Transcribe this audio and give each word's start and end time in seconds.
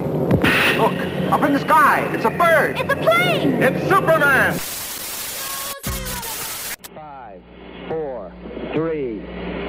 Look, 0.00 0.92
up 1.30 1.42
in 1.42 1.52
the 1.52 1.60
sky. 1.60 2.10
It's 2.12 2.24
a 2.24 2.30
bird. 2.30 2.80
It's 2.80 2.92
a 2.92 2.96
plane! 2.96 3.62
It's 3.62 3.88
Superman. 3.88 4.54
Five, 6.94 7.42
four, 7.88 8.32
three, 8.72 9.22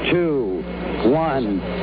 two, 0.10 0.64
one. 1.10 1.75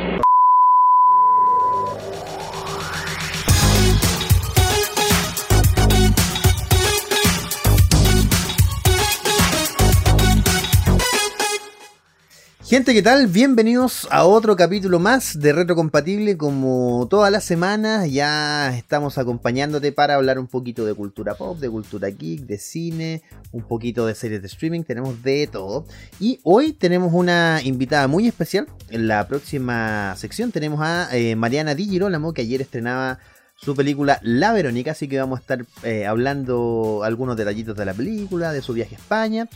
Gente, 12.73 12.95
¿qué 12.95 13.03
tal? 13.03 13.27
Bienvenidos 13.27 14.09
a 14.11 14.25
otro 14.25 14.57
capítulo 14.57 14.99
más 14.99 15.39
de 15.39 15.53
Retrocompatible. 15.53 16.39
Como 16.39 17.07
todas 17.11 17.31
las 17.31 17.45
semanas, 17.45 18.11
ya 18.11 18.75
estamos 18.75 19.19
acompañándote 19.19 19.93
para 19.93 20.15
hablar 20.15 20.39
un 20.39 20.47
poquito 20.47 20.87
de 20.87 20.95
cultura 20.95 21.35
pop, 21.35 21.59
de 21.59 21.69
cultura 21.69 22.09
geek, 22.09 22.47
de 22.47 22.57
cine, 22.57 23.23
un 23.53 23.61
poquito 23.61 24.07
de 24.07 24.15
series 24.15 24.41
de 24.41 24.49
streaming. 24.49 24.85
Tenemos 24.85 25.23
de 25.23 25.49
todo. 25.49 25.85
Y 26.19 26.41
hoy 26.45 26.73
tenemos 26.73 27.13
una 27.13 27.61
invitada 27.63 28.09
muy 28.09 28.27
especial. 28.27 28.67
En 28.89 29.07
la 29.07 29.29
próxima 29.29 30.15
sección 30.17 30.51
tenemos 30.51 30.81
a 30.81 31.15
eh, 31.15 31.37
Mariana 31.37 31.75
Di 31.75 31.85
Girolamo, 31.85 32.33
que 32.33 32.41
ayer 32.41 32.63
estrenaba 32.63 33.19
su 33.55 33.77
película 33.77 34.19
La 34.23 34.55
Verónica. 34.55 34.93
Así 34.93 35.09
que 35.09 35.19
vamos 35.19 35.41
a 35.41 35.43
estar 35.43 35.67
eh, 35.83 36.07
hablando 36.07 37.03
algunos 37.05 37.37
detallitos 37.37 37.77
de 37.77 37.85
la 37.85 37.93
película, 37.93 38.51
de 38.51 38.63
su 38.63 38.73
viaje 38.73 38.95
a 38.95 38.99
España. 38.99 39.47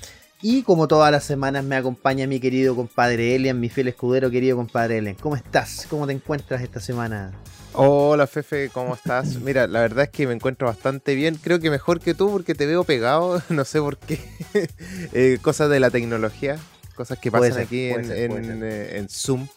Y 0.49 0.63
como 0.63 0.87
todas 0.87 1.11
las 1.11 1.25
semanas 1.25 1.65
me 1.65 1.75
acompaña 1.75 2.29
mi 2.29 2.39
querido 2.39 2.77
compadre 2.77 3.35
Elian, 3.35 3.59
mi 3.59 3.69
fiel 3.69 3.89
escudero 3.89 4.31
querido 4.31 4.57
compadre 4.57 4.99
Elian. 4.99 5.17
¿Cómo 5.17 5.35
estás? 5.35 5.89
¿Cómo 5.91 6.07
te 6.07 6.13
encuentras 6.13 6.63
esta 6.63 6.79
semana? 6.79 7.33
Hola 7.73 8.29
Fefe, 8.29 8.71
¿cómo 8.73 8.95
estás? 8.95 9.35
Mira, 9.43 9.67
la 9.67 9.81
verdad 9.81 10.05
es 10.05 10.11
que 10.11 10.25
me 10.25 10.35
encuentro 10.35 10.69
bastante 10.69 11.17
bien. 11.17 11.35
Creo 11.35 11.59
que 11.59 11.69
mejor 11.69 11.99
que 11.99 12.15
tú 12.15 12.31
porque 12.31 12.55
te 12.55 12.65
veo 12.65 12.85
pegado, 12.85 13.43
no 13.49 13.65
sé 13.65 13.81
por 13.81 13.99
qué. 13.99 14.21
Eh, 15.13 15.39
cosas 15.43 15.69
de 15.69 15.81
la 15.81 15.91
tecnología, 15.91 16.59
cosas 16.95 17.19
que 17.19 17.33
pasan 17.33 17.53
ser, 17.53 17.63
aquí 17.63 17.87
en, 17.89 18.05
ser, 18.05 18.31
en, 18.31 18.63
eh, 18.63 18.99
en 18.99 19.09
Zoom. 19.09 19.49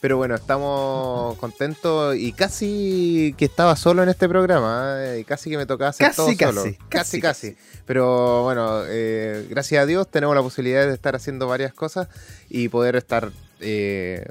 Pero 0.00 0.16
bueno, 0.16 0.36
estamos 0.36 1.36
contentos 1.38 2.14
y 2.16 2.32
casi 2.32 3.34
que 3.36 3.44
estaba 3.46 3.74
solo 3.74 4.02
en 4.04 4.08
este 4.08 4.28
programa. 4.28 4.94
¿eh? 4.98 5.18
Y 5.20 5.24
casi 5.24 5.50
que 5.50 5.56
me 5.56 5.66
tocaba 5.66 5.90
hacer 5.90 6.06
Casi, 6.06 6.16
todo 6.16 6.26
casi, 6.28 6.38
solo. 6.44 6.62
casi, 6.62 6.78
Casi, 6.88 7.20
casi. 7.20 7.56
Pero 7.84 8.44
bueno, 8.44 8.82
eh, 8.86 9.46
gracias 9.50 9.82
a 9.82 9.86
Dios 9.86 10.08
tenemos 10.08 10.36
la 10.36 10.42
posibilidad 10.42 10.86
de 10.86 10.94
estar 10.94 11.16
haciendo 11.16 11.48
varias 11.48 11.72
cosas 11.74 12.06
y 12.48 12.68
poder 12.68 12.94
estar 12.94 13.30
eh, 13.58 14.24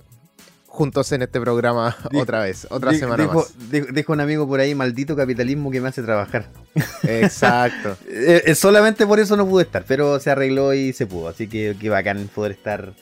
juntos 0.68 1.12
en 1.12 1.24
este 1.24 1.42
programa 1.42 1.98
otra 2.16 2.40
vez, 2.44 2.66
otra 2.70 2.94
semana 2.94 3.24
dijo, 3.24 3.36
más. 3.40 3.94
dijo- 3.94 4.14
un 4.14 4.22
amigo 4.22 4.48
por 4.48 4.62
ahí, 4.62 4.74
maldito 4.74 5.18
capitalismo 5.18 5.70
que 5.70 5.82
me 5.82 5.90
hace 5.90 6.02
trabajar. 6.02 6.46
Exacto. 7.04 7.98
Eh, 8.10 8.44
eh, 8.46 8.56
solamente 8.56 9.06
por 9.06 9.20
eso 9.20 9.36
no 9.36 9.46
pude 9.48 9.64
estar, 9.64 9.84
pero 9.86 10.20
se 10.20 10.30
arregló 10.32 10.74
y 10.74 10.94
se 10.94 11.06
pudo. 11.08 11.28
Así 11.28 11.48
que 11.50 11.76
qué 11.80 11.90
bacán 11.90 12.30
poder 12.34 12.52
estar, 12.54 12.94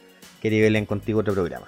querido 0.41 0.65
Elian, 0.67 0.85
contigo 0.87 1.19
otro 1.19 1.33
programa. 1.33 1.67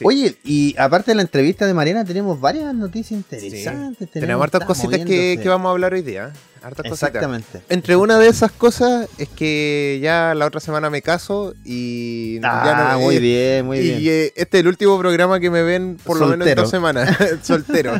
Sí. 0.00 0.04
Oye, 0.06 0.34
y 0.44 0.74
aparte 0.78 1.10
de 1.10 1.14
la 1.16 1.22
entrevista 1.22 1.66
de 1.66 1.74
Mariana, 1.74 2.06
tenemos 2.06 2.40
varias 2.40 2.74
noticias 2.74 3.12
interesantes. 3.12 4.10
Tenemos 4.10 4.42
hartas 4.42 4.64
cositas 4.64 5.00
que, 5.04 5.38
que 5.42 5.48
vamos 5.48 5.68
a 5.68 5.72
hablar 5.72 5.92
hoy 5.92 6.00
día. 6.02 6.32
Hartas 6.62 6.88
cositas. 6.90 7.08
Exactamente. 7.08 7.60
Entre 7.70 7.96
una 7.96 8.18
de 8.18 8.28
esas 8.28 8.50
cosas 8.52 9.08
es 9.18 9.28
que 9.30 9.98
ya 10.02 10.34
la 10.34 10.46
otra 10.46 10.60
semana 10.60 10.90
me 10.90 11.00
caso 11.00 11.54
y 11.64 12.38
Ah, 12.42 12.62
ya 12.64 12.92
no 12.94 13.00
muy 13.00 13.16
eh, 13.16 13.18
bien, 13.18 13.66
muy 13.66 13.78
y 13.78 13.82
bien. 13.82 13.98
eh, 14.04 14.32
este 14.36 14.58
es 14.58 14.60
el 14.62 14.68
último 14.68 14.98
programa 14.98 15.40
que 15.40 15.48
me 15.50 15.62
ven 15.62 15.96
por 16.04 16.18
lo 16.18 16.26
menos 16.26 16.46
en 16.48 16.54
dos 16.56 16.68
semanas. 16.70 17.16
Soltero. 17.42 17.94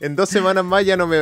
en 0.00 0.16
dos 0.16 0.28
semanas 0.30 0.64
más 0.64 0.84
ya 0.84 0.96
no 0.96 1.06
me 1.06 1.18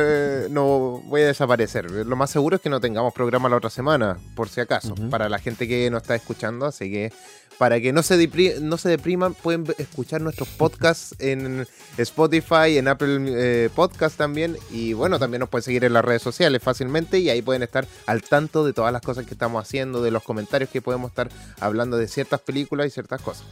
no 0.49 1.01
voy 1.05 1.21
a 1.21 1.27
desaparecer. 1.27 1.89
Lo 1.91 2.15
más 2.15 2.29
seguro 2.29 2.57
es 2.57 2.61
que 2.61 2.69
no 2.69 2.79
tengamos 2.79 3.13
programa 3.13 3.49
la 3.49 3.57
otra 3.57 3.69
semana, 3.69 4.17
por 4.35 4.49
si 4.49 4.61
acaso, 4.61 4.95
para 5.09 5.27
la 5.29 5.39
gente 5.39 5.67
que 5.67 5.89
nos 5.89 6.01
está 6.03 6.15
escuchando. 6.15 6.65
Así 6.65 6.89
que 6.91 7.11
para 7.57 7.81
que 7.81 7.91
no 7.91 8.03
se, 8.03 8.19
depri- 8.19 8.59
no 8.59 8.77
se 8.77 8.89
depriman, 8.89 9.33
pueden 9.33 9.65
escuchar 9.77 10.21
nuestros 10.21 10.47
podcasts 10.49 11.15
en 11.19 11.67
Spotify, 11.97 12.77
en 12.77 12.87
Apple 12.87 13.19
eh, 13.27 13.69
Podcast 13.73 14.17
también. 14.17 14.57
Y 14.71 14.93
bueno, 14.93 15.17
también 15.19 15.39
nos 15.39 15.49
pueden 15.49 15.63
seguir 15.63 15.83
en 15.83 15.93
las 15.93 16.05
redes 16.05 16.21
sociales 16.21 16.61
fácilmente 16.61 17.19
y 17.19 17.29
ahí 17.29 17.41
pueden 17.41 17.63
estar 17.63 17.87
al 18.05 18.21
tanto 18.21 18.65
de 18.65 18.73
todas 18.73 18.93
las 18.93 19.01
cosas 19.01 19.25
que 19.25 19.33
estamos 19.33 19.61
haciendo, 19.65 20.03
de 20.03 20.11
los 20.11 20.23
comentarios 20.23 20.69
que 20.69 20.81
podemos 20.81 21.09
estar 21.09 21.29
hablando 21.59 21.97
de 21.97 22.07
ciertas 22.07 22.41
películas 22.41 22.87
y 22.87 22.89
ciertas 22.91 23.21
cosas. 23.21 23.45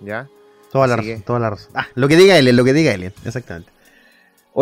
¿Ya? 0.00 0.28
Toda 0.70 0.86
la 0.86 0.96
razón, 0.96 1.22
toda 1.22 1.38
la 1.40 1.50
razón. 1.50 1.70
Ah, 1.74 1.88
lo 1.94 2.08
que 2.08 2.16
diga 2.16 2.38
Elian, 2.38 2.56
lo 2.56 2.64
que 2.64 2.72
diga 2.72 2.92
Elian, 2.92 3.12
exactamente. 3.24 3.70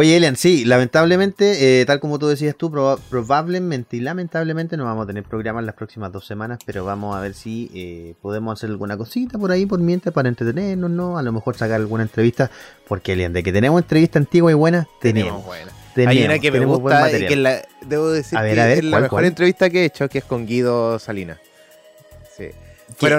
Oye, 0.00 0.16
Elian, 0.16 0.36
sí, 0.36 0.64
lamentablemente, 0.64 1.80
eh, 1.80 1.84
tal 1.84 1.98
como 1.98 2.20
tú 2.20 2.28
decías 2.28 2.54
tú, 2.56 2.70
proba- 2.70 3.00
probablemente 3.10 3.96
y 3.96 4.00
lamentablemente 4.00 4.76
no 4.76 4.84
vamos 4.84 5.02
a 5.02 5.06
tener 5.08 5.24
programa 5.24 5.58
en 5.58 5.66
las 5.66 5.74
próximas 5.74 6.12
dos 6.12 6.24
semanas, 6.24 6.60
pero 6.64 6.84
vamos 6.84 7.16
a 7.16 7.20
ver 7.20 7.34
si 7.34 7.68
eh, 7.74 8.14
podemos 8.22 8.56
hacer 8.56 8.70
alguna 8.70 8.96
cosita 8.96 9.38
por 9.38 9.50
ahí 9.50 9.66
por 9.66 9.80
mientras 9.80 10.14
para 10.14 10.28
entretenernos, 10.28 10.88
¿no? 10.88 11.18
A 11.18 11.22
lo 11.24 11.32
mejor 11.32 11.56
sacar 11.56 11.80
alguna 11.80 12.04
entrevista, 12.04 12.48
porque 12.86 13.14
Elian, 13.14 13.32
de 13.32 13.42
que 13.42 13.52
tenemos 13.52 13.82
entrevista 13.82 14.20
antigua 14.20 14.52
y 14.52 14.54
buena, 14.54 14.86
tenemos. 15.00 15.44
buena. 15.44 15.72
tenemos, 15.96 16.16
Hay 16.16 16.24
una 16.26 16.38
que 16.38 16.52
me 16.52 16.58
tenemos 16.58 16.78
gusta 16.78 17.10
y 17.18 17.26
que 17.26 17.34
la, 17.34 17.62
debo 17.84 18.08
decir 18.10 18.38
A 18.38 18.42
ver, 18.42 18.54
que 18.54 18.60
a 18.60 18.66
ver, 18.66 18.78
es 18.78 18.84
la 18.84 18.90
¿cuál, 18.90 19.02
mejor 19.02 19.16
cuál? 19.16 19.24
entrevista 19.24 19.68
que 19.68 19.80
he 19.82 19.84
hecho, 19.86 20.08
que 20.08 20.18
es 20.18 20.24
con 20.24 20.46
Guido 20.46 21.00
Salinas. 21.00 21.38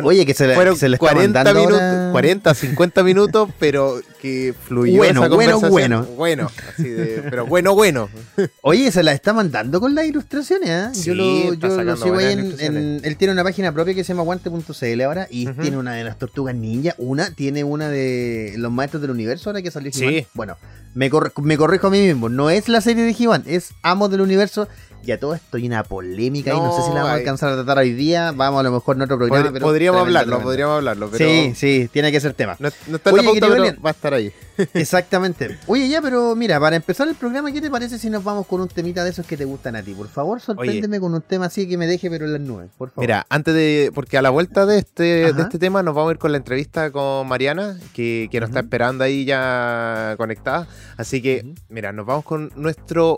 Oye, 0.03 0.25
que 0.25 0.33
se, 0.33 0.47
la- 0.47 0.55
fueron 0.55 0.75
se 0.77 0.89
le 0.89 0.95
está 0.95 1.07
40 1.07 1.39
mandando 1.39 1.59
minutos, 1.61 1.81
ahora- 1.81 2.11
40, 2.11 2.53
50 2.53 3.03
minutos, 3.03 3.49
pero 3.59 4.01
que 4.21 4.53
fluyó 4.67 4.97
Bueno, 4.97 5.21
esa 5.25 5.33
bueno, 5.35 5.59
bueno. 5.61 6.03
Bueno, 6.17 6.51
así 6.73 6.89
de, 6.89 7.23
pero 7.29 7.45
bueno, 7.45 7.73
bueno. 7.73 8.09
Oye, 8.61 8.91
se 8.91 9.03
la 9.03 9.13
está 9.13 9.31
mandando 9.33 9.79
con 9.79 9.95
las 9.95 10.05
ilustraciones, 10.05 10.69
¿eh? 10.69 10.89
Sí, 10.93 11.03
yo 11.05 11.15
lo, 11.15 11.53
yo 11.53 11.83
lo 11.83 11.95
sigo 11.97 12.17
ahí 12.17 12.33
en, 12.59 13.01
Él 13.03 13.15
tiene 13.17 13.33
una 13.33 13.43
página 13.43 13.71
propia 13.71 13.93
que 13.93 14.03
se 14.03 14.09
llama 14.13 14.23
guante.cl 14.23 15.01
ahora 15.01 15.27
y 15.29 15.45
tiene 15.47 15.77
una 15.77 15.93
de 15.93 16.03
las 16.03 16.17
tortugas 16.17 16.55
ninja. 16.55 16.95
Una 16.97 17.33
tiene 17.33 17.63
una 17.63 17.89
de 17.89 18.55
los 18.57 18.71
maestros 18.71 19.01
del 19.01 19.11
universo 19.11 19.49
ahora 19.49 19.61
que 19.61 19.71
salió 19.71 19.91
Sí. 19.93 20.25
Bueno, 20.33 20.57
me, 20.93 21.09
me 21.43 21.57
corrijo 21.57 21.87
a 21.87 21.89
mí 21.89 21.99
mismo. 22.01 22.27
No 22.29 22.49
es 22.49 22.67
la 22.67 22.81
serie 22.81 23.03
de 23.03 23.15
He-Man, 23.17 23.43
es 23.47 23.69
Amos 23.81 24.11
del 24.11 24.21
Universo. 24.21 24.67
Y 25.05 25.11
a 25.11 25.19
todo 25.19 25.33
esto 25.33 25.57
hay 25.57 25.65
una 25.65 25.83
polémica 25.83 26.53
y 26.53 26.57
no 26.57 26.75
sé 26.75 26.81
si 26.83 26.89
la 26.89 26.95
vamos 26.95 27.09
a 27.09 27.13
No, 27.13 27.17
alcanzar 27.19 27.53
a 27.53 27.55
tratar 27.55 27.77
hoy 27.79 27.93
día. 27.93 28.31
Vamos 28.33 28.59
a 28.59 28.63
lo 28.63 28.71
mejor 28.71 28.95
en 28.97 29.01
otro 29.03 29.17
programa. 29.17 29.51
Pero 29.51 29.65
podríamos 29.65 30.01
hablarlo, 30.01 30.27
tremendo. 30.31 30.43
podríamos 30.49 30.75
hablarlo, 30.75 31.09
pero 31.09 31.25
Sí, 31.29 31.53
sí, 31.55 31.89
tiene 31.91 32.11
que 32.11 32.19
ser 32.19 32.33
tema. 32.33 32.55
no, 32.59 32.69
no 32.87 32.95
está 32.97 33.09
en 33.11 33.15
la 33.15 33.21
Oye, 33.21 33.39
pauta, 33.39 33.55
pero 33.55 33.81
va 33.81 33.89
a 33.89 33.93
estar 33.93 34.13
ahí. 34.13 34.31
Exactamente. 34.73 35.57
Oye, 35.67 35.87
ya, 35.87 36.01
pero 36.01 36.35
mira, 36.35 36.59
para 36.59 36.75
empezar 36.75 37.07
el 37.07 37.15
programa, 37.15 37.51
¿qué 37.51 37.61
te 37.61 37.71
parece 37.71 37.97
si 37.97 38.09
nos 38.09 38.23
vamos 38.23 38.45
con 38.45 38.59
un 38.59 38.67
temita 38.67 39.03
de 39.03 39.11
esos 39.11 39.25
que 39.25 39.37
te 39.37 39.45
gustan 39.45 39.75
a 39.77 39.81
ti? 39.83 39.93
Por 39.93 40.09
favor, 40.09 40.41
sorpréndeme 40.41 40.99
con 40.99 41.13
un 41.13 41.21
tema 41.21 41.45
así 41.45 41.67
que 41.67 41.77
me 41.77 41.87
deje, 41.87 42.09
pero 42.09 42.25
en 42.25 42.33
las 42.33 42.41
nubes, 42.41 42.69
por 42.77 42.89
favor. 42.89 43.01
Mira, 43.03 43.25
antes 43.29 43.53
de. 43.53 43.91
Porque 43.95 44.17
a 44.17 44.21
la 44.21 44.29
vuelta 44.31 44.65
de 44.65 44.79
este, 44.79 45.25
Ajá. 45.27 45.33
de 45.33 45.41
este 45.43 45.59
tema 45.59 45.81
nos 45.81 45.95
vamos 45.95 46.09
a 46.09 46.13
ir 46.13 46.19
con 46.19 46.31
la 46.33 46.37
entrevista 46.37 46.91
con 46.91 47.27
Mariana, 47.27 47.77
que, 47.93 48.27
que 48.31 48.39
nos 48.41 48.49
está 48.49 48.59
esperando 48.59 49.03
ahí 49.05 49.23
ya 49.25 50.15
conectada. 50.17 50.67
Así 50.97 51.21
que, 51.21 51.53
mira, 51.69 51.93
nos 51.93 52.05
vamos 52.05 52.25
con 52.25 52.51
nuestro 52.57 53.17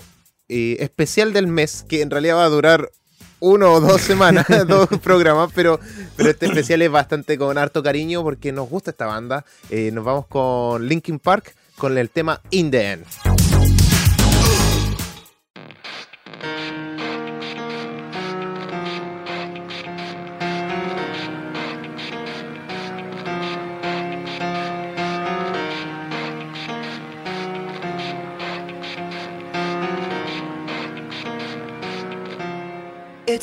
eh, 0.53 0.83
especial 0.83 1.31
del 1.31 1.47
mes, 1.47 1.85
que 1.87 2.01
en 2.01 2.09
realidad 2.09 2.35
va 2.35 2.43
a 2.43 2.49
durar 2.49 2.91
uno 3.39 3.71
o 3.71 3.79
dos 3.79 4.01
semanas, 4.01 4.45
dos 4.67 4.89
programas, 5.01 5.49
pero, 5.55 5.79
pero 6.17 6.29
este 6.29 6.47
especial 6.47 6.81
es 6.81 6.91
bastante 6.91 7.37
con 7.37 7.57
harto 7.57 7.81
cariño 7.81 8.21
porque 8.21 8.51
nos 8.51 8.69
gusta 8.69 8.91
esta 8.91 9.05
banda. 9.05 9.45
Eh, 9.69 9.91
nos 9.93 10.03
vamos 10.03 10.27
con 10.27 10.85
Linkin 10.85 11.19
Park 11.19 11.55
con 11.77 11.97
el 11.97 12.09
tema 12.09 12.41
In 12.49 12.69
the 12.69 12.91
End. 12.91 13.30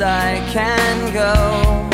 as 0.00 0.02
I 0.02 0.52
can 0.52 1.12
go. 1.12 1.87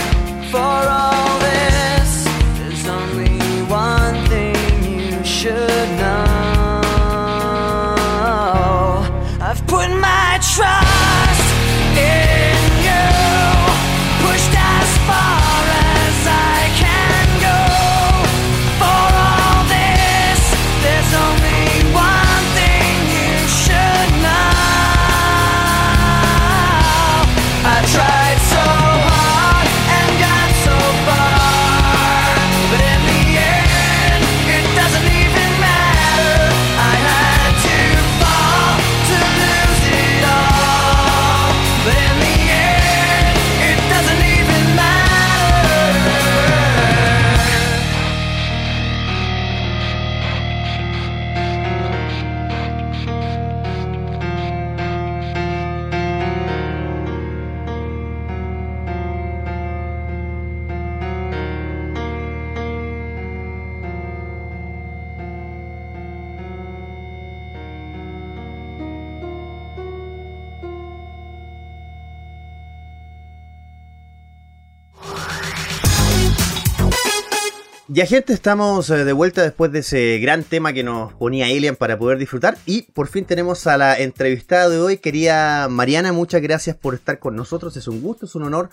Ya 77.95 78.07
gente, 78.07 78.33
estamos 78.33 78.91
eh, 78.91 79.05
de 79.05 79.13
vuelta 79.13 79.45
después 79.45 79.71
de 79.71 79.79
ese 79.79 80.19
gran 80.19 80.43
tema 80.43 80.73
que 80.73 80.83
nos 80.83 81.13
ponía 81.13 81.47
Alien 81.47 81.77
para 81.77 81.97
poder 81.97 82.19
disfrutar. 82.19 82.59
Y 82.67 82.83
por 82.83 83.07
fin 83.07 83.25
tenemos 83.25 83.69
a 83.69 83.79
la 83.79 83.97
entrevistada 83.97 84.69
de 84.69 84.81
hoy, 84.81 84.97
querida 84.97 85.69
Mariana, 85.69 86.13
muchas 86.13 86.43
gracias 86.43 86.75
por 86.75 86.95
estar 86.95 87.21
con 87.21 87.37
nosotros, 87.37 87.77
es 87.77 87.87
un 87.87 88.03
gusto, 88.03 88.27
es 88.27 88.35
un 88.35 88.43
honor 88.43 88.69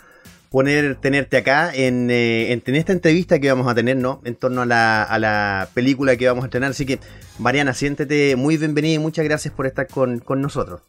poner, 0.50 0.96
tenerte 0.96 1.38
acá 1.38 1.72
en, 1.72 2.10
eh, 2.10 2.52
en, 2.52 2.64
en 2.66 2.76
esta 2.76 2.94
entrevista 2.94 3.38
que 3.38 3.48
vamos 3.48 3.68
a 3.68 3.76
tener, 3.76 3.96
¿no? 3.96 4.22
En 4.26 4.34
torno 4.34 4.64
a 4.64 4.66
la, 4.66 5.04
a 5.04 5.20
la 5.20 5.70
película 5.76 6.18
que 6.18 6.26
vamos 6.26 6.44
a 6.44 6.48
estrenar, 6.48 6.72
así 6.72 6.88
que 6.88 7.00
Mariana, 7.38 7.76
siéntete 7.76 8.36
muy 8.36 8.58
bienvenida 8.58 8.96
y 8.96 9.00
muchas 9.00 9.24
gracias 9.26 9.54
por 9.54 9.68
estar 9.68 9.86
con, 9.86 10.18
con 10.18 10.42
nosotros. 10.42 10.82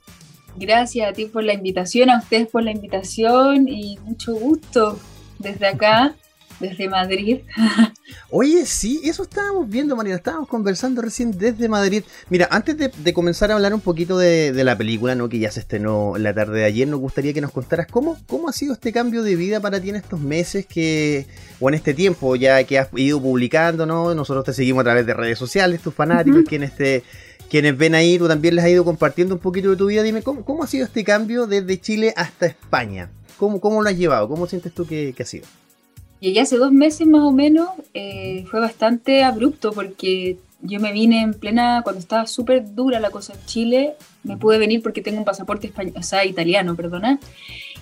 Gracias 0.56 1.06
a 1.06 1.12
ti 1.12 1.26
por 1.26 1.44
la 1.44 1.52
invitación, 1.52 2.08
a 2.08 2.20
ustedes 2.20 2.48
por 2.48 2.62
la 2.62 2.70
invitación 2.70 3.68
y 3.68 3.98
mucho 3.98 4.32
gusto 4.32 4.98
desde 5.38 5.66
acá, 5.66 6.14
desde 6.62 6.88
Madrid. 6.88 7.40
Oye, 8.30 8.64
sí, 8.64 9.02
eso 9.04 9.24
estábamos 9.24 9.68
viendo, 9.68 9.94
Mariana, 9.94 10.16
estábamos 10.16 10.48
conversando 10.48 11.02
recién 11.02 11.36
desde 11.36 11.68
Madrid. 11.68 12.04
Mira, 12.30 12.48
antes 12.50 12.78
de, 12.78 12.90
de 12.96 13.12
comenzar 13.12 13.50
a 13.50 13.54
hablar 13.54 13.74
un 13.74 13.80
poquito 13.80 14.16
de, 14.16 14.52
de, 14.52 14.64
la 14.64 14.78
película, 14.78 15.14
¿no? 15.14 15.28
Que 15.28 15.38
ya 15.38 15.50
se 15.50 15.60
estrenó 15.60 16.14
la 16.16 16.32
tarde 16.32 16.60
de 16.60 16.64
ayer, 16.64 16.88
nos 16.88 17.00
gustaría 17.00 17.34
que 17.34 17.40
nos 17.40 17.50
contaras 17.50 17.86
cómo, 17.90 18.16
cómo 18.26 18.48
ha 18.48 18.52
sido 18.52 18.72
este 18.72 18.92
cambio 18.92 19.22
de 19.22 19.36
vida 19.36 19.60
para 19.60 19.80
ti 19.80 19.90
en 19.90 19.96
estos 19.96 20.20
meses 20.20 20.64
que, 20.66 21.26
o 21.60 21.68
en 21.68 21.74
este 21.74 21.92
tiempo 21.92 22.36
ya 22.36 22.64
que 22.64 22.78
has 22.78 22.88
ido 22.96 23.20
publicando, 23.20 23.84
¿no? 23.84 24.14
Nosotros 24.14 24.44
te 24.44 24.54
seguimos 24.54 24.80
a 24.82 24.84
través 24.84 25.04
de 25.04 25.14
redes 25.14 25.38
sociales, 25.38 25.82
tus 25.82 25.94
fanáticos, 25.94 26.40
uh 26.40 26.42
-huh. 26.42 26.48
quienes 26.48 26.74
te 26.74 27.02
quienes 27.50 27.76
ven 27.76 27.94
ahí, 27.94 28.16
tú 28.16 28.28
también 28.28 28.54
les 28.54 28.64
has 28.64 28.70
ido 28.70 28.82
compartiendo 28.82 29.34
un 29.34 29.40
poquito 29.40 29.68
de 29.68 29.76
tu 29.76 29.84
vida. 29.84 30.02
Dime, 30.02 30.22
¿cómo, 30.22 30.42
cómo 30.42 30.64
ha 30.64 30.66
sido 30.66 30.86
este 30.86 31.04
cambio 31.04 31.46
desde 31.46 31.78
Chile 31.78 32.14
hasta 32.16 32.46
España? 32.46 33.10
¿Cómo, 33.36 33.60
cómo 33.60 33.82
lo 33.82 33.90
has 33.90 33.98
llevado? 33.98 34.26
¿Cómo 34.26 34.46
sientes 34.46 34.72
tú 34.72 34.86
que, 34.86 35.12
que 35.14 35.22
ha 35.22 35.26
sido? 35.26 35.44
Llegué 36.22 36.40
hace 36.40 36.56
dos 36.56 36.70
meses 36.70 37.04
más 37.08 37.22
o 37.22 37.32
menos, 37.32 37.68
eh, 37.94 38.44
fue 38.48 38.60
bastante 38.60 39.24
abrupto 39.24 39.72
porque 39.72 40.38
yo 40.60 40.78
me 40.78 40.92
vine 40.92 41.20
en 41.20 41.34
plena, 41.34 41.80
cuando 41.82 41.98
estaba 41.98 42.28
súper 42.28 42.76
dura 42.76 43.00
la 43.00 43.10
cosa 43.10 43.32
en 43.32 43.44
Chile, 43.46 43.94
me 44.22 44.36
pude 44.36 44.58
venir 44.58 44.84
porque 44.84 45.02
tengo 45.02 45.18
un 45.18 45.24
pasaporte 45.24 45.66
español, 45.66 45.94
o 45.96 46.02
sea, 46.04 46.24
italiano, 46.24 46.76
perdona, 46.76 47.18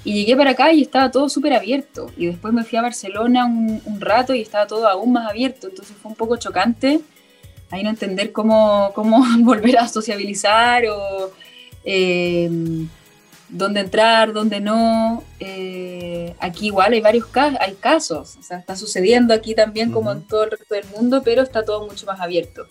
y 0.04 0.14
llegué 0.14 0.37
para 0.38 0.52
acá 0.52 0.73
y 0.73 0.80
estaba 0.80 1.11
todo 1.11 1.28
súper 1.28 1.52
abierto, 1.52 2.11
y 2.16 2.25
después 2.25 2.54
me 2.54 2.64
fui 2.64 2.78
a 2.78 2.82
Barcelona 2.82 3.44
un, 3.44 3.82
un, 3.85 4.00
rato 4.00 4.32
y 4.32 4.40
estaba 4.40 4.66
todo 4.66 4.88
aún 4.88 5.12
más 5.12 5.28
abierto, 5.28 5.68
entonces 5.68 5.94
fue 6.00 6.11
un 6.11 6.16
poco 6.16 6.38
chocante 6.38 7.02
ahí 7.70 7.82
no 7.82 7.90
entender 7.90 8.32
cómo, 8.32 8.90
cómo 8.94 9.23
volver 9.40 9.76
a 9.76 9.87
sociabilizar 9.87 10.85
o 10.87 11.30
eh, 11.85 12.50
dónde 13.50 13.80
entrar, 13.80 14.33
dónde 14.33 14.61
no. 14.61 15.23
Eh, 15.38 16.35
aquí 16.38 16.66
igual 16.66 16.92
hay 16.92 17.00
varios 17.00 17.26
casos, 17.26 17.59
hay 17.61 17.75
casos, 17.75 18.37
o 18.38 18.42
sea, 18.42 18.59
está 18.59 18.76
sucediendo 18.76 19.35
aquí 19.35 19.54
también 19.54 19.90
como 19.90 20.11
uh 20.11 20.14
-huh. 20.14 20.16
en 20.19 20.23
todo 20.26 20.45
el 20.45 20.50
resto 20.52 20.75
del 20.75 20.85
mundo, 20.97 21.23
pero 21.25 21.42
está 21.42 21.64
todo 21.64 21.87
mucho 21.87 22.07
más 22.07 22.21
abierto. 22.21 22.66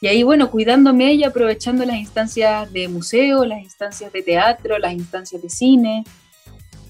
Y 0.00 0.08
ahí, 0.08 0.22
bueno, 0.22 0.50
cuidándome 0.50 1.14
y 1.14 1.24
aprovechando 1.24 1.84
las 1.84 1.96
instancias 1.96 2.70
de 2.72 2.88
museo, 2.88 3.44
las 3.44 3.62
instancias 3.62 4.12
de 4.12 4.22
teatro, 4.22 4.78
las 4.78 4.92
instancias 4.92 5.40
de 5.40 5.48
cine. 5.48 6.04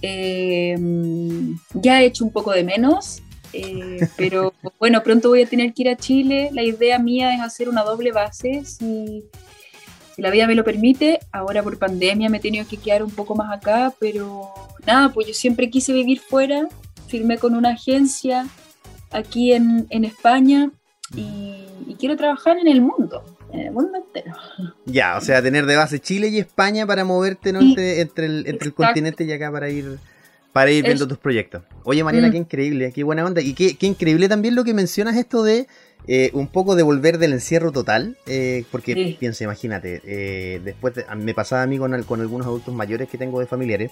Eh, 0.02 0.76
ya 1.74 2.02
he 2.02 2.06
hecho 2.06 2.24
un 2.24 2.32
poco 2.32 2.52
de 2.52 2.64
menos, 2.64 3.22
eh, 3.52 4.08
pero 4.16 4.52
bueno, 4.78 5.02
pronto 5.02 5.28
voy 5.28 5.42
a 5.42 5.46
tener 5.46 5.72
que 5.72 5.82
ir 5.82 5.88
a 5.88 5.96
Chile. 5.96 6.50
La 6.52 6.62
idea 6.62 6.98
mía 6.98 7.34
es 7.34 7.40
hacer 7.40 7.68
una 7.68 7.82
doble 7.82 8.10
base, 8.10 8.64
si, 8.64 9.24
si, 10.16 10.22
la 10.22 10.30
vida 10.30 10.46
me 10.46 10.54
lo 10.54 10.64
permite. 10.64 11.20
Ahora 11.30 11.62
por 11.62 11.78
pandemia 11.78 12.28
me 12.28 12.38
he 12.38 12.40
tenido 12.40 12.66
que 12.66 12.78
quedar 12.78 13.02
un 13.02 13.10
poco 13.10 13.34
más 13.34 13.52
acá, 13.52 13.92
pero 14.00 14.48
nada, 14.86 15.10
pues 15.12 15.26
yo 15.26 15.34
siempre 15.34 15.70
quise 15.70 15.92
vivir 15.92 16.20
fuera. 16.20 16.68
Firmé 17.06 17.38
con 17.38 17.54
una 17.54 17.70
agencia 17.70 18.46
aquí 19.10 19.52
en, 19.52 19.86
en 19.90 20.04
España 20.04 20.70
y, 21.14 21.54
y, 21.86 21.96
quiero 21.98 22.16
trabajar 22.16 22.58
en 22.58 22.66
el 22.66 22.80
mundo. 22.80 23.22
En 23.52 23.60
el 23.60 23.70
mundo 23.70 23.98
entero. 23.98 24.34
Ya, 24.86 25.16
o 25.16 25.20
sea, 25.20 25.40
tener 25.40 25.66
de 25.66 25.76
base 25.76 26.00
Chile 26.00 26.28
y 26.28 26.38
España 26.38 26.84
para 26.86 27.04
moverte 27.04 27.52
¿no? 27.52 27.60
entre, 27.60 28.00
entre, 28.00 28.26
el, 28.26 28.46
entre 28.48 28.68
el 28.68 28.74
continente 28.74 29.24
y 29.24 29.32
acá 29.32 29.52
para 29.52 29.70
ir 29.70 29.98
para 30.56 30.70
ir 30.70 30.84
viendo 30.84 31.04
es... 31.04 31.08
tus 31.08 31.18
proyectos. 31.18 31.64
Oye, 31.84 32.02
Mariana, 32.02 32.28
mm. 32.28 32.30
qué 32.30 32.38
increíble, 32.38 32.90
qué 32.94 33.04
buena 33.04 33.26
onda. 33.26 33.42
Y 33.42 33.52
qué, 33.52 33.76
qué, 33.76 33.86
increíble 33.86 34.26
también 34.26 34.54
lo 34.54 34.64
que 34.64 34.72
mencionas 34.72 35.14
esto 35.18 35.42
de 35.42 35.66
eh, 36.08 36.30
un 36.32 36.48
poco 36.48 36.76
de 36.76 36.82
volver 36.82 37.18
del 37.18 37.34
encierro 37.34 37.72
total. 37.72 38.16
Eh, 38.24 38.64
porque 38.70 38.94
sí. 38.94 39.16
piensa, 39.20 39.44
imagínate, 39.44 40.00
eh, 40.06 40.62
después 40.64 40.94
de, 40.94 41.04
me 41.14 41.34
pasaba 41.34 41.62
a 41.62 41.66
mí 41.66 41.76
con, 41.76 42.02
con, 42.04 42.22
algunos 42.22 42.46
adultos 42.46 42.74
mayores 42.74 43.06
que 43.10 43.18
tengo 43.18 43.38
de 43.38 43.46
familiares, 43.46 43.90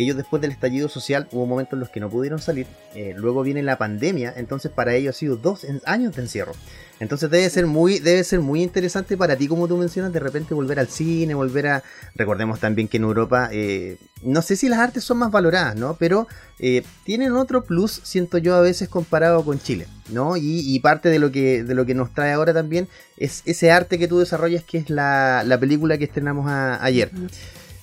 que 0.00 0.04
ellos 0.04 0.16
después 0.16 0.40
del 0.40 0.50
estallido 0.50 0.88
social 0.88 1.28
hubo 1.30 1.44
momentos 1.44 1.74
en 1.74 1.80
los 1.80 1.90
que 1.90 2.00
no 2.00 2.08
pudieron 2.08 2.38
salir. 2.40 2.66
eh, 2.94 3.12
luego 3.16 3.42
viene 3.42 3.62
la 3.62 3.76
pandemia, 3.76 4.32
entonces 4.34 4.70
para 4.74 4.94
ellos 4.94 5.14
ha 5.14 5.18
sido 5.18 5.36
dos 5.36 5.66
años 5.84 6.16
de 6.16 6.22
encierro. 6.22 6.52
Entonces 7.00 7.30
debe 7.30 7.48
ser 7.50 7.66
muy, 7.66 7.98
debe 7.98 8.24
ser 8.24 8.40
muy 8.40 8.62
interesante 8.62 9.16
para 9.16 9.36
ti, 9.36 9.46
como 9.46 9.68
tú 9.68 9.76
mencionas, 9.76 10.12
de 10.12 10.20
repente 10.20 10.54
volver 10.54 10.78
al 10.78 10.88
cine, 10.88 11.34
volver 11.34 11.66
a. 11.66 11.82
Recordemos 12.14 12.60
también 12.60 12.88
que 12.88 12.96
en 12.96 13.04
Europa, 13.04 13.48
eh, 13.52 13.98
no 14.22 14.40
sé 14.42 14.56
si 14.56 14.68
las 14.68 14.78
artes 14.80 15.04
son 15.04 15.18
más 15.18 15.30
valoradas, 15.30 15.76
¿no? 15.76 15.96
Pero 15.98 16.26
eh, 16.58 16.82
tienen 17.04 17.32
otro 17.32 17.64
plus, 17.64 18.00
siento 18.02 18.38
yo 18.38 18.54
a 18.54 18.60
veces 18.60 18.88
comparado 18.88 19.44
con 19.44 19.60
Chile, 19.60 19.86
¿no? 20.10 20.36
Y, 20.36 20.78
parte 20.80 21.08
de 21.10 21.18
lo, 21.18 21.30
que, 21.30 21.62
de 21.64 21.74
lo 21.74 21.84
que 21.86 21.94
nos 21.94 22.12
trae 22.12 22.32
ahora 22.32 22.52
también 22.54 22.88
es 23.18 23.42
ese 23.46 23.70
arte 23.70 23.98
que 23.98 24.08
tú 24.08 24.18
desarrollas, 24.18 24.64
que 24.64 24.78
es 24.78 24.90
la, 24.90 25.42
la 25.46 25.58
película 25.58 25.96
que 25.98 26.04
estrenamos 26.04 26.50
a- 26.50 26.82
ayer. 26.84 27.10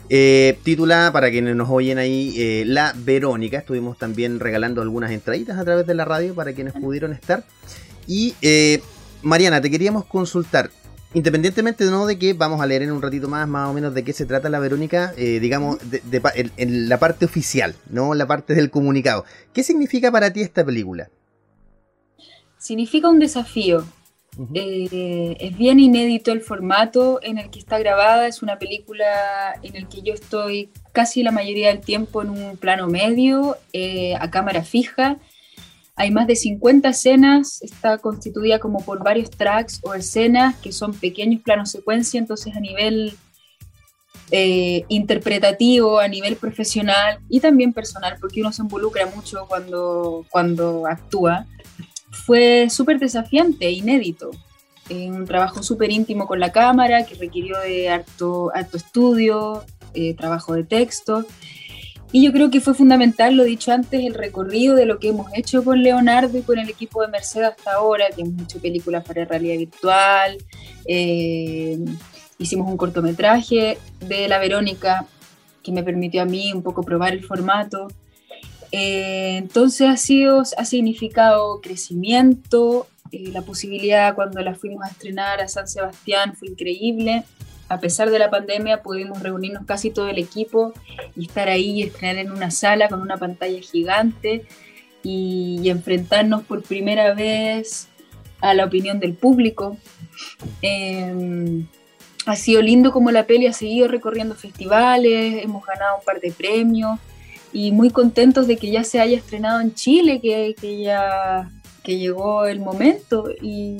Eh, 0.10 0.58
titulada, 0.64 1.12
para 1.12 1.30
quienes 1.30 1.56
nos 1.56 1.70
oyen 1.70 1.98
ahí, 1.98 2.34
eh, 2.38 2.64
La 2.66 2.94
Verónica. 2.96 3.58
Estuvimos 3.58 3.98
también 3.98 4.40
regalando 4.40 4.82
algunas 4.82 5.12
entraditas 5.12 5.58
a 5.58 5.66
través 5.66 5.86
de 5.86 5.94
la 5.94 6.06
radio 6.06 6.34
para 6.34 6.54
quienes 6.54 6.74
pudieron 6.74 7.12
estar. 7.14 7.44
Y 8.08 8.36
eh, 8.42 8.82
Mariana, 9.22 9.60
te 9.62 9.70
queríamos 9.70 10.06
consultar. 10.06 10.70
Independientemente 11.14 11.86
¿no? 11.86 12.06
de 12.06 12.20
que 12.20 12.34
vamos 12.34 12.62
a 12.62 12.66
leer 12.66 12.84
en 12.84 12.92
un 12.92 13.02
ratito 13.02 13.28
más, 13.28 13.48
más 13.48 13.70
o 13.70 13.74
menos 13.74 13.94
de 13.94 14.04
qué 14.04 14.14
se 14.14 14.26
trata 14.26 14.50
la 14.50 14.60
Verónica, 14.60 15.14
eh, 15.18 15.40
digamos, 15.40 15.78
de- 15.90 16.02
de 16.06 16.22
pa- 16.22 16.34
en, 16.36 16.52
en 16.58 16.90
la 16.90 17.00
parte 17.00 17.26
oficial, 17.26 17.76
no 17.90 18.14
la 18.14 18.28
parte 18.28 18.54
del 18.54 18.70
comunicado. 18.70 19.26
¿Qué 19.54 19.64
significa 19.64 20.12
para 20.12 20.32
ti 20.32 20.42
esta 20.42 20.66
película? 20.66 21.10
Significa 22.58 23.08
un 23.10 23.20
desafío. 23.20 23.86
Eh, 24.54 25.36
es 25.40 25.58
bien 25.58 25.80
inédito 25.80 26.32
el 26.32 26.42
formato 26.42 27.20
en 27.24 27.38
el 27.38 27.50
que 27.50 27.60
está 27.60 27.80
grabada. 27.80 28.28
Es 28.28 28.44
una 28.44 28.60
película 28.60 29.56
en 29.64 29.76
el 29.76 29.88
que 29.88 30.02
yo 30.02 30.14
estoy 30.14 30.70
casi 30.92 31.24
la 31.24 31.32
mayoría 31.32 31.70
del 31.70 31.82
tiempo 31.82 32.22
en 32.22 32.30
un 32.30 32.58
plano 32.58 32.88
medio, 32.88 33.58
eh, 33.74 34.16
a 34.16 34.30
cámara 34.30 34.64
fija. 34.64 35.18
Hay 35.96 36.12
más 36.12 36.28
de 36.28 36.36
50 36.36 36.90
escenas, 36.90 37.62
está 37.64 37.98
constituida 37.98 38.60
como 38.60 38.86
por 38.86 39.04
varios 39.04 39.32
tracks 39.32 39.80
o 39.84 39.96
escenas 39.96 40.56
que 40.58 40.72
son 40.72 40.94
pequeños 40.94 41.42
planos 41.42 41.72
secuencia, 41.72 42.20
entonces 42.20 42.56
a 42.56 42.60
nivel 42.60 43.18
eh, 44.30 44.84
interpretativo, 44.90 46.00
a 46.00 46.08
nivel 46.08 46.36
profesional 46.36 47.20
y 47.30 47.40
también 47.40 47.74
personal, 47.74 48.18
porque 48.22 48.42
uno 48.42 48.52
se 48.52 48.62
involucra 48.62 49.08
mucho 49.08 49.48
cuando, 49.48 50.26
cuando 50.30 50.86
actúa, 50.86 51.48
fue 52.12 52.70
súper 52.70 53.00
desafiante 53.00 53.70
inédito. 53.70 54.32
Un 54.90 55.26
trabajo 55.26 55.64
súper 55.64 55.92
íntimo 55.92 56.28
con 56.28 56.40
la 56.40 56.52
cámara 56.52 57.06
que 57.06 57.16
requirió 57.16 57.60
de 57.60 57.90
harto, 57.90 58.52
harto 58.56 58.78
estudio, 58.78 59.66
eh, 59.94 60.14
trabajo 60.14 60.54
de 60.54 60.64
texto. 60.64 61.26
Y 62.12 62.24
yo 62.24 62.32
creo 62.32 62.50
que 62.50 62.62
fue 62.62 62.74
fundamental, 62.74 63.36
lo 63.36 63.44
dicho 63.44 63.74
antes, 63.74 64.06
el 64.06 64.14
recorrido 64.14 64.76
de 64.76 64.86
lo 64.86 64.98
que 64.98 65.10
hemos 65.10 65.28
hecho 65.36 65.64
con 65.64 65.84
Leonardo 65.84 66.38
y 66.38 66.42
con 66.42 66.58
el 66.58 66.70
equipo 66.70 67.02
de 67.02 67.10
Mercedes 67.10 67.50
hasta 67.50 67.74
ahora, 67.74 68.06
que 68.16 68.22
hemos 68.22 68.42
hecho 68.44 68.60
películas 68.60 69.04
para 69.04 69.26
realidad 69.26 69.58
virtual, 69.58 70.38
eh, 70.86 71.78
hicimos 72.38 72.70
un 72.70 72.78
cortometraje 72.78 73.78
de 74.00 74.28
La 74.30 74.40
Verónica 74.40 75.06
que 75.62 75.74
me 75.74 75.84
permitió 75.84 76.22
a 76.22 76.26
mí 76.26 76.54
un 76.54 76.64
poco 76.64 76.84
probar 76.84 77.14
el 77.14 77.26
formato. 77.26 77.90
Eh, 78.72 79.38
entonces 79.38 79.88
ha, 79.88 79.98
sido, 79.98 80.42
ha 80.42 80.66
significado 80.66 81.62
crecimiento, 81.62 82.88
eh, 83.12 83.30
la 83.32 83.42
posibilidad 83.42 84.16
cuando 84.16 84.42
la 84.42 84.56
fuimos 84.56 84.84
a 84.84 84.90
estrenar 84.90 85.42
a 85.42 85.48
San 85.48 85.68
Sebastián 85.68 86.36
fue 86.36 86.50
increíble. 86.50 87.24
A 87.70 87.80
pesar 87.80 88.10
de 88.10 88.20
la 88.20 88.30
pandemia 88.30 88.82
pudimos 88.82 89.22
reunirnos 89.22 89.66
casi 89.66 89.92
todo 89.92 90.08
el 90.08 90.18
equipo 90.18 90.74
y 91.16 91.26
estar 91.26 91.50
ahí 91.50 91.72
y 91.72 91.84
estrenar 91.84 92.18
en 92.18 92.32
una 92.32 92.50
sala 92.50 92.88
con 92.88 93.02
una 93.02 93.18
pantalla 93.18 93.60
gigante 93.60 94.46
y, 95.04 95.60
y 95.62 95.70
enfrentarnos 95.70 96.44
por 96.44 96.64
primera 96.64 97.14
vez 97.14 97.90
a 98.40 98.54
la 98.54 98.66
opinión 98.66 99.00
del 99.00 99.14
público. 99.14 99.78
Eh, 100.62 101.66
ha 102.26 102.36
sido 102.36 102.62
lindo 102.62 102.92
como 102.92 103.12
la 103.12 103.26
peli 103.26 103.48
ha 103.48 103.54
seguido 103.54 103.88
recorriendo 103.88 104.36
festivales, 104.36 105.44
hemos 105.44 105.66
ganado 105.66 105.98
un 105.98 106.04
par 106.04 106.20
de 106.20 106.32
premios 106.32 107.00
y 107.58 107.72
muy 107.72 107.90
contentos 107.90 108.46
de 108.46 108.56
que 108.56 108.70
ya 108.70 108.84
se 108.84 109.00
haya 109.00 109.18
estrenado 109.18 109.60
en 109.62 109.74
Chile, 109.74 110.22
que, 110.22 110.54
que 110.62 110.80
ya 110.80 111.50
que 111.84 111.98
llegó 111.98 112.46
el 112.46 112.60
momento 112.60 113.32
y, 113.42 113.78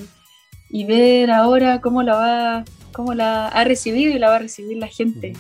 y 0.72 0.86
ver 0.86 1.30
ahora 1.30 1.80
cómo 1.80 2.02
la 2.02 2.16
va, 2.16 2.66
cómo 2.92 3.14
la 3.14 3.50
ha 3.50 3.64
recibido 3.66 4.12
y 4.12 4.18
la 4.18 4.30
va 4.30 4.38
a 4.38 4.40
recibir 4.40 4.78
la 4.78 4.88
gente 4.88 5.34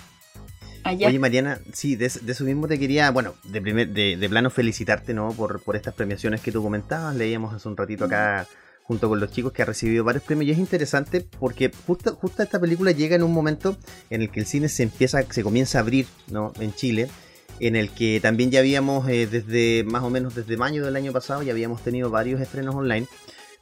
allá. 0.84 1.08
Oye, 1.08 1.18
Mariana, 1.18 1.60
sí, 1.74 1.96
de, 1.96 2.10
de 2.10 2.32
eso 2.32 2.44
mismo 2.44 2.68
te 2.68 2.78
quería, 2.78 3.10
bueno, 3.10 3.34
de, 3.44 3.60
primer, 3.60 3.90
de, 3.90 4.18
de 4.18 4.30
plano 4.30 4.52
felicitarte, 4.52 5.16
¿no? 5.16 5.32
Por, 5.32 5.64
por 5.64 5.76
estas 5.76 5.96
premiaciones 5.96 6.40
que 6.42 6.52
tú 6.52 6.62
comentabas. 6.62 7.16
Leíamos 7.16 7.56
hace 7.56 7.68
un 7.68 7.76
ratito 7.76 8.06
acá 8.06 8.46
junto 8.84 9.10
con 9.10 9.20
los 9.20 9.32
chicos 9.32 9.52
que 9.52 9.64
ha 9.64 9.66
recibido 9.66 10.04
varios 10.04 10.24
premios 10.24 10.48
y 10.48 10.52
es 10.52 10.60
interesante 10.60 11.22
porque 11.40 11.72
justo, 11.88 12.14
justo 12.14 12.44
esta 12.44 12.60
película 12.60 12.92
llega 12.92 13.16
en 13.16 13.24
un 13.24 13.34
momento 13.34 13.78
en 14.12 14.22
el 14.22 14.30
que 14.30 14.42
el 14.42 14.46
cine 14.46 14.70
se 14.70 14.84
empieza, 14.84 15.24
se 15.24 15.42
comienza 15.42 15.80
a 15.80 15.82
abrir, 15.82 16.06
¿no? 16.28 16.54
En 16.60 16.72
Chile 16.76 17.10
en 17.60 17.76
el 17.76 17.90
que 17.90 18.20
también 18.22 18.52
ya 18.52 18.60
habíamos 18.60 19.08
eh, 19.10 19.28
desde 19.28 19.84
más 19.84 20.04
o 20.04 20.10
menos 20.10 20.36
desde 20.36 20.58
mayo 20.58 20.86
del 20.86 20.96
año 20.96 21.12
pasado 21.12 21.42
ya 21.44 21.52
habíamos 21.52 21.82
tenido 21.82 22.10
varios 22.10 22.42
estrenos 22.42 22.76
online 22.76 23.08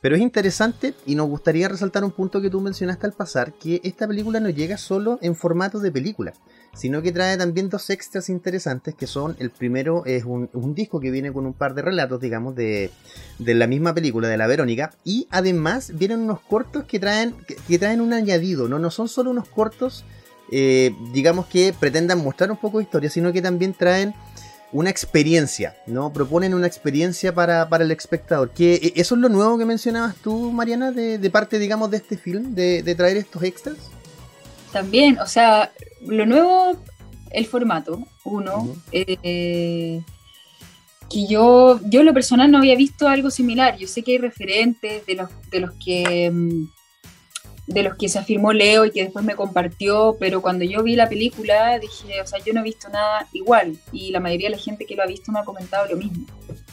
pero 0.06 0.18
es 0.18 0.22
interesante 0.22 0.94
y 1.08 1.16
nos 1.16 1.28
gustaría 1.28 1.68
resaltar 1.68 2.04
un 2.04 2.12
punto 2.12 2.40
que 2.40 2.52
tú 2.52 2.62
mencionaste 2.62 3.08
al 3.08 3.14
pasar, 3.14 3.54
que 3.54 3.82
esta 3.84 4.08
película 4.08 4.40
no 4.40 4.52
llega 4.52 4.78
solo 4.78 5.18
en 5.24 5.36
formato 5.36 5.80
de 5.80 5.92
película, 5.92 6.34
sino 6.76 7.02
que 7.02 7.12
trae 7.12 7.36
también 7.40 7.70
dos 7.70 7.90
extras 7.90 8.30
interesantes, 8.30 8.94
que 8.94 9.08
son, 9.08 9.36
el 9.40 9.50
primero 9.50 10.06
es 10.06 10.24
un, 10.24 10.76
disco 10.76 11.00
que 11.00 11.10
viene 11.10 11.34
con 11.34 11.48
un 11.48 11.54
par 11.54 11.74
de 11.74 11.82
relatos, 11.82 12.22
digamos, 12.22 12.56
de, 12.56 12.92
de, 13.40 13.56
la 13.56 13.66
misma 13.66 13.96
película, 13.96 14.28
de 14.28 14.38
la 14.38 14.46
Verónica, 14.46 14.94
y 15.04 15.28
además 15.32 15.92
vienen 15.96 16.20
unos 16.20 16.40
cortos 16.40 16.84
que 16.84 17.00
traen, 17.00 17.34
que 17.68 17.80
traen 17.80 18.00
un 18.00 18.14
añadido, 18.14 18.68
¿no? 18.68 18.78
no 18.78 18.92
son 18.92 19.08
solo 19.08 19.32
unos 19.32 19.50
cortos, 19.50 20.06
eh, 20.52 20.96
digamos, 21.12 21.46
que 21.48 21.74
pretendan 21.78 22.24
mostrar 22.24 22.52
un 22.52 22.58
poco 22.58 22.78
de 22.78 22.84
historia, 22.84 23.10
sino 23.10 23.34
que 23.34 23.42
también 23.42 23.74
traen 23.74 24.14
una 24.72 24.90
experiencia, 24.90 25.76
¿no? 25.88 26.12
Proponen 26.12 26.54
una 26.54 26.68
experiencia 26.68 27.34
para, 27.34 27.70
para 27.70 27.84
el 27.84 27.92
espectador. 27.92 28.52
Que 28.52 28.94
eso 28.96 29.16
es 29.16 29.22
lo 29.22 29.30
nuevo 29.30 29.58
que 29.58 29.66
mencionabas 29.66 30.16
tú, 30.18 30.52
Mariana, 30.52 30.92
de, 30.92 31.18
de 31.18 31.30
parte, 31.30 31.60
digamos, 31.60 31.92
de 31.92 31.98
este 31.98 32.18
film, 32.18 32.54
de, 32.54 32.84
de, 32.84 32.96
traer 32.96 33.18
estos 33.18 33.42
extras. 33.44 33.78
También, 34.74 35.18
o 35.20 35.28
sea, 35.28 35.72
lo 36.02 36.26
nuevo, 36.26 36.78
el 37.32 37.46
formato, 37.46 38.06
uno. 38.26 38.58
Uh 38.58 38.76
-huh. 38.76 39.20
eh, 39.24 40.02
que 41.10 41.28
yo, 41.28 41.80
yo 41.84 42.00
en 42.02 42.06
lo 42.08 42.14
personal 42.14 42.52
no 42.52 42.58
había 42.58 42.76
visto 42.76 43.08
algo 43.08 43.30
similar. 43.30 43.78
Yo 43.78 43.88
sé 43.88 44.02
que 44.02 44.14
hay 44.14 44.18
referentes 44.18 45.06
de 45.06 45.16
los, 45.16 45.30
de 45.52 45.60
los 45.60 45.72
que 45.74 46.32
de 47.68 47.84
los 47.84 47.96
que 47.96 48.10
se 48.10 48.20
afirmó 48.20 48.54
Leo 48.54 48.86
y 48.86 48.92
que 48.92 49.04
después 49.04 49.26
me 49.26 49.36
compartió, 49.36 50.18
pero 50.20 50.42
cuando 50.42 50.66
yo 50.66 50.84
vi 50.84 50.96
la 50.96 51.10
película 51.10 51.80
dije, 51.80 52.22
o 52.22 52.28
sea, 52.28 52.40
yo 52.46 52.54
no 52.54 52.60
he 52.60 52.64
visto 52.64 52.90
nada 52.90 53.28
igual 53.34 53.78
y 53.92 54.12
la 54.12 54.20
mayoría 54.20 54.50
de 54.50 54.56
la 54.56 54.62
gente 54.62 54.86
que 54.86 54.96
lo 54.96 55.04
ha 55.04 55.08
visto 55.08 55.32
me 55.32 55.40
ha 55.40 55.44
comentado 55.44 55.88
lo 55.88 55.98
mismo. 55.98 56.26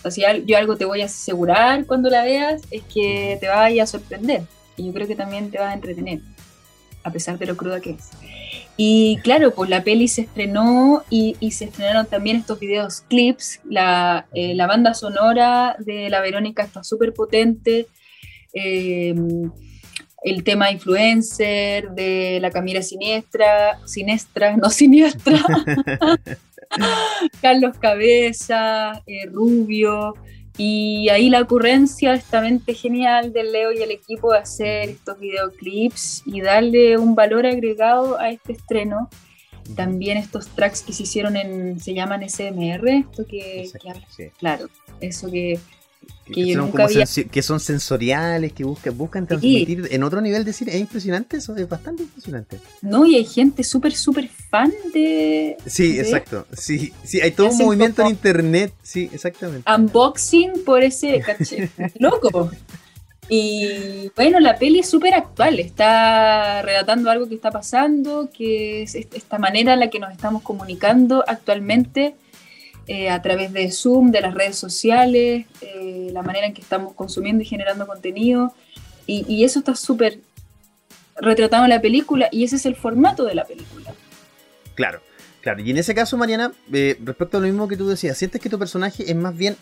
O 0.05 0.11
sea, 0.11 0.37
yo 0.37 0.59
algo 0.59 0.77
te 0.77 0.85
voy 0.85 1.01
a 1.01 1.07
asegurar 1.07 1.87
cuando 1.87 2.11
la 2.11 2.25
veas 2.25 2.63
es 2.71 2.83
que 2.83 3.39
te 3.41 3.49
vaya 3.49 3.85
a 3.85 3.87
sorprender 3.87 4.43
y 4.77 4.87
yo 4.87 4.93
creo 4.93 5.07
que 5.07 5.17
también 5.17 5.51
te 5.51 5.59
va 5.59 5.71
a 5.71 5.75
entretener, 5.75 6.21
a 7.05 7.11
pesar 7.11 7.39
de 7.39 7.47
lo 7.47 7.57
cruda 7.57 7.81
que 7.81 7.91
es. 7.93 8.11
Y 8.77 9.19
claro, 9.23 9.53
pues 9.55 9.71
la 9.71 9.83
peli 9.85 10.09
se 10.09 10.23
estrenó 10.23 11.05
y, 11.09 11.37
y 11.41 11.53
se 11.53 11.67
estrenaron 11.67 12.07
también 12.07 12.37
estos 12.37 12.59
videos 12.59 13.03
clips, 13.09 13.61
la, 13.65 14.27
eh, 14.35 14.55
la 14.55 14.67
banda 14.67 14.93
sonora 14.93 15.77
de 15.79 16.11
La 16.11 16.21
Verónica 16.21 16.63
está 16.63 16.85
súper 16.85 17.15
potente. 17.15 17.87
Eh, 18.53 19.15
el 20.25 20.45
tema 20.45 20.71
influencer, 20.71 21.91
de 21.91 22.39
la 22.41 22.51
Camila 22.51 22.83
Siniestra, 22.83 23.79
Siniestra, 23.87 24.57
no 24.57 24.71
Siniestra, 24.71 25.39
Carlos 27.43 27.77
Cabeza, 27.79 29.03
eh, 29.07 29.27
Rubio, 29.27 30.15
y 30.57 31.09
ahí 31.09 31.31
la 31.31 31.41
ocurrencia, 31.41 32.13
esta 32.13 32.41
mente 32.41 32.75
genial 32.75 33.33
del 33.33 33.53
Leo 33.53 33.73
y 33.73 33.83
el 33.83 33.91
equipo 33.91 34.33
de 34.33 34.39
hacer 34.39 34.91
estos 34.91 35.19
videoclips 35.19 36.23
y 36.27 36.43
darle 36.43 36.99
un 36.99 37.15
valor 37.15 37.47
agregado 37.47 38.19
a 38.19 38.31
este 38.31 38.53
estreno. 38.53 39.09
También 39.77 40.19
estos 40.19 40.49
tracks 40.49 40.83
que 40.83 40.93
se 40.93 41.05
hicieron 41.05 41.37
en, 41.37 41.81
se 41.81 41.95
llaman 41.95 42.29
SMR, 42.29 42.87
esto 42.89 43.25
que, 43.27 43.63
Exacto, 43.63 44.01
que 44.17 44.25
sí. 44.25 44.31
claro, 44.39 44.69
eso 45.01 45.31
que 45.31 45.59
que, 46.27 46.33
que 46.45 46.55
son 46.55 46.71
como 46.71 46.85
había- 46.85 47.05
que 47.31 47.43
son 47.43 47.59
sensoriales, 47.61 48.53
que 48.53 48.65
buscan, 48.65 48.97
buscan 48.97 49.27
transmitir 49.27 49.89
en 49.91 50.03
otro 50.03 50.21
nivel 50.21 50.45
de 50.45 50.53
cine. 50.53 50.73
Es 50.75 50.81
impresionante 50.81 51.37
eso, 51.39 51.57
es 51.57 51.69
bastante 51.69 52.05
impresionante. 52.05 52.59
No, 52.81 53.05
y 53.07 53.17
hay 53.17 53.25
gente 53.25 53.65
súper, 53.65 53.95
súper 53.95 54.29
fan 54.29 54.73
de, 54.95 55.57
Sí, 55.67 55.95
¿De? 55.95 56.01
exacto. 56.03 56.47
Sí, 56.57 56.93
sí, 57.05 57.21
hay 57.21 57.33
todo 57.33 57.49
un 57.51 57.59
movimiento 57.59 58.03
en 58.03 58.09
internet. 58.09 58.73
Sí, 58.83 59.11
exactamente. 59.13 59.71
unboxing 59.71 60.65
por 60.65 60.83
ese 60.83 61.21
caché. 61.21 61.71
Loco. 61.99 62.51
Y 63.29 64.11
bueno, 64.15 64.41
la 64.41 64.57
peli 64.59 64.81
es 64.81 64.91
súper 64.91 65.15
actual, 65.15 65.59
está 65.61 66.61
relatando 66.63 67.11
algo 67.11 67.29
que 67.29 67.35
está 67.37 67.51
pasando, 67.51 68.29
que 68.37 68.83
es 68.83 68.95
est- 68.95 69.15
esta 69.15 69.39
manera 69.39 69.73
en 69.75 69.81
la 69.81 69.89
que 69.91 69.99
nos 69.99 70.13
estamos 70.13 70.43
comunicando 70.43 71.25
actualmente 71.27 72.15
eh, 72.87 73.11
a 73.11 73.21
través 73.23 73.53
de 73.53 73.71
Zoom, 73.71 74.11
de 74.11 74.21
las 74.21 74.35
redes 74.35 74.57
sociales, 74.57 75.47
eh, 75.61 76.11
la 76.13 76.23
manera 76.23 76.47
en 76.47 76.55
que 76.55 76.61
estamos 76.63 76.95
consumiendo 76.95 77.43
y 77.43 77.47
generando 77.47 77.87
contenido. 77.87 78.53
Y, 79.07 79.25
y 79.33 79.45
eso 79.45 79.59
está 79.61 79.75
súper 79.75 80.21
retratado 81.17 81.65
en 81.65 81.71
la 81.71 81.81
película 81.81 82.29
y 82.33 82.45
ese 82.45 82.57
es 82.57 82.67
el 82.67 82.77
formato 82.77 83.25
de 83.25 83.35
la 83.35 83.45
película. 83.45 83.93
Claro. 84.75 85.01
Claro, 85.41 85.61
y 85.61 85.73
en 85.73 85.77
ese 85.79 85.93
caso, 85.93 86.17
Mariana, 86.17 86.53
eh, 86.73 86.97
respecto 87.05 87.37
a 87.37 87.41
lo 87.41 87.49
mismo 87.49 87.67
que 87.67 87.77
tú 87.77 87.89
decías, 87.89 88.17
¿sientes 88.17 88.41
que 88.41 88.49
tu 88.49 88.61
personaje 88.61 89.11
es 89.11 89.17
más 89.17 89.37
bien 89.37 89.57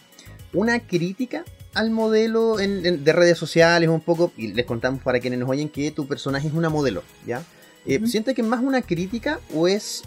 una 0.53 0.79
crítica 0.81 1.43
al 1.73 1.91
modelo 1.91 2.61
en- 2.61 2.85
en- 2.85 3.03
de 3.03 3.13
redes 3.15 3.39
sociales 3.39 3.89
un 3.89 4.03
poco? 4.03 4.31
Y 4.37 4.49
les 4.49 4.67
contamos 4.67 5.01
para 5.03 5.21
quienes 5.21 5.39
nos 5.39 5.49
oyen 5.49 5.71
que 5.71 5.91
tu 5.91 6.07
personaje 6.07 6.49
es 6.49 6.53
una 6.53 6.69
modelo, 6.69 7.03
¿ya? 7.27 7.43
Eh. 7.87 7.99
¿Sientes 8.07 8.35
que 8.35 8.43
es 8.43 8.47
más 8.47 8.63
una 8.63 8.83
crítica 8.83 9.41
o 9.55 9.69
es, 9.69 10.03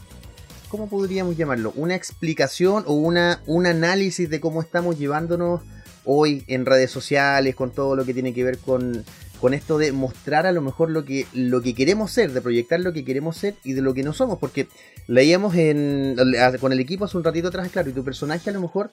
cómo 0.74 0.90
podríamos 0.90 1.38
llamarlo? 1.38 1.72
¿Una 1.76 1.94
explicación 1.94 2.84
o 2.88 2.94
una, 2.94 3.44
un 3.46 3.68
análisis 3.68 4.28
de 4.28 4.40
cómo 4.40 4.60
estamos 4.60 4.98
llevándonos 4.98 5.62
hoy 6.04 6.44
en 6.48 6.66
redes 6.66 6.90
sociales 6.90 7.54
con 7.54 7.70
todo 7.70 7.96
lo 7.96 8.06
que 8.06 8.14
tiene 8.16 8.34
que 8.34 8.44
ver 8.44 8.58
con, 8.58 9.06
con 9.40 9.54
esto 9.54 9.78
de 9.78 9.92
mostrar 9.92 10.48
a 10.48 10.52
lo 10.52 10.64
mejor 10.64 10.90
lo 10.90 11.06
que, 11.06 11.28
lo 11.32 11.62
que 11.62 11.76
queremos 11.76 12.12
ser, 12.12 12.32
de 12.32 12.42
proyectar 12.42 12.80
lo 12.80 12.92
que 12.92 13.06
queremos 13.06 13.38
ser 13.38 13.54
y 13.64 13.74
de 13.74 13.84
lo 13.84 13.94
que 13.94 14.02
no 14.02 14.14
somos? 14.14 14.40
Porque 14.40 14.68
leíamos 15.06 15.54
en, 15.54 16.16
con 16.60 16.74
el 16.74 16.80
equipo 16.80 17.06
hace 17.06 17.18
un 17.18 17.24
ratito 17.24 17.50
atrás, 17.50 17.70
claro, 17.70 17.92
y 17.92 17.94
tu 17.94 18.04
personaje 18.04 18.50
a 18.50 18.54
lo 18.54 18.62
mejor 18.62 18.90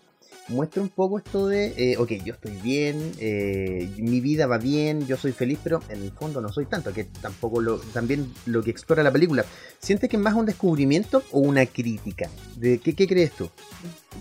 muestra 0.50 0.83
un 0.83 0.88
poco 0.88 1.19
esto 1.19 1.47
de, 1.49 1.75
eh, 1.76 1.97
ok, 1.97 2.12
yo 2.25 2.35
estoy 2.35 2.57
bien, 2.57 3.12
eh, 3.19 3.88
mi 3.99 4.21
vida 4.21 4.47
va 4.47 4.59
bien, 4.59 5.07
yo 5.07 5.16
soy 5.16 5.33
feliz, 5.33 5.59
pero 5.62 5.80
en 5.88 6.02
el 6.02 6.11
fondo 6.11 6.40
no 6.40 6.50
soy 6.50 6.66
tanto, 6.66 6.92
que 6.92 7.04
tampoco 7.04 7.61
lo, 7.61 7.78
también 7.78 8.33
lo 8.47 8.62
que 8.62 8.71
explora 8.71 9.02
la 9.02 9.11
película. 9.12 9.45
¿Sientes 9.78 10.11
que 10.11 10.16
es 10.16 10.23
más 10.23 10.35
un 10.35 10.47
descubrimiento 10.47 11.23
o 11.30 11.38
una 11.40 11.64
crítica? 11.66 12.28
¿De 12.57 12.78
qué, 12.78 12.95
qué 12.95 13.07
crees 13.07 13.33
tú? 13.33 13.49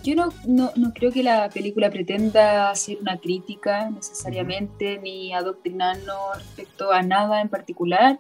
Yo 0.04 0.16
no, 0.16 0.30
no, 0.48 0.72
no 0.76 0.94
creo 0.94 1.12
que 1.12 1.24
la 1.24 1.50
película 1.50 1.90
pretenda 1.90 2.70
hacer 2.70 2.98
una 3.02 3.18
crítica 3.20 3.90
necesariamente 3.90 5.00
ni 5.00 5.34
adoctrinarnos 5.34 6.38
respecto 6.38 6.92
a 6.92 7.02
nada 7.02 7.42
en 7.42 7.50
particular. 7.50 8.20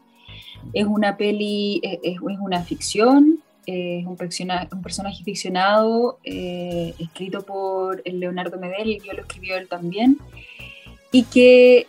Es 0.73 0.85
una 0.85 1.15
peli, 1.15 1.79
es, 1.83 1.99
es- 2.03 2.15
es 2.17 2.37
una 2.41 2.61
ficción, 2.63 3.38
es 3.69 4.05
un, 4.05 4.15
persona- 4.17 4.67
un 4.71 4.81
personaje 4.81 5.23
ficcionado 5.23 6.19
eh, 6.23 6.93
escrito 6.99 7.41
por 7.43 8.01
el 8.05 8.19
Leonardo 8.19 8.57
Medel, 8.59 8.89
y 8.89 8.99
yo 8.99 9.13
lo 9.13 9.21
escribió 9.21 9.57
él 9.57 9.67
también, 9.67 10.17
y 11.11 11.23
que 11.23 11.87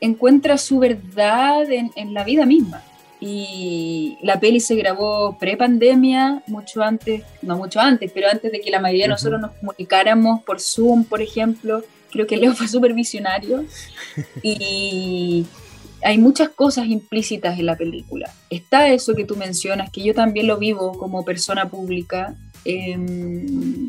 encuentra 0.00 0.56
su 0.58 0.78
verdad 0.78 1.70
en, 1.70 1.90
en 1.96 2.14
la 2.14 2.24
vida 2.24 2.46
misma. 2.46 2.82
Y 3.22 4.16
la 4.22 4.40
peli 4.40 4.60
se 4.60 4.74
grabó 4.76 5.36
pre-pandemia, 5.38 6.42
mucho 6.46 6.82
antes, 6.82 7.22
no 7.42 7.56
mucho 7.58 7.78
antes, 7.78 8.10
pero 8.14 8.28
antes 8.30 8.50
de 8.50 8.60
que 8.62 8.70
la 8.70 8.80
mayoría 8.80 9.04
de 9.04 9.10
nosotros 9.10 9.38
nos 9.40 9.52
comunicáramos 9.52 10.42
por 10.42 10.58
Zoom, 10.60 11.04
por 11.04 11.20
ejemplo. 11.20 11.82
Creo 12.10 12.26
que 12.26 12.38
Leo 12.38 12.54
fue 12.54 12.66
súper 12.66 12.94
visionario. 12.94 13.64
y 14.42 15.44
hay 16.02 16.18
muchas 16.18 16.48
cosas 16.50 16.86
implícitas 16.86 17.58
en 17.58 17.66
la 17.66 17.76
película. 17.76 18.30
Está 18.48 18.88
eso 18.88 19.14
que 19.14 19.24
tú 19.24 19.36
mencionas, 19.36 19.90
que 19.90 20.02
yo 20.02 20.14
también 20.14 20.46
lo 20.46 20.56
vivo 20.58 20.92
como 20.98 21.24
persona 21.24 21.68
pública. 21.68 22.34
em, 22.64 23.88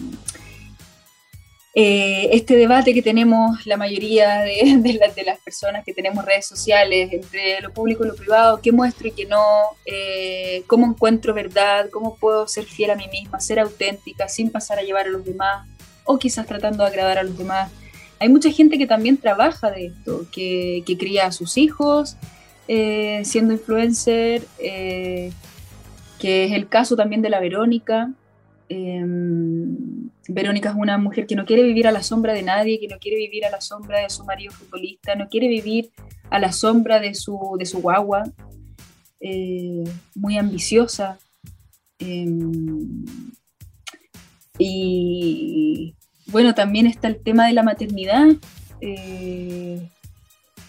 eh, 1.74 2.30
este 2.34 2.56
debate 2.56 2.94
que 2.94 3.01
tenemos 3.01 3.65
la 3.65 3.77
mayoría 3.77 4.41
de, 4.41 4.77
de 4.80 4.94
la- 4.94 5.08
de 5.08 5.24
las 5.24 5.39
personas 5.39 5.86
que 5.86 5.94
tenemos 5.94 6.25
redes 6.25 6.46
sociales 6.46 7.12
entre 7.13 7.62
lo 7.62 7.72
público 7.74 8.03
y 8.03 8.08
lo 8.08 8.15
privado, 8.15 8.60
qué 8.62 8.72
muestro 8.74 9.08
y 9.08 9.12
qué 9.12 9.25
no, 9.25 9.44
eh, 9.86 10.63
cómo 10.68 10.86
encuentro 10.86 11.34
verdad, 11.34 11.89
cómo 11.89 12.15
puedo 12.18 12.48
ser 12.48 12.65
fiel 12.65 12.91
a 12.91 12.96
mí 12.96 13.08
misma, 13.10 13.39
ser 13.39 13.60
auténtica 13.60 14.27
sin 14.27 14.50
pasar 14.51 14.79
a 14.79 14.83
llevar 14.83 15.05
a 15.07 15.09
los 15.09 15.24
demás 15.24 15.66
o 16.03 16.18
quizás 16.20 16.46
tratando 16.46 16.83
de 16.83 16.90
agradar 16.90 17.18
a 17.20 17.24
los 17.24 17.38
demás. 17.38 17.72
Hay 18.22 18.29
mucha 18.29 18.51
gente 18.51 18.77
que 18.77 18.86
también 18.86 19.18
trabaja 19.18 19.72
de 19.72 19.88
esto, 19.88 20.27
que, 20.31 20.84
que 20.86 20.96
cría 20.96 21.25
a 21.25 21.31
sus 21.31 21.57
hijos 21.57 22.18
eh, 22.68 23.24
siendo 23.25 23.53
influencer, 23.53 24.44
eh, 24.60 25.34
que 26.20 26.46
es 26.46 26.51
el 26.51 26.70
caso 26.70 26.96
también 26.96 27.24
de 27.24 27.31
la 27.31 27.40
Verónica. 27.40 28.14
Em, 28.70 30.10
Verónica 30.27 30.70
es 30.70 30.75
una 30.75 31.00
mujer 31.00 31.25
que 31.25 31.36
no 31.36 31.46
quiere 31.46 31.64
vivir 31.64 31.88
a 31.88 31.92
la 31.92 32.03
sombra 32.03 32.34
de 32.34 32.44
nadie, 32.44 32.79
que 32.79 32.88
no 32.88 33.00
quiere 33.00 33.18
vivir 33.18 33.44
a 33.44 33.50
la 33.50 33.60
sombra 33.60 34.01
de 34.01 34.10
su 34.12 34.24
marido 34.24 34.53
futbolista, 34.53 35.16
no 35.16 35.27
quiere 35.27 35.48
vivir 35.48 35.90
a 36.29 36.38
la 36.38 36.51
sombra 36.51 37.00
de 37.00 37.16
su, 37.16 37.55
de 37.57 37.66
su 37.66 37.81
guagua, 37.81 38.24
eh, 39.20 39.84
muy 40.14 40.38
ambiciosa. 40.38 41.18
y 44.60 45.96
bueno, 46.31 46.53
también 46.55 46.87
está 46.87 47.07
el 47.07 47.17
tema 47.22 47.48
de 47.48 47.53
la 47.53 47.63
maternidad. 47.63 48.27
eh, 48.81 49.87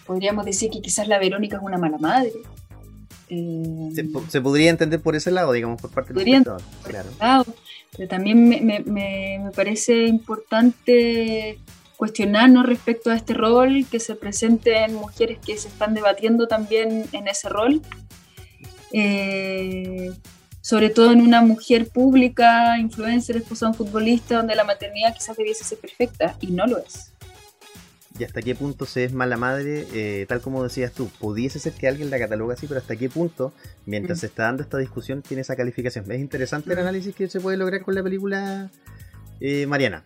podríamos 0.05 0.45
decir 0.45 0.69
que 0.69 0.81
quizás 0.81 1.07
la 1.07 1.17
Verónica 1.17 1.57
es 1.57 1.63
una 1.63 1.77
mala 1.77 1.97
madre. 1.97 2.31
Eh, 3.29 3.89
Se, 3.95 4.03
po- 4.03 4.23
se 4.27 4.41
podría 4.41 4.69
entender 4.69 4.99
por 5.01 5.15
ese 5.15 5.31
lado, 5.31 5.51
digamos, 5.53 5.81
por 5.81 5.89
parte 5.91 6.09
del 6.09 6.15
Podría 6.15 6.37
espectador. 6.37 6.61
Claro. 6.83 7.09
lado, 7.19 7.45
pero 7.95 8.07
también 8.09 8.47
me, 8.49 8.59
me- 8.61 8.81
me- 8.81 9.39
me 9.45 9.51
parece 9.51 10.05
importante 10.05 11.57
cuestionarnos 11.97 12.65
respecto 12.65 13.09
a 13.11 13.15
este 13.15 13.33
rol, 13.33 13.85
que 13.89 13.99
se 13.99 14.15
presenten 14.15 14.93
mujeres 14.95 15.39
que 15.39 15.57
se 15.57 15.69
están 15.69 15.93
debatiendo 15.93 16.47
también 16.47 17.05
en 17.13 17.27
ese 17.27 17.47
rol, 17.49 17.81
Eh, 18.95 20.11
sobre 20.63 20.89
todo 20.89 21.11
en 21.11 21.19
una 21.19 21.41
mujer 21.41 21.89
pública, 21.89 22.77
influencer, 22.79 23.35
esposa 23.35 23.65
de 23.65 23.71
un 23.71 23.75
futbolista, 23.75 24.37
donde 24.37 24.55
la 24.55 24.63
maternidad 24.63 25.13
quizás 25.13 25.35
debiese 25.35 25.65
ser 25.65 25.77
perfecta 25.77 26.37
y 26.39 26.47
no 26.51 26.65
lo 26.65 26.77
es. 26.77 27.11
¿Y 28.17 28.23
hasta 28.23 28.41
qué 28.41 28.55
punto 28.55 28.85
se 28.85 29.03
es 29.03 29.11
mala 29.11 29.35
madre? 29.35 29.85
Eh, 29.93 30.25
tal 30.29 30.39
como 30.39 30.63
decías 30.63 30.93
tú, 30.93 31.09
pudiese 31.19 31.59
ser 31.59 31.73
que 31.73 31.87
alguien 31.89 32.09
la 32.09 32.17
cataloga 32.17 32.53
así, 32.53 32.65
pero 32.65 32.79
hasta 32.79 32.95
qué 32.95 33.09
punto, 33.09 33.51
mientras 33.85 34.19
Mm. 34.19 34.21
se 34.21 34.25
está 34.27 34.43
dando 34.43 34.63
esta 34.63 34.77
discusión, 34.77 35.21
tiene 35.21 35.41
esa 35.41 35.55
calificación. 35.57 36.09
Es 36.09 36.19
interesante 36.21 36.69
el 36.71 36.77
Mm. 36.77 36.81
análisis 36.81 37.13
que 37.13 37.27
se 37.27 37.41
puede 37.41 37.57
lograr 37.57 37.81
con 37.81 37.93
la 37.95 38.03
película 38.03 38.69
eh, 39.41 39.65
Mariana. 39.65 40.01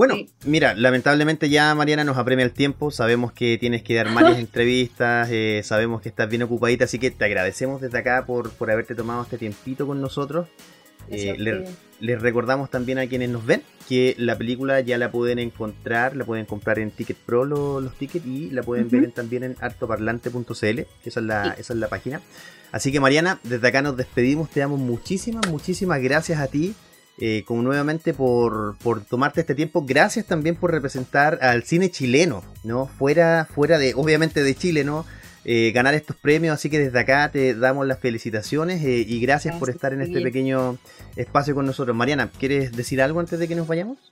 Bueno, 0.00 0.14
Sí. 0.14 0.30
mira, 0.46 0.72
lamentablemente 0.72 1.50
ya 1.50 1.74
Mariana 1.74 2.04
nos 2.04 2.16
apremia 2.16 2.42
el 2.46 2.52
tiempo, 2.52 2.90
sabemos 2.90 3.32
que 3.34 3.58
tienes 3.58 3.82
que 3.82 3.96
dar 3.96 4.10
varias 4.14 4.38
entrevistas, 4.38 5.28
eh, 5.30 5.60
sabemos 5.62 6.00
que 6.00 6.08
estás 6.08 6.26
bien 6.30 6.42
ocupadita, 6.42 6.84
así 6.86 6.98
que 6.98 7.10
te 7.10 7.22
agradecemos 7.26 7.82
desde 7.82 7.98
acá 7.98 8.24
por, 8.24 8.48
por 8.52 8.70
haberte 8.70 8.94
tomado 8.94 9.22
este 9.24 9.36
tiempito 9.36 9.86
con 9.86 10.00
nosotros. 10.00 10.48
Eh, 11.10 11.34
le- 11.36 11.66
les 12.00 12.22
recordamos 12.22 12.70
también 12.70 12.98
a 12.98 13.06
quienes 13.08 13.28
nos 13.28 13.44
ven 13.44 13.62
que 13.90 14.14
la 14.16 14.38
película 14.38 14.80
ya 14.80 14.96
la 14.96 15.10
pueden 15.12 15.38
encontrar, 15.38 16.16
la 16.16 16.24
pueden 16.24 16.46
comprar 16.46 16.78
en 16.78 16.92
Ticket 16.92 17.18
Pro 17.18 17.44
lo- 17.44 17.82
los 17.82 17.94
tickets 17.98 18.24
y 18.24 18.48
la 18.52 18.62
pueden 18.62 18.88
ver 18.88 19.04
en- 19.04 19.12
también 19.12 19.42
en 19.44 19.54
hartoparlante.cl, 19.60 20.54
que 20.62 20.86
esa 21.10 21.20
es, 21.20 21.26
la, 21.26 21.54
esa 21.58 21.74
es 21.74 21.78
la 21.78 21.88
página. 21.88 22.22
Así 22.72 22.90
que 22.90 23.00
Mariana, 23.00 23.38
desde 23.42 23.68
acá 23.68 23.82
nos 23.82 23.98
despedimos, 23.98 24.48
te 24.48 24.60
damos 24.60 24.80
muchísimas, 24.80 25.46
muchísimas 25.48 26.00
gracias 26.00 26.40
a 26.40 26.46
ti. 26.46 26.74
Eh, 27.20 27.44
como 27.44 27.62
nuevamente 27.62 28.14
por, 28.14 28.76
por 28.78 29.04
tomarte 29.04 29.42
este 29.42 29.54
tiempo, 29.54 29.84
gracias 29.84 30.26
también 30.26 30.56
por 30.56 30.70
representar 30.70 31.38
al 31.42 31.64
cine 31.64 31.90
chileno, 31.90 32.42
¿no? 32.64 32.86
Fuera, 32.86 33.46
fuera 33.54 33.78
de, 33.78 33.94
obviamente 33.94 34.42
de 34.42 34.54
Chile, 34.54 34.84
¿no? 34.84 35.04
Eh, 35.44 35.70
ganar 35.72 35.94
estos 35.94 36.16
premios, 36.16 36.54
así 36.54 36.68
que 36.68 36.78
desde 36.78 36.98
acá 36.98 37.30
te 37.30 37.54
damos 37.54 37.86
las 37.86 37.98
felicitaciones 37.98 38.84
eh, 38.84 39.04
y 39.06 39.20
gracias 39.20 39.56
por 39.56 39.70
estar 39.70 39.92
en 39.92 40.02
este 40.02 40.20
pequeño 40.20 40.78
espacio 41.16 41.54
con 41.54 41.66
nosotros. 41.66 41.96
Mariana, 41.96 42.30
¿quieres 42.38 42.72
decir 42.72 43.00
algo 43.00 43.20
antes 43.20 43.38
de 43.38 43.48
que 43.48 43.54
nos 43.54 43.66
vayamos? 43.66 44.10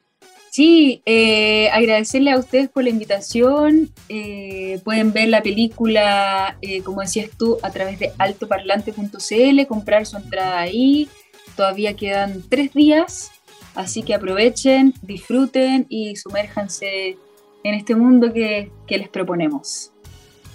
Sí, 0.51 1.03
eh, 1.05 1.68
agradecerle 1.71 2.31
a 2.33 2.38
ustedes 2.38 2.68
por 2.68 2.83
la 2.83 2.90
invitación. 2.90 3.90
Eh, 4.09 4.81
pueden 4.83 5.12
ver 5.12 5.29
la 5.29 5.42
película, 5.42 6.57
eh, 6.62 6.83
como 6.83 7.03
decías 7.03 7.31
tú, 7.38 7.59
a 7.62 7.71
través 7.71 7.99
de 7.99 8.12
altoparlante.cl, 8.18 9.66
comprar 9.66 10.07
su 10.07 10.16
entrada 10.16 10.59
ahí. 10.59 11.09
Todavía 11.59 11.97
quedan 11.97 12.44
tres 12.49 12.73
días, 12.73 13.33
así 13.75 14.05
que 14.05 14.14
aprovechen, 14.14 14.94
disfruten 15.03 15.87
y 15.88 16.14
sumérjanse 16.14 17.18
en 17.64 17.75
este 17.75 17.97
mundo 17.97 18.33
que, 18.33 18.71
que 18.87 18.97
les 18.97 19.09
proponemos. 19.09 19.90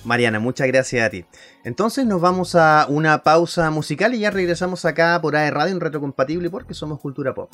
Mariana, 0.05 0.39
muchas 0.39 0.65
gracias 0.67 1.05
a 1.05 1.09
ti. 1.09 1.25
Entonces 1.65 2.05
nos 2.05 2.21
vamos 2.21 2.55
a 2.55 2.85
una 2.87 3.21
pausa 3.21 3.69
musical 3.69 4.13
y 4.13 4.19
ya 4.19 4.31
regresamos 4.31 4.85
acá 4.85 5.19
por 5.21 5.35
AE 5.35 5.51
Radio 5.51 5.73
en 5.73 5.81
Retrocompatible 5.81 6.49
porque 6.49 6.73
somos 6.73 7.01
Cultura 7.01 7.33
Pop. 7.33 7.49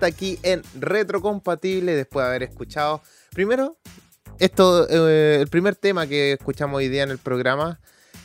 Vuelta 0.00 0.06
aquí 0.06 0.38
en 0.42 0.62
Retrocompatible 0.80 1.94
después 1.94 2.24
de 2.24 2.28
haber 2.28 2.42
escuchado. 2.44 3.02
Primero, 3.34 3.76
esto, 4.38 4.88
eh, 4.88 5.40
el 5.40 5.48
primer 5.48 5.76
tema 5.76 6.06
que 6.06 6.32
escuchamos 6.32 6.78
hoy 6.78 6.88
día 6.88 7.02
en 7.02 7.10
el 7.10 7.18
programa, 7.18 7.80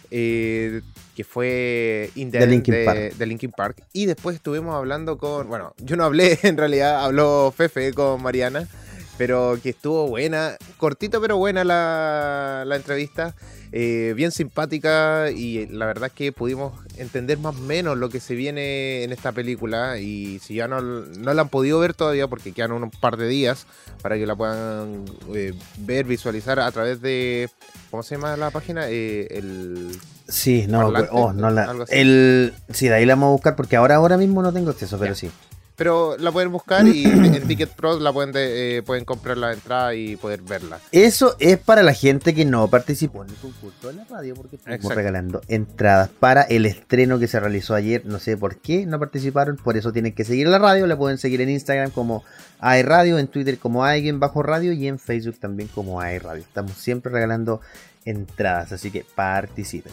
eh, 0.09 0.81
que 1.15 1.23
fue 1.23 2.11
In 2.15 2.31
the 2.31 2.39
De 2.39 2.47
Linkin 2.47 2.73
de, 2.73 2.85
Park. 2.85 2.99
de 3.15 3.25
Linkin 3.25 3.51
Park. 3.51 3.83
Y 3.93 4.05
después 4.05 4.37
estuvimos 4.37 4.75
hablando 4.75 5.17
con. 5.17 5.47
Bueno, 5.47 5.73
yo 5.77 5.95
no 5.97 6.05
hablé, 6.05 6.39
en 6.43 6.57
realidad 6.57 7.03
habló 7.03 7.53
Fefe 7.55 7.93
con 7.93 8.21
Mariana. 8.21 8.67
Pero 9.17 9.57
que 9.63 9.69
estuvo 9.69 10.07
buena, 10.07 10.57
cortito 10.77 11.21
pero 11.21 11.37
buena 11.37 11.63
la, 11.63 12.63
la 12.65 12.75
entrevista. 12.75 13.33
eh, 13.71 14.13
bien 14.15 14.31
simpática 14.31 15.31
y 15.31 15.67
la 15.67 15.85
verdad 15.85 16.07
es 16.07 16.13
que 16.13 16.31
pudimos 16.31 16.73
entender 16.97 17.37
más 17.37 17.55
o 17.55 17.59
menos 17.59 17.97
lo 17.97 18.09
que 18.09 18.19
se 18.21 18.33
viene 18.35 19.03
en 19.03 19.11
esta 19.11 19.31
película 19.33 19.97
y 19.99 20.39
si 20.39 20.55
ya 20.55 20.67
no, 20.67 20.79
no 20.81 21.33
la 21.33 21.41
han 21.41 21.49
podido 21.49 21.79
ver 21.79 21.93
todavía 21.93 22.27
porque 22.27 22.53
quedan 22.53 22.71
un 22.71 22.89
par 22.91 23.17
de 23.17 23.27
días 23.27 23.65
para 24.01 24.15
que 24.17 24.25
la 24.25 24.35
puedan 24.35 25.03
eh, 25.33 25.53
ver, 25.79 26.05
visualizar 26.05 26.59
a 26.59 26.71
través 26.71 27.01
de, 27.01 27.49
¿cómo 27.91 28.01
se 28.03 28.15
llama 28.15 28.37
la 28.37 28.49
página? 28.51 28.85
Eh, 28.89 29.27
el, 29.31 29.91
Sí, 30.27 30.65
no, 30.67 30.83
¿Parlante? 30.83 31.09
oh, 31.11 31.33
no 31.33 31.51
la. 31.51 31.75
El, 31.89 32.53
sí, 32.71 32.87
de 32.87 32.95
ahí 32.95 33.05
la 33.05 33.13
vamos 33.15 33.27
a 33.27 33.31
buscar 33.33 33.55
porque 33.55 33.75
ahora, 33.75 33.95
ahora 33.95 34.17
mismo 34.17 34.41
no 34.41 34.51
tengo 34.53 34.71
acceso, 34.71 34.97
pero 34.97 35.13
Ya. 35.13 35.19
sí. 35.19 35.29
Pero 35.75 36.15
la 36.17 36.31
pueden 36.31 36.51
buscar 36.51 36.87
y 36.87 37.03
en 37.05 37.47
Ticket 37.47 37.69
Pro 37.71 37.99
la 37.99 38.13
pueden, 38.13 38.31
de- 38.31 38.77
eh, 38.77 38.83
pueden 38.83 39.03
comprar 39.05 39.37
la 39.37 39.51
entrada 39.53 39.93
y 39.93 40.15
poder 40.15 40.41
verla. 40.41 40.79
Eso 40.91 41.35
es 41.39 41.57
para 41.57 41.83
la 41.83 41.93
gente 41.93 42.33
que 42.33 42.45
no 42.45 42.67
participó 42.69 43.23
en 43.23 43.29
el 43.31 43.35
concurso 43.35 43.87
de 43.89 43.93
la 43.95 44.05
radio, 44.05 44.35
porque 44.35 44.55
estamos 44.55 44.75
Exacto. 44.77 44.95
regalando 44.95 45.41
entradas 45.47 46.09
para 46.19 46.43
el 46.43 46.65
estreno 46.65 47.19
que 47.19 47.27
se 47.27 47.39
realizó 47.39 47.75
ayer. 47.75 48.05
No 48.05 48.19
sé 48.19 48.37
por 48.37 48.57
qué 48.57 48.85
no 48.85 48.99
participaron, 48.99 49.57
por 49.57 49.75
eso 49.77 49.91
tienen 49.91 50.13
que 50.13 50.23
seguir 50.23 50.47
la 50.47 50.59
radio. 50.59 50.87
La 50.87 50.97
pueden 50.97 51.17
seguir 51.17 51.41
en 51.41 51.49
Instagram 51.49 51.91
como 51.91 52.23
AE 52.59 52.83
Radio, 52.83 53.19
en 53.19 53.27
Twitter 53.27 53.57
como 53.57 53.83
alguien 53.83 54.19
bajo 54.19 54.41
radio 54.43 54.71
y 54.71 54.87
en 54.87 54.97
Facebook 54.99 55.37
también 55.39 55.67
como 55.73 55.99
AE 56.01 56.19
Radio. 56.19 56.41
Estamos 56.41 56.73
siempre 56.73 57.11
regalando 57.11 57.59
entradas, 58.05 58.71
así 58.71 58.91
que 58.91 59.05
participen. 59.15 59.91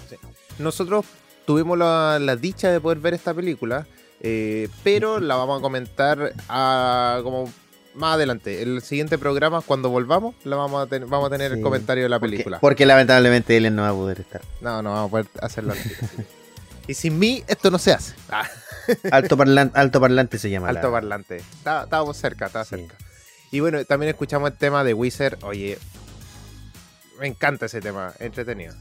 Nosotros 0.58 1.06
tuvimos 1.46 1.76
la, 1.78 2.18
la 2.20 2.36
dicha 2.36 2.70
de 2.70 2.80
poder 2.80 2.98
ver 2.98 3.14
esta 3.14 3.34
película, 3.34 3.86
eh, 4.22 4.68
pero 4.82 5.20
la 5.20 5.36
vamos 5.36 5.58
a 5.58 5.62
comentar 5.62 6.32
a- 6.48 7.20
como 7.22 7.52
más 7.94 8.14
adelante. 8.14 8.62
El 8.62 8.80
siguiente 8.80 9.18
programa, 9.18 9.60
cuando 9.60 9.90
volvamos, 9.90 10.34
la 10.44 10.56
vamos 10.56 10.82
a, 10.82 10.86
ten- 10.86 11.10
vamos 11.10 11.26
a 11.26 11.30
tener 11.30 11.52
el 11.52 11.60
comentario 11.60 12.04
de 12.04 12.08
la 12.08 12.18
película. 12.20 12.58
porque 12.60 12.86
lamentablemente 12.86 13.54
Ellen 13.56 13.76
no 13.76 13.82
va 13.82 13.90
a 13.90 13.94
poder 13.94 14.20
estar. 14.20 14.40
No, 14.62 14.80
no 14.80 14.90
vamos 14.92 15.08
a 15.08 15.10
poder 15.10 15.26
hacerlo. 15.42 15.74
y 16.86 16.94
sin 16.94 17.18
mí, 17.18 17.44
esto 17.48 17.70
no 17.70 17.78
se 17.78 17.92
hace. 17.92 18.14
Ah, 18.30 18.48
Alto, 19.12 19.36
parlan- 19.36 19.70
alto 19.74 20.00
parlante 20.00 20.38
se 20.38 20.48
llama. 20.50 20.68
alto 20.70 20.86
la- 20.88 20.92
parlante. 20.92 21.36
Está- 21.36 21.84
Estábamos 21.84 22.16
cerca, 22.16 22.46
estaba 22.46 22.64
Sí. 22.64 22.76
cerca. 22.76 22.96
Y 23.50 23.60
bueno, 23.60 23.84
también 23.84 24.08
escuchamos 24.08 24.50
el 24.50 24.56
tema 24.56 24.82
de 24.84 24.94
Wizard. 24.94 25.36
Oye, 25.44 25.78
me 27.20 27.26
encanta 27.26 27.66
ese 27.66 27.80
tema, 27.82 28.14
entretenido. 28.18 28.74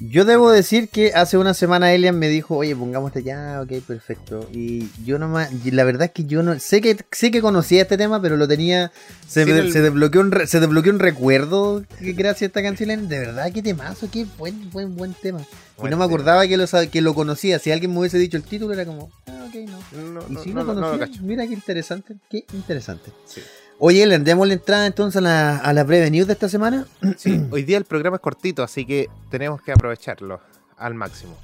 Yo 0.00 0.24
debo 0.24 0.50
decir 0.52 0.88
que 0.90 1.12
hace 1.14 1.38
una 1.38 1.54
semana 1.54 1.92
Elian 1.92 2.16
me 2.16 2.28
dijo, 2.28 2.56
oye, 2.56 2.76
pongamos 2.76 3.08
este 3.08 3.24
ya, 3.24 3.60
ok, 3.60 3.82
perfecto. 3.84 4.48
Y 4.52 4.88
yo 5.04 5.18
nomás, 5.18 5.50
y 5.64 5.72
la 5.72 5.82
verdad 5.82 6.04
es 6.04 6.12
que 6.12 6.24
yo 6.24 6.44
no, 6.44 6.56
sé 6.60 6.80
que 6.80 6.96
sé 7.10 7.32
que 7.32 7.40
conocía 7.40 7.82
este 7.82 7.96
tema, 7.98 8.22
pero 8.22 8.36
lo 8.36 8.46
tenía, 8.46 8.92
se, 9.26 9.44
Sí, 9.44 9.50
me- 9.50 9.58
el- 9.58 9.72
se 9.72 9.82
desbloqueó 9.82 10.20
un 10.20 10.32
se 10.46 10.60
desbloqueó 10.60 10.92
un 10.92 11.00
recuerdo 11.00 11.82
que 11.98 12.12
gracias 12.12 12.42
a 12.42 12.46
esta 12.46 12.62
canción. 12.62 13.08
De 13.08 13.18
verdad, 13.18 13.50
qué 13.52 13.60
temazo, 13.60 14.08
qué 14.08 14.24
buen, 14.38 14.70
buen, 14.70 14.94
buen 14.94 15.14
tema. 15.14 15.40
y 15.40 15.80
no 15.82 15.84
me 15.84 15.90
tema. 15.90 16.04
acordaba 16.04 16.46
que 16.46 16.56
lo, 16.56 16.64
que 16.92 17.00
lo 17.00 17.14
conocía. 17.14 17.58
Si 17.58 17.72
alguien 17.72 17.92
me 17.92 17.98
hubiese 17.98 18.18
dicho 18.18 18.36
el 18.36 18.44
título, 18.44 18.72
era 18.74 18.84
como, 18.86 19.10
ah, 19.26 19.46
ok, 19.48 19.54
no. 19.68 20.10
No, 20.12 20.40
Y 20.40 20.44
si 20.44 20.50
no, 20.50 20.62
lo 20.62 20.74
no, 20.74 20.80
conocía, 20.92 21.08
mira 21.22 21.44
qué 21.44 21.54
interesante, 21.54 22.14
qué 22.30 22.44
interesante. 22.52 23.10
Sí. 23.26 23.40
Oye, 23.80 24.02
Elian, 24.02 24.24
demos 24.24 24.46
la 24.48 24.54
entrada 24.54 24.86
entonces 24.86 25.18
a 25.18 25.20
la, 25.20 25.56
a 25.58 25.72
la 25.72 25.84
breve 25.84 26.10
news 26.10 26.26
de 26.26 26.32
esta 26.32 26.48
semana. 26.48 26.86
Sí, 27.16 27.40
hoy 27.50 27.62
día 27.62 27.78
el 27.78 27.84
programa 27.84 28.16
es 28.16 28.22
cortito, 28.22 28.62
así 28.62 28.84
que 28.84 29.08
tenemos 29.30 29.62
que 29.62 29.72
aprovecharlo 29.72 30.40
al 30.76 30.94
máximo. 30.94 31.36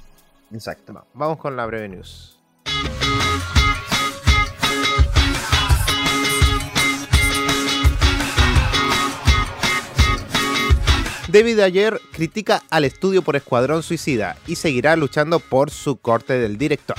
Exacto. 0.51 0.93
Va- 0.93 1.05
Vamos 1.13 1.37
con 1.37 1.55
la 1.55 1.65
breve 1.65 1.89
news. 1.89 2.37
David 11.27 11.59
Ayer 11.59 11.99
critica 12.13 12.63
al 12.69 12.85
estudio 12.85 13.21
por 13.21 13.35
Escuadrón 13.35 13.83
Suicida 13.83 14.37
y 14.47 14.55
seguirá 14.55 14.95
luchando 14.95 15.39
por 15.39 15.69
su 15.71 15.97
corte 15.97 16.33
del 16.33 16.57
director. 16.57 16.95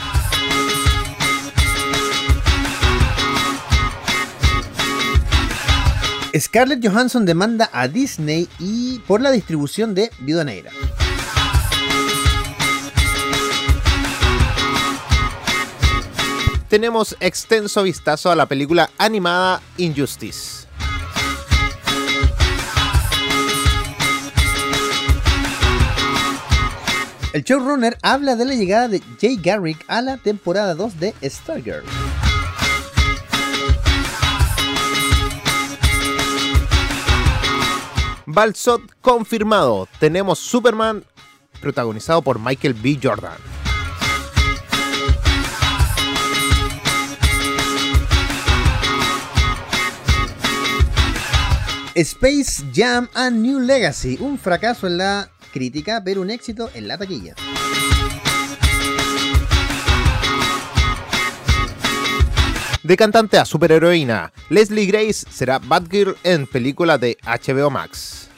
Scarlett 6.38 6.86
Johansson 6.86 7.24
demanda 7.24 7.70
a 7.72 7.88
Disney 7.88 8.48
y 8.58 8.98
por 9.00 9.20
la 9.20 9.30
distribución 9.30 9.94
de 9.94 10.10
Viuda 10.20 10.44
Negra. 10.44 10.70
Tenemos 16.68 17.16
extenso 17.20 17.84
vistazo 17.84 18.30
a 18.30 18.36
la 18.36 18.46
película 18.46 18.90
animada 18.98 19.62
Injustice. 19.76 20.66
El 27.32 27.44
showrunner 27.44 27.96
habla 28.02 28.34
de 28.34 28.46
la 28.46 28.54
llegada 28.54 28.88
de 28.88 29.02
Jay 29.20 29.36
Garrick 29.36 29.84
a 29.88 30.02
la 30.02 30.16
temporada 30.16 30.74
2 30.74 30.98
de 30.98 31.14
Stargirl. 31.22 31.84
Balsot 38.36 38.82
confirmado. 39.00 39.88
Tenemos 39.98 40.38
Superman 40.38 41.02
protagonizado 41.62 42.20
por 42.20 42.38
Michael 42.38 42.74
B. 42.74 42.98
Jordan. 43.02 43.38
Space 51.94 52.62
Jam 52.74 53.08
a 53.14 53.30
New 53.30 53.58
Legacy, 53.58 54.18
un 54.20 54.38
fracaso 54.38 54.86
en 54.86 54.98
la 54.98 55.30
crítica, 55.50 56.02
pero 56.04 56.20
un 56.20 56.28
éxito 56.28 56.68
en 56.74 56.88
la 56.88 56.98
taquilla. 56.98 57.34
De 62.86 62.96
cantante 62.96 63.36
a 63.36 63.44
superheroína, 63.44 64.32
Leslie 64.48 64.86
Grace 64.86 65.26
será 65.28 65.58
Batgirl 65.58 66.16
en 66.22 66.46
película 66.46 66.98
de 66.98 67.18
HBO 67.24 67.68
Max. 67.68 68.28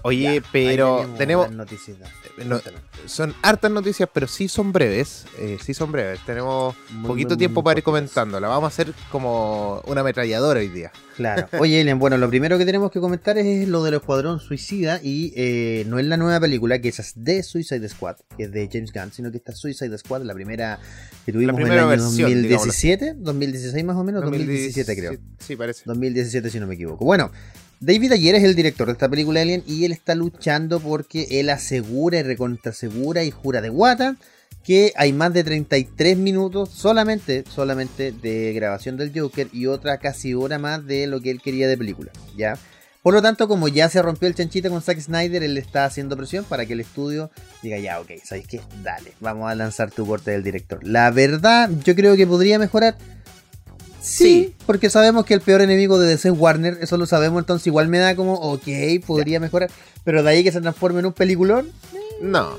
Oye, 0.00 0.42
pero 0.50 1.06
tenemos... 1.18 1.50
noticias. 1.50 1.98
No, 2.44 2.60
son 3.06 3.34
hartas 3.42 3.70
noticias, 3.70 4.08
pero 4.12 4.26
sí 4.26 4.48
son 4.48 4.72
breves. 4.72 5.24
eh, 5.38 5.58
sí 5.64 5.72
son 5.74 5.92
breves. 5.92 6.20
Tenemos 6.26 6.74
Muy, 6.90 7.06
poquito 7.06 7.30
muy, 7.30 7.38
tiempo 7.38 7.60
muy 7.60 7.64
para 7.64 7.78
ir 7.78 7.84
comentándola. 7.84 8.48
Vamos 8.48 8.64
a 8.64 8.68
hacer 8.68 8.92
como 9.10 9.80
una 9.86 10.00
ametralladora 10.00 10.60
hoy 10.60 10.68
día. 10.68 10.90
Claro. 11.16 11.48
Oye, 11.60 11.80
Elian, 11.80 11.98
bueno, 12.00 12.16
lo 12.18 12.28
primero 12.28 12.58
que 12.58 12.64
tenemos 12.64 12.90
que 12.90 12.98
comentar 12.98 13.38
es 13.38 13.68
lo 13.68 13.84
del 13.84 13.94
Escuadrón 13.94 14.40
Suicida 14.40 14.98
y 15.02 15.32
eh, 15.36 15.84
no 15.86 15.98
es 16.00 16.06
la 16.06 16.16
nueva 16.16 16.40
película, 16.40 16.80
que 16.80 16.88
es 16.88 17.12
de 17.14 17.42
Suicide 17.44 17.88
Squad, 17.88 18.16
que 18.36 18.44
es 18.44 18.52
de 18.52 18.68
James 18.72 18.92
Gunn, 18.92 19.12
sino 19.12 19.30
que 19.30 19.36
esta 19.36 19.52
Suicide 19.52 19.96
Squad, 19.98 20.22
la 20.22 20.34
primera 20.34 20.80
que 21.24 21.32
tuvimos 21.32 21.54
primera 21.54 21.74
en 21.74 21.78
el 21.78 21.84
año 21.84 22.02
versión, 22.02 22.30
2017, 22.32 23.14
2016 23.18 23.84
más 23.84 23.96
o 23.96 24.02
menos, 24.02 24.22
2017 24.22 24.96
creo. 24.96 25.12
Sí, 25.38 25.54
parece. 25.54 25.82
2017 25.86 26.50
si 26.50 26.58
no 26.58 26.66
me 26.66 26.74
equivoco. 26.74 27.04
Bueno, 27.04 27.30
David 27.84 28.12
Ayer 28.12 28.34
es 28.34 28.44
el 28.44 28.54
director 28.54 28.86
de 28.86 28.94
esta 28.94 29.10
película 29.10 29.42
Alien 29.42 29.62
y 29.66 29.84
él 29.84 29.92
está 29.92 30.14
luchando 30.14 30.80
porque 30.80 31.26
él 31.32 31.50
asegura 31.50 32.18
y 32.18 32.22
recontrasegura 32.22 33.24
y 33.24 33.30
jura 33.30 33.60
de 33.60 33.68
guata 33.68 34.16
que 34.64 34.94
hay 34.96 35.12
más 35.12 35.34
de 35.34 35.44
33 35.44 36.16
minutos 36.16 36.70
solamente, 36.70 37.44
solamente 37.46 38.10
de 38.10 38.54
grabación 38.54 38.96
del 38.96 39.12
Joker 39.14 39.48
y 39.52 39.66
otra 39.66 39.98
casi 39.98 40.32
hora 40.32 40.58
más 40.58 40.86
de 40.86 41.06
lo 41.06 41.20
que 41.20 41.30
él 41.30 41.42
quería 41.42 41.68
de 41.68 41.76
película, 41.76 42.10
¿ya? 42.34 42.56
Por 43.02 43.12
lo 43.12 43.20
tanto, 43.20 43.48
como 43.48 43.68
ya 43.68 43.90
se 43.90 44.00
rompió 44.00 44.28
el 44.28 44.34
chanchito 44.34 44.70
con 44.70 44.80
Zack 44.80 45.00
Snyder, 45.00 45.42
él 45.42 45.58
está 45.58 45.84
haciendo 45.84 46.16
presión 46.16 46.46
para 46.46 46.64
que 46.64 46.72
el 46.72 46.80
estudio 46.80 47.30
diga, 47.62 47.76
ya, 47.76 48.00
ok, 48.00 48.12
¿sabéis 48.24 48.46
qué? 48.46 48.62
Dale, 48.82 49.12
vamos 49.20 49.50
a 49.50 49.54
lanzar 49.54 49.90
tu 49.90 50.06
corte 50.06 50.30
del 50.30 50.42
director. 50.42 50.80
La 50.82 51.10
verdad, 51.10 51.68
yo 51.84 51.94
creo 51.94 52.16
que 52.16 52.26
podría 52.26 52.58
mejorar. 52.58 52.96
Sí, 54.04 54.24
Sí. 54.24 54.54
porque 54.66 54.90
sabemos 54.90 55.24
que 55.24 55.32
el 55.34 55.40
peor 55.40 55.62
enemigo 55.62 55.98
de 55.98 56.08
DC 56.08 56.28
es 56.28 56.34
Warner, 56.36 56.76
eso 56.82 56.96
lo 56.98 57.06
sabemos, 57.06 57.40
entonces 57.40 57.66
igual 57.66 57.88
me 57.88 57.98
da 57.98 58.14
como, 58.14 58.34
ok, 58.34 58.66
podría 59.06 59.40
mejorar, 59.40 59.70
pero 60.04 60.22
de 60.22 60.28
ahí 60.30 60.44
que 60.44 60.52
se 60.52 60.60
transforme 60.60 61.00
en 61.00 61.06
un 61.06 61.12
peliculón, 61.14 61.70
No, 62.20 62.56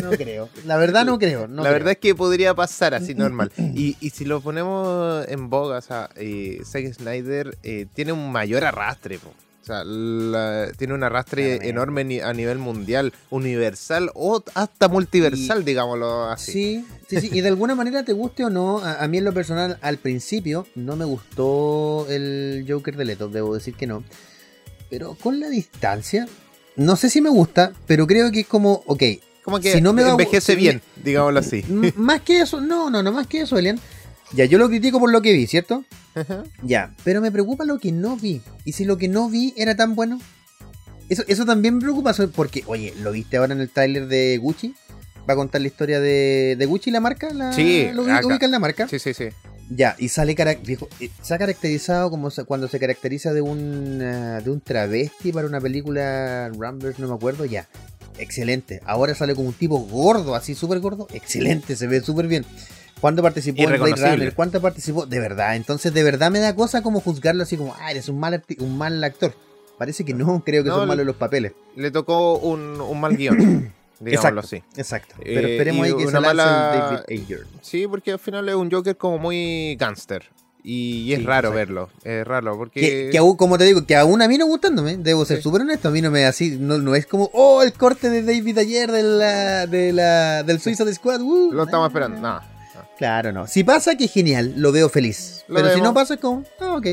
no 0.00 0.10
creo. 0.12 0.48
La 0.64 0.76
verdad 0.76 1.04
no 1.04 1.18
creo. 1.18 1.48
No 1.48 1.56
la 1.56 1.62
creo. 1.62 1.72
verdad 1.72 1.90
es 1.92 1.98
que 1.98 2.14
podría 2.14 2.54
pasar 2.54 2.94
así 2.94 3.14
normal. 3.16 3.50
Y, 3.74 3.96
y 4.00 4.10
si 4.10 4.24
lo 4.24 4.40
ponemos 4.40 5.26
en 5.28 5.50
boga, 5.50 5.78
o 5.78 5.82
sea, 5.82 6.08
eh, 6.16 6.60
Zack 6.64 6.92
Snyder 6.94 7.58
eh, 7.64 7.86
tiene 7.92 8.12
un 8.12 8.30
mayor 8.30 8.64
arrastre. 8.64 9.18
po. 9.18 9.32
O 9.62 9.64
sea, 9.64 9.84
la- 9.84 10.72
tiene 10.76 10.92
un 10.92 11.04
arrastre 11.04 11.42
Claramente. 11.58 11.68
enorme 11.68 12.22
a 12.22 12.32
nivel 12.32 12.58
mundial, 12.58 13.12
universal 13.30 14.10
o 14.14 14.42
hasta 14.54 14.88
multiversal, 14.88 15.64
digámoslo 15.64 16.24
así. 16.24 16.52
Sí, 16.52 16.86
sí, 17.08 17.20
sí. 17.20 17.30
Y 17.32 17.42
de 17.42 17.48
alguna 17.48 17.76
manera, 17.76 18.02
te 18.04 18.12
guste 18.12 18.44
o 18.44 18.50
no, 18.50 18.78
a, 18.80 19.02
a 19.02 19.06
mí 19.06 19.18
en 19.18 19.24
lo 19.24 19.32
personal, 19.32 19.78
al 19.80 19.98
principio, 19.98 20.66
no 20.74 20.96
me 20.96 21.04
gustó 21.04 22.06
el 22.10 22.64
Joker 22.68 22.96
de 22.96 23.04
Leto, 23.04 23.28
debo 23.28 23.54
decir 23.54 23.74
que 23.74 23.86
no. 23.86 24.02
Pero 24.90 25.14
con 25.14 25.38
la 25.38 25.48
distancia, 25.48 26.26
no 26.74 26.96
sé 26.96 27.08
si 27.08 27.20
me 27.20 27.30
gusta, 27.30 27.72
pero 27.86 28.06
creo 28.08 28.32
que 28.32 28.40
es 28.40 28.46
como, 28.48 28.82
ok, 28.86 29.02
Como 29.44 29.60
que 29.60 29.72
Si 29.72 29.80
no 29.80 29.92
me 29.92 30.02
va 30.02 30.10
envejece 30.10 30.52
si 30.52 30.56
bien, 30.56 30.82
digámoslo 31.04 31.38
así. 31.40 31.64
más 31.96 32.20
que 32.22 32.40
eso, 32.40 32.60
no, 32.60 32.90
no, 32.90 33.02
no, 33.02 33.12
más 33.12 33.26
que 33.28 33.42
eso, 33.42 33.56
Elian. 33.58 33.78
Ya, 34.34 34.44
yo 34.46 34.58
lo 34.58 34.68
critico 34.68 34.98
por 34.98 35.10
lo 35.10 35.20
que 35.22 35.32
vi, 35.32 35.46
¿cierto? 35.46 35.84
Ajá. 36.14 36.44
Ya, 36.62 36.94
pero 37.04 37.20
me 37.20 37.30
preocupa 37.30 37.64
lo 37.64 37.78
que 37.78 37.92
no 37.92 38.16
vi. 38.16 38.40
¿Y 38.64 38.72
si 38.72 38.84
lo 38.84 38.96
que 38.96 39.08
no 39.08 39.28
vi 39.28 39.52
era 39.56 39.74
tan 39.76 39.94
bueno? 39.94 40.20
Eso, 41.08 41.22
eso 41.28 41.44
también 41.44 41.74
me 41.74 41.80
preocupa 41.82 42.14
porque, 42.34 42.62
oye, 42.66 42.94
¿lo 43.02 43.12
viste 43.12 43.36
ahora 43.36 43.52
en 43.54 43.60
el 43.60 43.68
trailer 43.68 44.06
de 44.06 44.38
Gucci? 44.38 44.74
¿Va 45.28 45.34
a 45.34 45.36
contar 45.36 45.60
la 45.60 45.66
historia 45.68 46.00
de, 46.00 46.56
de 46.58 46.66
Gucci, 46.66 46.90
la 46.90 47.00
marca? 47.00 47.32
La, 47.32 47.52
Sí, 47.52 47.88
¿Lo 47.92 48.02
ubican 48.02 48.50
la 48.50 48.58
marca? 48.58 48.88
Sí, 48.88 48.98
sí, 48.98 49.12
sí. 49.14 49.26
Ya, 49.70 49.94
y 49.98 50.08
sale 50.08 50.34
viejo, 50.64 50.88
eh, 51.00 51.10
se 51.22 51.34
ha 51.34 51.38
caracterizado 51.38 52.10
como 52.10 52.30
se- 52.30 52.44
cuando 52.44 52.68
se 52.68 52.78
caracteriza 52.78 53.32
de 53.32 53.40
un, 53.40 54.00
ah, 54.02 54.40
de 54.42 54.50
un 54.50 54.60
travesti 54.60 55.32
para 55.32 55.46
una 55.46 55.60
película 55.60 56.50
Ramblers, 56.58 56.98
no 56.98 57.08
me 57.08 57.14
acuerdo, 57.14 57.44
ya. 57.44 57.68
Excelente. 58.18 58.80
Ahora 58.84 59.14
sale 59.14 59.34
como 59.34 59.48
un 59.48 59.54
tipo 59.54 59.78
gordo, 59.78 60.34
así 60.34 60.54
súper 60.54 60.80
gordo. 60.80 61.06
Excelente, 61.14 61.76
se 61.76 61.86
ve 61.86 62.00
súper 62.00 62.26
bien. 62.26 62.44
¿Cuándo 63.00 63.22
participó 63.22 63.62
en 63.62 63.80
Blade. 63.80 64.10
Runner? 64.16 64.34
¿Cuánto 64.34 64.60
participó? 64.60 65.06
De 65.06 65.18
verdad. 65.18 65.56
Entonces, 65.56 65.92
de 65.92 66.02
verdad 66.02 66.30
me 66.30 66.38
da 66.38 66.54
cosa 66.54 66.82
como 66.82 67.00
juzgarlo 67.00 67.42
así 67.42 67.56
como, 67.56 67.74
ah, 67.80 67.90
eres 67.90 68.08
un 68.08 68.18
mal, 68.20 68.34
acti- 68.34 68.60
un 68.60 68.78
mal 68.78 69.02
actor. 69.02 69.34
Parece 69.78 70.04
que 70.04 70.14
no, 70.14 70.42
creo 70.44 70.62
que 70.62 70.68
No, 70.68 70.76
son 70.76 70.88
malos 70.88 71.04
los 71.06 71.16
papeles. 71.16 71.52
Le 71.74 71.90
tocó 71.90 72.38
un, 72.38 72.80
un 72.80 73.00
mal 73.00 73.16
guion, 73.16 73.72
digámoslo 74.00 74.40
así. 74.40 74.62
Exacto. 74.76 75.16
Pero 75.22 75.48
Eh, 75.48 75.52
esperemos 75.52 75.86
y 75.86 75.90
ahí 75.90 75.96
que 75.96 76.02
una 76.06 76.20
se 76.20 76.26
mala- 76.26 76.44
David 76.44 77.22
Ayer. 77.24 77.46
Sí, 77.60 77.86
porque 77.88 78.12
al 78.12 78.18
final 78.20 78.48
es 78.48 78.54
un 78.54 78.70
Joker 78.70 78.96
como 78.96 79.18
muy 79.18 79.76
gángster. 79.80 80.28
Y 80.64 81.12
es 81.12 81.18
Sí, 81.18 81.24
raro 81.24 81.48
exacto. 81.48 81.56
verlo. 81.56 81.90
Es 82.04 82.24
raro 82.24 82.56
porque. 82.56 82.80
Que, 82.80 83.08
que 83.10 83.18
aún, 83.18 83.36
como 83.36 83.58
te 83.58 83.64
digo, 83.64 83.84
que 83.84 83.96
aún 83.96 84.22
a 84.22 84.28
mí 84.28 84.38
no 84.38 84.46
gustándome, 84.46 84.96
debo 84.96 85.24
ser 85.24 85.38
Sí. 85.38 85.42
súper 85.42 85.62
honesto, 85.62 85.88
a 85.88 85.90
mí 85.90 86.00
no 86.00 86.12
me 86.12 86.24
así, 86.24 86.56
no, 86.60 86.78
no 86.78 86.94
es 86.94 87.04
como, 87.06 87.28
oh, 87.32 87.64
el 87.64 87.72
corte 87.72 88.08
de 88.10 88.22
David 88.22 88.58
ayer 88.58 88.92
de 88.92 89.02
la, 89.02 89.66
de 89.66 89.92
la, 89.92 90.44
del 90.44 90.60
Suicide 90.60 90.94
Squad, 90.94 91.20
uh, 91.20 91.50
Lo 91.52 91.64
estamos 91.64 91.88
esperando. 91.88 92.20
No. 92.20 92.34
no. 92.34 92.51
Claro, 93.02 93.32
no. 93.32 93.48
Si 93.48 93.64
pasa, 93.64 93.96
que 93.96 94.06
genial, 94.06 94.54
lo 94.58 94.70
veo 94.70 94.88
feliz. 94.88 95.44
Lo 95.48 95.56
Pero 95.56 95.74
si 95.74 95.80
no 95.80 95.92
pasa, 95.92 96.14
es 96.14 96.20
como, 96.20 96.44
ah, 96.60 96.74
ok, 96.76 96.86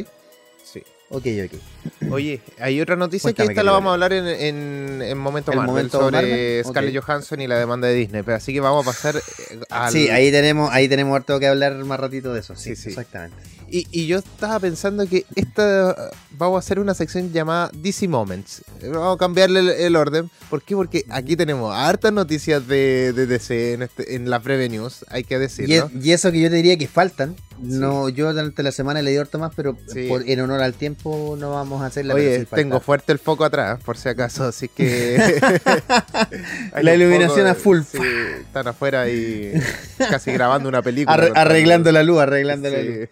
Sí. 0.64 0.82
ok, 1.10 1.24
ok. 1.46 1.60
Oye, 2.12 2.42
hay 2.60 2.82
otra 2.82 2.96
noticia 2.96 3.28
Cuéntame, 3.28 3.50
que 3.50 3.52
esta 3.54 3.62
la 3.64 3.74
vamos 3.74 3.92
a 3.92 3.94
hablar 3.94 4.14
en, 4.14 4.26
en, 4.26 5.02
en 5.04 5.18
momento 5.20 5.52
¿El 5.52 5.58
Marvel 5.58 5.72
momento 5.72 6.00
sobre 6.00 6.12
Marvel? 6.18 6.66
Scarlett. 6.66 7.04
Johansson 7.04 7.42
y 7.42 7.48
la 7.48 7.60
demanda 7.60 7.88
de 7.88 7.94
Disney. 7.94 8.24
Pero 8.24 8.38
así 8.38 8.52
que 8.54 8.60
vamos 8.60 8.88
a 8.88 8.90
pasar 8.90 9.18
eh, 9.18 9.60
al. 9.70 9.92
Sí, 9.92 10.10
ahí 10.10 10.32
tenemos, 10.32 10.72
ahí 10.74 10.88
tenemos 10.90 11.16
harto 11.16 11.40
que 11.40 11.46
hablar 11.46 11.76
más 11.86 12.00
ratito 12.00 12.34
de 12.34 12.40
eso, 12.40 12.56
sí, 12.56 12.76
Sí, 12.76 12.82
sí. 12.82 12.90
exactamente. 12.90 13.38
Y, 13.72 13.88
y 13.92 14.08
yo 14.08 14.20
estaba 14.20 14.60
pensando 14.60 15.06
que 15.08 15.26
esta 15.36 15.96
vamos 16.32 16.56
a 16.56 16.60
hacer 16.60 16.80
una 16.80 16.94
sección 16.94 17.32
llamada 17.34 17.70
DC 17.74 18.08
Moments. 18.08 18.64
Vamos 18.84 19.16
a 19.16 19.18
cambiarle 19.20 19.60
el, 19.60 19.70
el 19.70 19.96
orden. 19.96 20.30
¿Por 20.50 20.62
qué? 20.64 20.76
Porque 20.76 21.06
aquí 21.10 21.36
tenemos 21.36 21.74
hartas 21.76 22.12
noticias 22.14 22.68
de, 22.68 23.14
de 23.14 23.26
DC 23.28 23.74
en, 23.74 23.82
este, 23.84 24.16
en 24.16 24.30
la 24.30 24.40
Preview 24.40 24.70
News, 24.70 25.06
hay 25.10 25.24
que 25.24 25.36
Y, 25.36 25.40
decirlo. 25.40 25.92
es- 25.94 26.06
y 26.06 26.12
eso 26.14 26.32
que 26.32 26.40
yo 26.42 26.50
te 26.50 26.56
diría 26.56 26.78
que 26.78 26.88
faltan, 26.88 27.36
no, 27.60 28.08
yo 28.10 28.32
durante 28.32 28.64
la 28.64 28.72
semana 28.72 29.02
le 29.02 29.12
di 29.12 29.18
harto 29.18 29.38
más, 29.38 29.52
pero 29.56 29.78
Sí. 29.94 30.08
por- 30.08 30.28
en 30.28 30.40
honor 30.40 30.62
al 30.62 30.74
tiempo 30.74 31.36
no 31.38 31.52
vamos 31.52 31.82
a 31.82 31.88
hacerla. 31.88 32.14
pero 32.16 32.28
Oye, 32.28 32.38
falta. 32.40 32.56
tengo 32.56 32.80
fuerte 32.80 33.12
el 33.12 33.20
foco 33.20 33.44
atrás, 33.46 33.80
por 33.84 33.98
si 33.98 34.10
acaso, 34.10 34.46
así 34.46 34.68
que... 34.70 35.18
La 36.82 36.96
iluminación 36.96 37.40
foco- 37.48 37.50
a 37.50 37.56
full. 37.56 37.80
Sí, 37.84 37.98
están 38.42 38.68
afuera 38.68 39.10
y 39.10 39.54
casi 39.98 40.32
grabando 40.32 40.70
una 40.70 40.82
película. 40.82 41.32
Arreglando 41.36 41.92
la 41.92 42.04
luz, 42.04 42.20
arreglando 42.22 42.70
la 42.70 42.82
luz. 42.82 43.10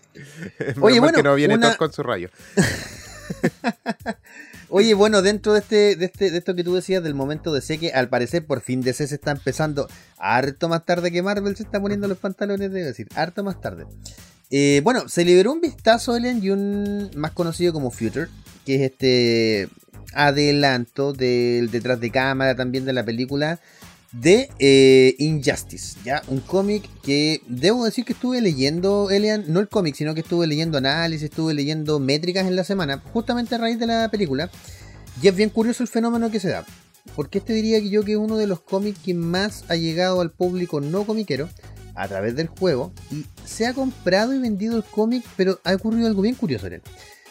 Oye, 0.81 0.99
bueno, 0.99 1.17
que 1.17 1.23
no 1.23 1.35
viene 1.35 1.55
una- 1.55 1.75
con 1.75 1.91
su 1.93 2.03
rayo. 2.03 2.29
Oye, 4.69 4.93
bueno, 4.93 5.21
dentro 5.21 5.53
de 5.53 5.59
este, 5.59 5.95
de 5.95 6.05
este, 6.05 6.29
de 6.29 6.37
esto 6.39 6.53
que 6.53 6.63
tú 6.63 6.75
decías 6.75 7.01
del 7.01 7.15
momento 7.15 7.53
de 7.53 7.61
sé 7.61 7.77
que 7.77 7.91
al 7.93 8.09
parecer 8.09 8.45
por 8.45 8.59
fin 8.61 8.81
DC 8.81 9.07
se 9.07 9.15
está 9.15 9.31
empezando 9.31 9.87
harto 10.17 10.67
más 10.67 10.85
tarde 10.85 11.09
que 11.09 11.21
Marvel 11.21 11.55
se 11.55 11.63
está 11.63 11.79
poniendo 11.79 12.07
los 12.09 12.17
pantalones, 12.17 12.69
debo 12.71 12.85
decir, 12.85 13.07
harto 13.15 13.43
más 13.45 13.61
tarde. 13.61 13.85
Eh, 14.49 14.81
bueno, 14.83 15.07
se 15.07 15.23
liberó 15.23 15.53
un 15.53 15.61
vistazo, 15.61 16.17
Elian, 16.17 16.43
y 16.43 16.49
un 16.49 17.11
más 17.15 17.31
conocido 17.31 17.71
como 17.71 17.91
Future, 17.91 18.27
que 18.65 18.75
es 18.75 18.91
este 18.91 19.69
adelanto 20.13 21.13
del 21.13 21.69
detrás 21.71 21.99
de 22.01 22.11
cámara 22.11 22.55
también 22.55 22.83
de 22.85 22.93
la 22.93 23.03
película 23.05 23.59
de 24.11 24.49
eh, 24.59 25.15
Injustice, 25.19 25.97
ya 26.03 26.21
un 26.27 26.39
cómic 26.39 26.89
que 27.01 27.41
debo 27.47 27.85
decir 27.85 28.05
que 28.05 28.13
estuve 28.13 28.41
leyendo, 28.41 29.11
Elian, 29.11 29.45
no 29.47 29.59
el 29.59 29.67
cómic, 29.67 29.95
sino 29.95 30.13
que 30.13 30.21
estuve 30.21 30.47
leyendo 30.47 30.77
análisis, 30.77 31.29
estuve 31.29 31.53
leyendo 31.53 31.99
métricas 31.99 32.47
en 32.47 32.55
la 32.55 32.63
semana, 32.63 33.03
justamente 33.13 33.55
a 33.55 33.57
raíz 33.57 33.79
de 33.79 33.87
la 33.87 34.09
película, 34.09 34.49
y 35.21 35.27
es 35.27 35.35
bien 35.35 35.49
curioso 35.49 35.83
el 35.83 35.89
fenómeno 35.89 36.31
que 36.31 36.39
se 36.39 36.49
da, 36.49 36.65
porque 37.15 37.39
este 37.39 37.53
diría 37.53 37.81
que 37.81 37.89
yo 37.89 38.03
que 38.03 38.13
es 38.13 38.17
uno 38.17 38.37
de 38.37 38.47
los 38.47 38.61
cómics 38.61 38.99
que 38.99 39.13
más 39.13 39.65
ha 39.67 39.75
llegado 39.75 40.21
al 40.21 40.31
público 40.31 40.79
no 40.79 41.05
comiquero 41.05 41.49
a 41.95 42.07
través 42.07 42.35
del 42.35 42.47
juego, 42.47 42.93
y 43.11 43.25
se 43.45 43.65
ha 43.65 43.73
comprado 43.73 44.33
y 44.33 44.39
vendido 44.39 44.77
el 44.77 44.83
cómic, 44.83 45.25
pero 45.35 45.59
ha 45.63 45.73
ocurrido 45.73 46.07
algo 46.07 46.21
bien 46.21 46.35
curioso, 46.35 46.67
Elian. 46.67 46.81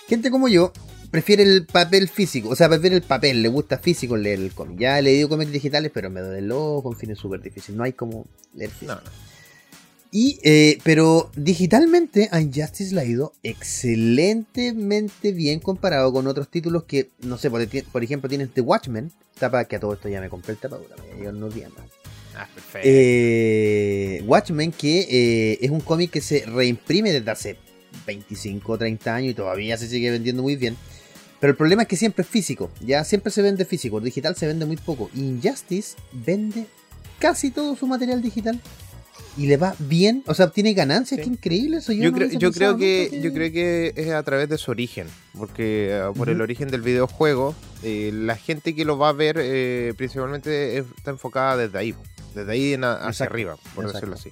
Gente 0.08 0.30
como 0.30 0.48
yo 0.48 0.72
prefiere 1.16 1.44
el 1.44 1.64
papel 1.64 2.10
físico, 2.10 2.50
o 2.50 2.54
sea, 2.54 2.68
prefiere 2.68 2.94
el 2.94 3.00
papel, 3.00 3.40
le 3.40 3.48
gusta 3.48 3.78
físico 3.78 4.18
leer 4.18 4.38
el 4.38 4.52
cómic. 4.52 4.78
Ya 4.80 4.98
he 4.98 5.02
leído 5.02 5.30
cómics 5.30 5.50
digitales, 5.50 5.90
pero 5.94 6.10
me 6.10 6.20
duele 6.20 6.40
el 6.40 6.52
ojo, 6.52 6.92
en 6.92 6.98
fin, 6.98 7.10
es 7.10 7.18
súper 7.18 7.40
difícil. 7.40 7.74
No 7.74 7.84
hay 7.84 7.94
como 7.94 8.26
leer 8.52 8.70
físico. 8.70 8.92
No, 8.92 9.00
no. 9.00 9.10
Y, 10.10 10.38
eh, 10.42 10.78
pero 10.84 11.30
digitalmente 11.34 12.28
Injustice 12.38 12.94
le 12.94 13.00
ha 13.00 13.04
ido 13.06 13.32
excelentemente 13.42 15.32
bien 15.32 15.58
comparado 15.58 16.12
con 16.12 16.26
otros 16.26 16.50
títulos 16.50 16.84
que, 16.84 17.08
no 17.22 17.38
sé, 17.38 17.50
por, 17.50 17.66
por 17.90 18.04
ejemplo, 18.04 18.28
tienes 18.28 18.50
The 18.52 18.60
Watchmen, 18.60 19.10
tapa 19.38 19.64
que 19.64 19.76
a 19.76 19.80
todo 19.80 19.94
esto 19.94 20.10
ya 20.10 20.20
me 20.20 20.28
compré 20.28 20.52
el 20.52 20.58
tapadura, 20.58 20.96
me 20.96 21.18
llegan 21.18 21.36
unos 21.36 21.54
días 21.54 21.72
más. 21.72 21.86
Ah, 22.36 22.46
perfecto. 22.54 22.86
Eh, 22.90 24.22
Watchmen, 24.26 24.70
que 24.70 25.00
eh, 25.00 25.58
es 25.62 25.70
un 25.70 25.80
cómic 25.80 26.10
que 26.10 26.20
se 26.20 26.44
reimprime 26.44 27.10
desde 27.10 27.30
hace 27.30 27.56
25 28.06 28.70
o 28.70 28.76
30 28.76 29.14
años 29.14 29.30
y 29.30 29.34
todavía 29.34 29.78
se 29.78 29.88
sigue 29.88 30.10
vendiendo 30.10 30.42
muy 30.42 30.56
bien. 30.56 30.76
Pero 31.40 31.50
el 31.50 31.56
problema 31.56 31.82
es 31.82 31.88
que 31.88 31.96
siempre 31.96 32.22
es 32.22 32.28
físico, 32.28 32.70
ya 32.80 33.04
siempre 33.04 33.30
se 33.30 33.42
vende 33.42 33.64
físico, 33.64 33.98
el 33.98 34.04
digital 34.04 34.36
se 34.36 34.46
vende 34.46 34.64
muy 34.64 34.76
poco. 34.76 35.10
Injustice 35.14 35.96
vende 36.12 36.66
casi 37.18 37.50
todo 37.50 37.76
su 37.76 37.86
material 37.86 38.22
digital 38.22 38.58
y 39.36 39.46
le 39.46 39.58
va 39.58 39.74
bien, 39.78 40.22
o 40.26 40.32
sea, 40.34 40.46
obtiene 40.46 40.72
ganancias, 40.72 41.18
Sí. 41.18 41.24
qué 41.24 41.30
increíble 41.30 41.76
eso. 41.78 41.92
Yo, 41.92 42.04
Yo, 42.04 42.10
no 42.10 42.16
creo, 42.16 42.30
yo 42.38 42.52
creo 42.52 42.76
que 42.78 43.20
yo 43.22 43.32
creo 43.34 43.52
que 43.52 43.92
es 43.96 44.10
a 44.12 44.22
través 44.22 44.48
de 44.48 44.56
su 44.56 44.70
origen, 44.70 45.06
porque 45.36 45.90
eh, 45.92 46.02
por 46.16 46.30
el 46.30 46.40
origen 46.40 46.68
del 46.68 46.80
videojuego, 46.80 47.54
eh, 47.82 48.10
la 48.14 48.36
gente 48.36 48.74
que 48.74 48.84
lo 48.86 48.96
va 48.96 49.10
a 49.10 49.12
ver 49.12 49.36
eh, 49.38 49.92
principalmente 49.96 50.78
está 50.78 51.10
enfocada 51.10 51.56
desde 51.58 51.78
ahí, 51.78 51.94
desde 52.34 52.50
ahí 52.50 52.72
en 52.72 52.84
a- 52.84 52.94
hacia 52.94 53.08
Exacto, 53.10 53.34
arriba, 53.34 53.56
por 53.74 53.84
exacto. 53.84 54.10
decirlo 54.10 54.14
así. 54.14 54.30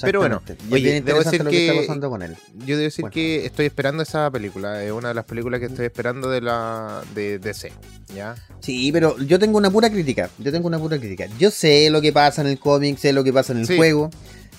Pero 0.00 0.20
bueno, 0.20 0.42
oye, 0.70 1.00
debo 1.00 1.22
decir 1.22 1.44
lo 1.44 1.50
que, 1.50 1.56
que- 1.56 1.68
está 1.68 1.80
pasando 1.82 2.10
con 2.10 2.22
él. 2.22 2.36
Yo 2.64 2.76
debo 2.76 2.84
decir 2.86 3.02
Bueno. 3.02 3.12
que 3.14 3.46
estoy 3.46 3.66
esperando 3.66 4.02
esa 4.02 4.30
película, 4.30 4.82
es 4.82 4.90
una 4.90 5.08
de 5.08 5.14
las 5.14 5.24
películas 5.24 5.60
que 5.60 5.66
estoy 5.66 5.86
esperando 5.86 6.28
de 6.28 6.40
la 6.40 7.02
de 7.14 7.38
DC, 7.38 7.72
¿ya? 8.14 8.34
Sí, 8.60 8.90
pero 8.92 9.16
yo 9.18 9.38
tengo 9.38 9.58
una 9.58 9.70
pura 9.70 9.88
crítica. 9.90 10.28
Yo 10.38 10.50
tengo 10.50 10.66
una 10.66 10.78
pura 10.78 10.98
crítica. 10.98 11.26
Yo 11.38 11.50
sé 11.50 11.88
lo 11.90 12.00
que 12.00 12.12
pasa 12.12 12.40
en 12.42 12.48
el 12.48 12.58
cómic, 12.58 12.98
sé 12.98 13.12
lo 13.12 13.22
que 13.22 13.32
pasa 13.32 13.52
en 13.52 13.60
el 13.60 13.66
Sí. 13.66 13.76
juego. 13.76 14.10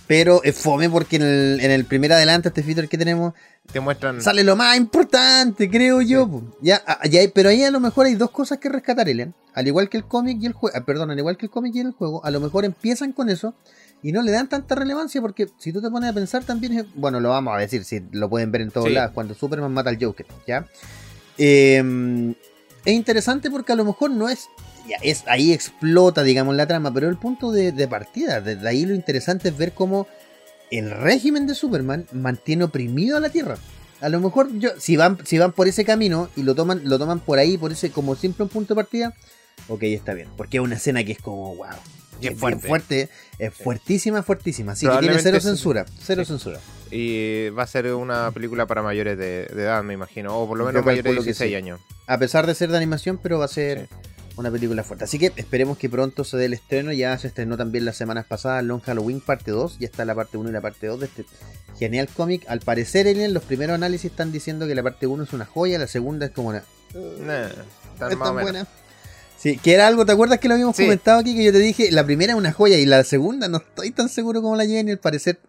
Pero 0.08 0.42
es 0.46 0.56
fome 0.56 0.90
porque 0.90 1.18
en 1.18 1.24
el, 1.24 1.60
en 1.62 1.70
el 1.70 1.84
primer 1.84 2.14
adelante, 2.14 2.48
este 2.48 2.64
feature 2.64 2.88
que 2.88 2.98
tenemos, 2.98 3.34
Te 3.74 3.82
muestran 3.82 4.22
sale 4.22 4.42
lo 4.46 4.56
más 4.56 4.78
importante, 4.78 5.70
creo 5.70 6.02
yo. 6.02 6.44
Ya, 6.62 6.82
ah, 6.88 7.06
ya 7.10 7.20
pero 7.36 7.50
ahí 7.50 7.62
a 7.66 7.72
lo 7.72 7.82
mejor 7.82 8.06
hay 8.06 8.16
dos 8.16 8.32
cosas 8.32 8.58
que 8.60 8.70
rescatar, 8.70 9.10
Elian. 9.10 9.36
Al 9.54 9.68
igual 9.68 9.90
que 9.90 9.98
el 9.98 10.06
cómic 10.06 10.38
y 10.42 10.46
el 10.46 10.54
juego. 10.54 10.86
Perdón, 10.86 11.12
al 11.12 11.20
igual 11.20 11.36
que 11.36 11.48
el 11.48 11.50
cómic 11.50 11.76
y 11.76 11.82
el 11.82 11.92
juego, 11.92 12.24
a 12.24 12.32
lo 12.32 12.40
mejor 12.40 12.64
empiezan 12.64 13.12
con 13.12 13.30
eso 13.30 13.54
y 14.04 14.12
no 14.12 14.22
le 14.22 14.32
dan 14.32 14.48
tanta 14.48 14.76
relevancia 14.76 15.22
porque 15.22 15.48
si 15.58 15.74
tú 15.74 15.82
te 15.82 15.90
pones 15.90 16.10
a 16.10 16.14
pensar 16.14 16.44
también, 16.44 16.74
es- 16.80 16.86
bueno, 16.96 17.20
lo 17.20 17.30
vamos 17.30 17.56
a 17.56 17.60
decir, 17.60 17.84
si 17.84 18.02
lo 18.12 18.30
pueden 18.30 18.52
ver 18.52 18.62
en 18.62 18.72
todos 18.72 18.88
Sí. 18.88 18.94
lados, 18.94 19.12
cuando 19.14 19.34
Superman 19.34 19.74
mata 19.74 19.90
al 19.90 20.04
Joker, 20.04 20.26
¿ya? 20.48 20.66
Eh, 21.38 22.34
es 22.86 22.94
interesante 22.94 23.50
porque 23.52 23.74
a 23.74 23.76
lo 23.76 23.86
mejor 23.86 24.12
no 24.12 24.30
es, 24.30 24.48
ya 24.88 24.98
es 25.02 25.24
ahí 25.28 25.52
explota, 25.52 26.24
digamos, 26.24 26.56
la 26.56 26.68
trama, 26.68 26.94
pero 26.94 27.10
el 27.10 27.18
punto 27.18 27.52
de, 27.52 27.72
de 27.72 27.88
partida, 27.88 28.40
desde 28.42 28.68
ahí 28.68 28.86
lo 28.86 28.96
interesante 28.96 29.50
es 29.50 29.58
ver 29.58 29.74
cómo 29.74 30.08
el 30.72 30.92
régimen 30.92 31.48
de 31.48 31.56
Superman 31.56 32.06
mantiene 32.12 32.64
oprimido 32.66 33.18
a 33.18 33.20
la 33.20 33.30
Tierra. 33.30 33.58
A 34.00 34.10
lo 34.10 34.20
mejor 34.20 34.50
yo, 34.60 34.70
si 34.80 34.96
van, 34.96 35.18
si 35.26 35.38
van 35.38 35.52
por 35.54 35.68
ese 35.68 35.84
camino 35.84 36.30
y 36.36 36.44
lo 36.44 36.56
toman, 36.56 36.82
lo 36.84 37.00
toman 37.00 37.20
por 37.20 37.40
ahí, 37.40 37.58
por 37.58 37.72
ese, 37.72 37.90
como 37.92 38.16
siempre 38.16 38.44
un 38.44 38.50
punto 38.50 38.74
de 38.74 38.82
partida, 38.84 39.14
ok, 39.68 39.84
está 39.84 40.14
bien. 40.14 40.28
Porque 40.38 40.58
es 40.58 40.64
una 40.64 40.76
escena 40.76 41.04
que 41.04 41.14
es 41.14 41.20
como, 41.20 41.56
wow. 41.56 41.68
Y 42.22 42.28
es 42.28 42.38
fuerte. 42.40 42.68
fuerte, 42.68 43.10
es 43.40 43.54
fuertísima, 43.54 44.24
fuertísima. 44.24 44.72
Así 44.74 44.88
que 44.88 44.98
tiene 44.98 45.20
cero 45.20 45.40
censura, 45.40 45.86
cero 46.00 46.24
Sí. 46.24 46.30
censura. 46.30 46.60
y 46.92 47.50
va 47.50 47.64
a 47.64 47.68
ser 47.68 47.94
una 47.94 48.32
película 48.32 48.66
para 48.66 48.82
mayores 48.82 49.18
de, 49.18 49.46
de 49.48 49.64
edad, 49.64 49.84
me 49.84 49.94
imagino, 49.94 50.38
o 50.38 50.48
por 50.48 50.58
lo 50.58 50.64
Yo 50.64 50.68
menos 50.70 50.86
mayores 50.86 51.04
de 51.04 51.10
calculo 51.10 51.22
que 51.22 51.26
16 51.34 51.50
sí. 51.52 51.56
años. 51.56 51.80
a 52.08 52.18
pesar 52.18 52.48
de 52.48 52.56
ser 52.56 52.70
de 52.72 52.78
animación, 52.78 53.20
pero 53.22 53.40
va 53.40 53.46
a 53.46 53.50
ser 53.50 53.90
una 54.38 54.52
película 54.52 54.84
fuerte. 54.84 55.04
Así 55.04 55.18
que 55.20 55.32
esperemos 55.36 55.78
que 55.80 55.90
pronto 55.90 56.24
se 56.24 56.38
dé 56.38 56.46
el 56.46 56.54
estreno. 56.54 56.92
Ya 56.94 57.18
se 57.18 57.28
estrenó 57.28 57.58
también 57.58 57.86
las 57.86 57.98
semanas 57.98 58.26
pasadas 58.26 58.64
Long 58.64 58.82
Halloween 58.82 59.20
parte 59.20 59.50
2. 59.50 59.80
Ya 59.80 59.88
está 59.88 60.06
la 60.06 60.14
parte 60.14 60.38
1 60.38 60.50
y 60.50 60.54
la 60.54 60.62
parte 60.62 60.86
2 60.88 61.00
de 61.00 61.06
este 61.08 61.26
genial 61.80 62.08
cómic. 62.16 62.44
Al 62.48 62.60
parecer, 62.60 63.08
en 63.08 63.34
los 63.34 63.44
primeros 63.44 63.74
análisis 63.74 64.12
están 64.12 64.32
diciendo 64.32 64.68
que 64.68 64.76
la 64.76 64.84
parte 64.84 65.08
1 65.08 65.24
es 65.24 65.34
una 65.34 65.46
joya, 65.46 65.80
la 65.80 65.88
segunda 65.88 66.28
es 66.28 66.32
como 66.34 66.50
una... 66.50 66.64
Nah, 66.94 67.48
tan 67.98 68.12
es 68.12 68.20
tan 68.20 68.34
buena. 68.34 68.68
Sí, 69.38 69.58
que 69.58 69.74
era 69.74 69.88
algo, 69.88 70.06
¿te 70.06 70.12
acuerdas 70.14 70.40
que 70.40 70.48
lo 70.48 70.56
habíamos 70.56 70.76
Sí. 70.76 70.84
comentado 70.84 71.20
aquí? 71.20 71.36
Que 71.36 71.44
yo 71.44 71.52
te 71.52 71.60
dije, 71.60 71.92
la 71.92 72.04
primera 72.06 72.34
es 72.34 72.40
una 72.40 72.52
joya 72.52 72.78
y 72.78 72.86
la 72.86 73.04
segunda 73.04 73.48
no 73.48 73.58
estoy 73.58 73.92
tan 73.92 74.10
seguro 74.10 74.42
como 74.42 74.56
la 74.56 74.66
lleven 74.66 74.88
y 74.88 74.92
al 74.92 75.00
parecer 75.00 75.40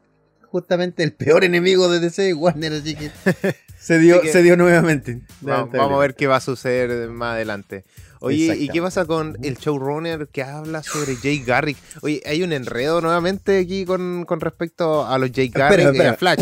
justamente 0.50 1.02
el 1.02 1.12
peor 1.12 1.44
enemigo 1.44 1.88
de 1.90 2.00
DC, 2.00 2.32
Warner, 2.34 2.72
así 2.72 2.94
que 2.94 3.10
se 3.80 3.98
dio, 3.98 4.20
que- 4.20 4.32
se 4.32 4.42
dio 4.42 4.56
nuevamente. 4.56 5.20
Va- 5.46 5.64
vamos 5.64 5.94
a 5.96 5.98
ver 6.00 6.14
qué 6.14 6.26
va 6.26 6.36
a 6.36 6.40
suceder 6.40 7.08
más 7.10 7.34
adelante. 7.34 7.84
Oye, 8.20 8.56
¿y 8.58 8.68
qué 8.68 8.82
pasa 8.82 9.04
con 9.04 9.38
el 9.44 9.56
showrunner 9.58 10.26
que 10.26 10.42
habla 10.42 10.82
sobre 10.82 11.14
Jay 11.16 11.38
Garrick? 11.44 11.76
Oye, 12.02 12.20
hay 12.26 12.42
un 12.42 12.52
enredo 12.52 13.00
nuevamente 13.00 13.58
aquí 13.60 13.84
con, 13.84 14.24
con 14.24 14.40
respecto 14.40 15.06
a 15.06 15.16
los 15.18 15.30
Jay 15.32 15.46
Espera, 15.46 15.68
Garrick 15.68 15.94
y 15.94 16.00
a 16.00 16.14
Flash. 16.14 16.40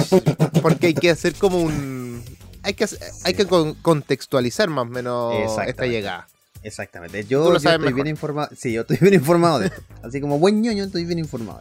Porque 0.62 0.86
hay 0.88 0.94
que 0.94 1.10
hacer 1.10 1.34
como 1.34 1.60
un... 1.60 2.24
Hay 2.62 2.72
que, 2.72 2.86
hay 3.24 3.34
que 3.34 3.44
con- 3.44 3.74
contextualizar 3.74 4.70
más 4.70 4.86
o 4.86 4.88
menos 4.88 5.34
esta 5.66 5.86
llegada. 5.86 6.26
Exactamente. 6.66 7.24
Yo, 7.24 7.50
yo 7.50 7.56
estoy 7.56 7.78
mejor. 7.78 7.94
bien 7.94 8.06
informado. 8.08 8.48
Sí, 8.56 8.72
yo 8.72 8.80
estoy 8.82 8.98
bien 9.00 9.14
informado 9.14 9.60
de 9.60 9.66
esto. 9.66 9.82
Así 10.02 10.20
como 10.20 10.38
buen 10.38 10.60
ñoño, 10.60 10.84
estoy 10.84 11.04
bien 11.04 11.18
informado. 11.18 11.60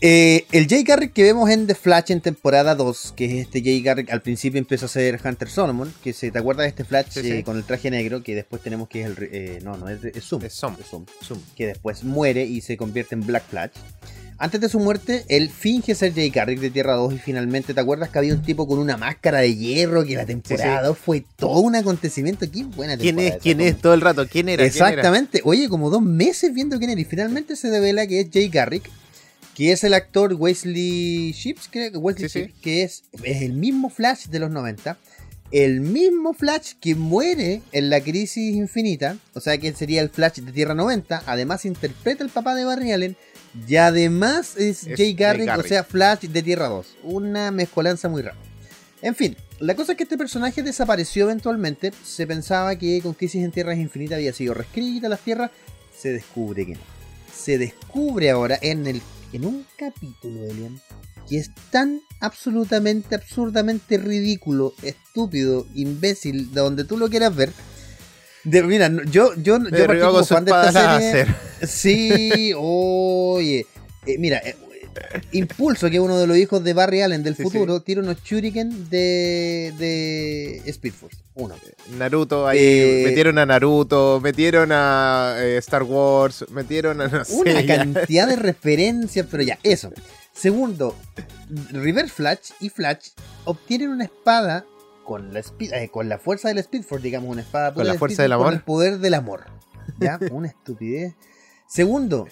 Eh, 0.00 0.44
el 0.52 0.68
Jay 0.68 0.82
Garrick 0.82 1.14
que 1.14 1.22
vemos 1.22 1.48
en 1.48 1.66
The 1.66 1.74
Flash 1.74 2.10
en 2.10 2.20
temporada 2.20 2.74
2, 2.74 3.14
que 3.16 3.24
es 3.24 3.46
este 3.46 3.62
Jay 3.62 3.80
Garrick, 3.80 4.10
al 4.10 4.20
principio 4.20 4.58
empieza 4.58 4.84
a 4.84 4.88
ser 4.88 5.18
Hunter 5.24 5.48
Solomon, 5.48 5.94
que 6.02 6.12
se 6.12 6.30
te 6.30 6.38
acuerdas 6.38 6.64
de 6.64 6.68
este 6.68 6.84
Flash 6.84 7.06
Sí, 7.10 7.30
eh, 7.30 7.42
con 7.42 7.56
el 7.56 7.64
traje 7.64 7.90
negro, 7.90 8.22
que 8.22 8.34
después 8.34 8.60
tenemos 8.60 8.88
que 8.88 9.02
es 9.02 9.06
el... 9.06 9.16
eh, 9.32 9.58
no, 9.62 9.78
no, 9.78 9.88
es, 9.88 10.04
es 10.04 10.24
Zoom. 10.24 10.44
Es 10.44 10.52
Zoom. 10.54 10.76
Zoom, 11.22 11.40
Que 11.56 11.68
después 11.68 12.04
muere 12.04 12.44
y 12.44 12.60
se 12.60 12.76
convierte 12.76 13.14
en 13.14 13.24
Black 13.24 13.44
Flash. 13.48 13.70
Antes 14.44 14.60
de 14.60 14.68
su 14.68 14.78
muerte, 14.78 15.24
él 15.28 15.48
finge 15.48 15.94
ser 15.94 16.12
Jay 16.12 16.28
Garrick 16.28 16.60
de 16.60 16.68
Tierra 16.68 16.96
2 16.96 17.14
y 17.14 17.18
finalmente, 17.18 17.72
¿te 17.72 17.80
acuerdas 17.80 18.10
que 18.10 18.18
había 18.18 18.34
un 18.34 18.42
tipo 18.42 18.68
con 18.68 18.78
una 18.78 18.98
máscara 18.98 19.38
de 19.38 19.56
hierro 19.56 20.04
que 20.04 20.16
la 20.16 20.26
temporada 20.26 20.80
Sí, 20.80 20.82
sí. 20.82 20.86
2 20.88 20.98
fue 20.98 21.24
todo 21.36 21.60
un 21.60 21.74
acontecimiento? 21.76 22.44
Qué 22.52 22.64
buena 22.64 22.98
¿Quién 22.98 23.18
es? 23.20 23.36
¿Quién 23.40 23.62
es 23.62 23.78
todo 23.80 23.94
el 23.94 24.02
rato? 24.02 24.28
¿Quién 24.28 24.50
era? 24.50 24.68
¿Quién 24.68 24.76
era? 24.76 24.88
Exactamente. 24.90 25.40
Oye, 25.44 25.70
como 25.70 25.88
dos 25.88 26.02
meses 26.02 26.52
viendo 26.52 26.76
quién 26.76 26.90
era. 26.90 27.00
Y 27.00 27.06
finalmente 27.06 27.56
se 27.56 27.70
revela 27.70 28.06
que 28.06 28.20
es 28.20 28.26
Jay 28.30 28.48
Garrick, 28.50 28.90
que 29.54 29.72
es 29.72 29.82
el 29.82 29.94
actor 29.94 30.34
Wesley 30.34 31.32
Ships, 31.32 31.68
creo 31.70 31.90
que 31.90 31.96
Wesley 31.96 32.28
Sí. 32.28 32.40
Ships, 32.40 32.54
que 32.60 32.82
es, 32.82 33.04
es 33.22 33.40
el 33.40 33.54
mismo 33.54 33.88
Flash 33.88 34.26
de 34.26 34.40
los 34.40 34.50
90. 34.50 34.98
El 35.52 35.80
mismo 35.80 36.34
Flash 36.34 36.72
que 36.82 36.94
muere 36.94 37.62
en 37.72 37.88
la 37.88 38.02
crisis 38.02 38.54
infinita, 38.54 39.16
o 39.32 39.40
sea 39.40 39.56
que 39.56 39.72
sería 39.72 40.02
el 40.02 40.10
Flash 40.10 40.40
de 40.40 40.52
Tierra 40.52 40.74
90, 40.74 41.22
además 41.24 41.64
interpreta 41.64 42.22
el 42.22 42.28
papá 42.28 42.54
de 42.54 42.64
Barry 42.64 42.92
Allen 42.92 43.16
y 43.68 43.76
además 43.76 44.56
es, 44.56 44.86
Es 44.86 44.96
Jay 44.96 45.14
Garrick, 45.14 45.46
Jay 45.46 45.46
Garrick. 45.46 45.64
o 45.64 45.68
sea 45.68 45.84
Flash 45.84 46.20
de 46.22 46.42
Tierra 46.42 46.68
2. 46.68 46.96
Una 47.04 47.50
mezcolanza 47.50 48.08
muy 48.08 48.22
rara. 48.22 48.36
En 49.02 49.14
fin, 49.14 49.36
la 49.60 49.74
cosa 49.76 49.92
es 49.92 49.98
que 49.98 50.04
este 50.04 50.18
personaje 50.18 50.62
desapareció 50.62 51.24
eventualmente. 51.24 51.92
Se 52.02 52.26
pensaba 52.26 52.76
que 52.76 53.00
con 53.02 53.14
Crisis 53.14 53.44
en 53.44 53.52
Tierras 53.52 53.78
Infinitas 53.78 54.16
había 54.16 54.32
sido 54.32 54.54
reescrita 54.54 55.08
las 55.08 55.20
tierras. 55.20 55.50
Se 55.96 56.10
descubre 56.12 56.66
que 56.66 56.74
no. 56.74 56.80
Se 57.34 57.58
descubre 57.58 58.30
ahora 58.30 58.58
en, 58.60 58.86
el, 58.86 59.02
en 59.32 59.44
un 59.44 59.66
capítulo, 59.76 60.44
Elian, 60.44 60.80
que 61.28 61.38
es 61.38 61.50
tan 61.70 62.00
absolutamente, 62.20 63.14
absurdamente 63.14 63.98
ridículo, 63.98 64.72
estúpido, 64.82 65.66
imbécil, 65.74 66.52
de 66.52 66.60
donde 66.60 66.84
tú 66.84 66.96
lo 66.96 67.08
quieras 67.08 67.34
ver. 67.36 67.52
De, 68.44 68.62
mira, 68.62 68.90
yo, 69.10 69.34
yo, 69.36 69.58
yo 69.58 69.86
partí 69.86 70.00
como 70.02 70.24
fan 70.24 70.44
de 70.44 70.50
esta 70.50 71.00
serie. 71.00 71.34
Sí, 71.66 72.52
oye. 72.56 73.66
Eh, 74.06 74.18
mira, 74.18 74.38
eh, 74.44 74.54
Impulso, 75.32 75.88
que 75.88 75.96
es 75.96 76.02
uno 76.02 76.18
de 76.18 76.26
los 76.26 76.36
hijos 76.36 76.62
de 76.62 76.72
Barry 76.74 77.00
Allen 77.02 77.22
del 77.22 77.34
Sí, 77.36 77.42
futuro, 77.42 77.80
tira 77.80 78.00
unos 78.00 78.22
shuriken 78.22 78.88
de, 78.90 79.72
de 79.78 80.62
Speed 80.66 80.92
Force. 80.92 81.16
Uno. 81.34 81.54
Naruto, 81.98 82.46
ahí 82.46 82.58
Eh, 82.60 83.02
metieron 83.06 83.38
a 83.38 83.46
Naruto, 83.46 84.20
metieron 84.22 84.70
a 84.72 85.34
eh, 85.38 85.56
Star 85.58 85.82
Wars, 85.82 86.44
metieron 86.50 87.00
a 87.00 87.08
no 87.08 87.22
Una 87.30 87.66
cantidad 87.66 88.28
de 88.28 88.36
referencias, 88.50 89.26
pero 89.30 89.42
ya, 89.42 89.58
eso. 89.62 89.92
Segundo, 90.32 90.96
River 91.72 92.08
Flash 92.08 92.50
y 92.60 92.68
Flash 92.68 93.08
obtienen 93.44 93.90
una 93.90 94.04
espada 94.04 94.64
con 95.04 95.32
la, 95.32 95.40
eh, 95.40 95.88
con 95.90 96.08
la 96.08 96.18
fuerza 96.18 96.48
del 96.48 96.58
Speed 96.58 96.82
Force, 96.82 97.04
digamos, 97.04 97.30
una 97.30 97.42
espada 97.42 97.72
Con 97.72 97.86
la 97.86 97.94
fuerza 97.94 98.22
del 98.22 98.32
amor. 98.32 98.46
Con 98.46 98.54
el 98.54 98.62
poder 98.62 98.98
del 98.98 99.14
amor. 99.14 99.44
¿Ya? 100.00 100.18
Una 100.32 100.48
estupidez. 100.48 101.14
Segundo, 101.66 102.26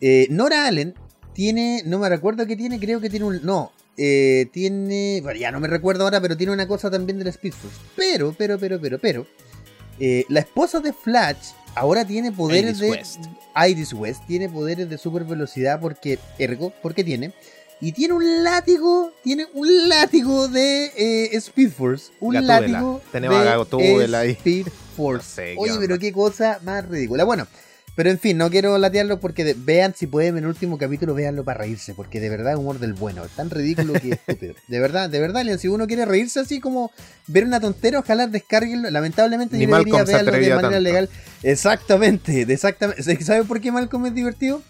eh, 0.00 0.26
Nora 0.30 0.66
Allen 0.66 0.94
tiene, 1.32 1.82
no 1.84 1.98
me 1.98 2.08
recuerdo 2.08 2.46
qué 2.46 2.56
tiene, 2.56 2.78
creo 2.78 3.00
que 3.00 3.10
tiene 3.10 3.26
un. 3.26 3.40
No, 3.44 3.72
eh, 3.96 4.48
tiene. 4.52 5.20
Bueno, 5.22 5.38
ya 5.38 5.50
no 5.50 5.60
me 5.60 5.68
recuerdo 5.68 6.04
ahora, 6.04 6.20
pero 6.20 6.36
tiene 6.36 6.52
una 6.52 6.66
cosa 6.66 6.90
también 6.90 7.18
del 7.18 7.28
Speed 7.28 7.52
Force. 7.52 7.76
Pero, 7.96 8.34
pero, 8.36 8.58
pero, 8.58 8.80
pero, 8.80 8.98
pero. 8.98 9.26
eh, 10.00 10.24
la 10.28 10.40
esposa 10.40 10.80
de 10.80 10.92
Flash 10.92 11.52
ahora 11.74 12.04
tiene 12.04 12.32
poderes 12.32 12.78
Iris 12.78 12.80
de. 12.80 12.90
West. 12.90 13.20
Iris 13.68 13.92
West 13.92 14.26
tiene 14.26 14.48
poderes 14.48 14.88
de 14.88 14.98
super 14.98 15.24
velocidad 15.24 15.80
porque. 15.80 16.18
Ergo, 16.38 16.72
porque 16.82 17.04
tiene. 17.04 17.32
Y 17.84 17.92
tiene 17.92 18.14
un 18.14 18.42
látigo. 18.44 19.12
Tiene 19.22 19.46
un 19.52 19.88
látigo 19.90 20.48
de 20.48 20.86
eh, 20.96 21.36
Speed 21.36 21.70
Force. 21.70 22.12
Un 22.18 22.32
Gatúbela. 22.32 22.60
látigo. 22.60 23.02
Tenemos 23.12 23.42
de 23.44 24.16
a 24.16 24.20
ahí. 24.20 24.30
Speed 24.30 24.68
Force. 24.68 24.74
No 24.96 25.22
sé, 25.22 25.42
¿qué 25.52 25.56
Oye, 25.58 25.72
pero 25.80 25.98
qué 25.98 26.12
cosa 26.12 26.60
más 26.64 26.88
ridícula. 26.88 27.24
Bueno. 27.24 27.46
Pero 27.96 28.10
en 28.10 28.18
fin, 28.18 28.36
no 28.38 28.50
quiero 28.50 28.76
latearlo 28.78 29.20
porque 29.20 29.44
de- 29.44 29.54
vean 29.56 29.94
si 29.94 30.08
pueden 30.08 30.36
en 30.36 30.44
el 30.44 30.48
último 30.48 30.78
capítulo, 30.78 31.14
véanlo 31.14 31.44
para 31.44 31.60
reírse, 31.60 31.94
porque 31.94 32.18
de 32.18 32.28
verdad 32.28 32.54
es 32.54 32.58
humor 32.58 32.80
del 32.80 32.92
bueno, 32.94 33.24
es 33.24 33.30
tan 33.30 33.50
ridículo 33.50 33.92
que 33.92 34.10
estúpido. 34.26 34.54
De 34.66 34.80
verdad, 34.80 35.08
de 35.08 35.20
verdad, 35.20 35.44
Leon, 35.44 35.60
si 35.60 35.68
uno 35.68 35.86
quiere 35.86 36.04
reírse 36.04 36.40
así 36.40 36.58
como 36.58 36.90
ver 37.28 37.44
una 37.44 37.60
tontera, 37.60 38.00
ojalá 38.00 38.26
descarguenlo. 38.26 38.90
Lamentablemente 38.90 39.56
Ni 39.58 39.66
yo 39.66 39.70
debería 39.76 40.02
verlo 40.04 40.32
de 40.32 40.38
manera 40.40 40.60
tanto. 40.62 40.80
legal. 40.80 41.08
Exactamente, 41.44 42.40
exactamente. 42.52 43.02
¿Sabe 43.24 43.44
por 43.44 43.60
qué 43.60 43.70
Malcolm 43.70 44.06
es 44.06 44.14
divertido? 44.14 44.60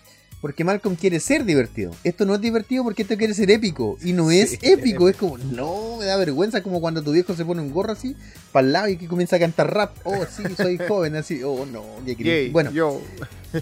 Porque 0.44 0.62
Malcolm 0.62 0.94
quiere 0.94 1.20
ser 1.20 1.46
divertido. 1.46 1.90
Esto 2.04 2.26
no 2.26 2.34
es 2.34 2.40
divertido 2.42 2.84
porque 2.84 3.00
esto 3.00 3.16
quiere 3.16 3.32
ser 3.32 3.50
épico. 3.50 3.96
Y 4.04 4.12
no 4.12 4.30
es 4.30 4.50
Sí. 4.50 4.58
épico, 4.60 5.08
es 5.08 5.16
como, 5.16 5.38
no, 5.38 5.96
me 5.98 6.04
da 6.04 6.18
vergüenza, 6.18 6.62
como 6.62 6.82
cuando 6.82 7.02
tu 7.02 7.12
viejo 7.12 7.34
se 7.34 7.46
pone 7.46 7.62
un 7.62 7.72
gorro 7.72 7.92
así, 7.92 8.14
para 8.52 8.66
el 8.66 8.72
lado 8.74 8.88
y 8.88 8.98
que 8.98 9.06
comienza 9.06 9.36
a 9.36 9.38
cantar 9.38 9.72
rap. 9.72 9.96
Oh, 10.04 10.22
sí, 10.26 10.42
soy 10.54 10.76
joven, 10.86 11.16
así. 11.16 11.42
Oh, 11.42 11.64
no, 11.64 11.82
qué 12.04 12.50
Bueno, 12.52 12.70
yo. 12.72 13.00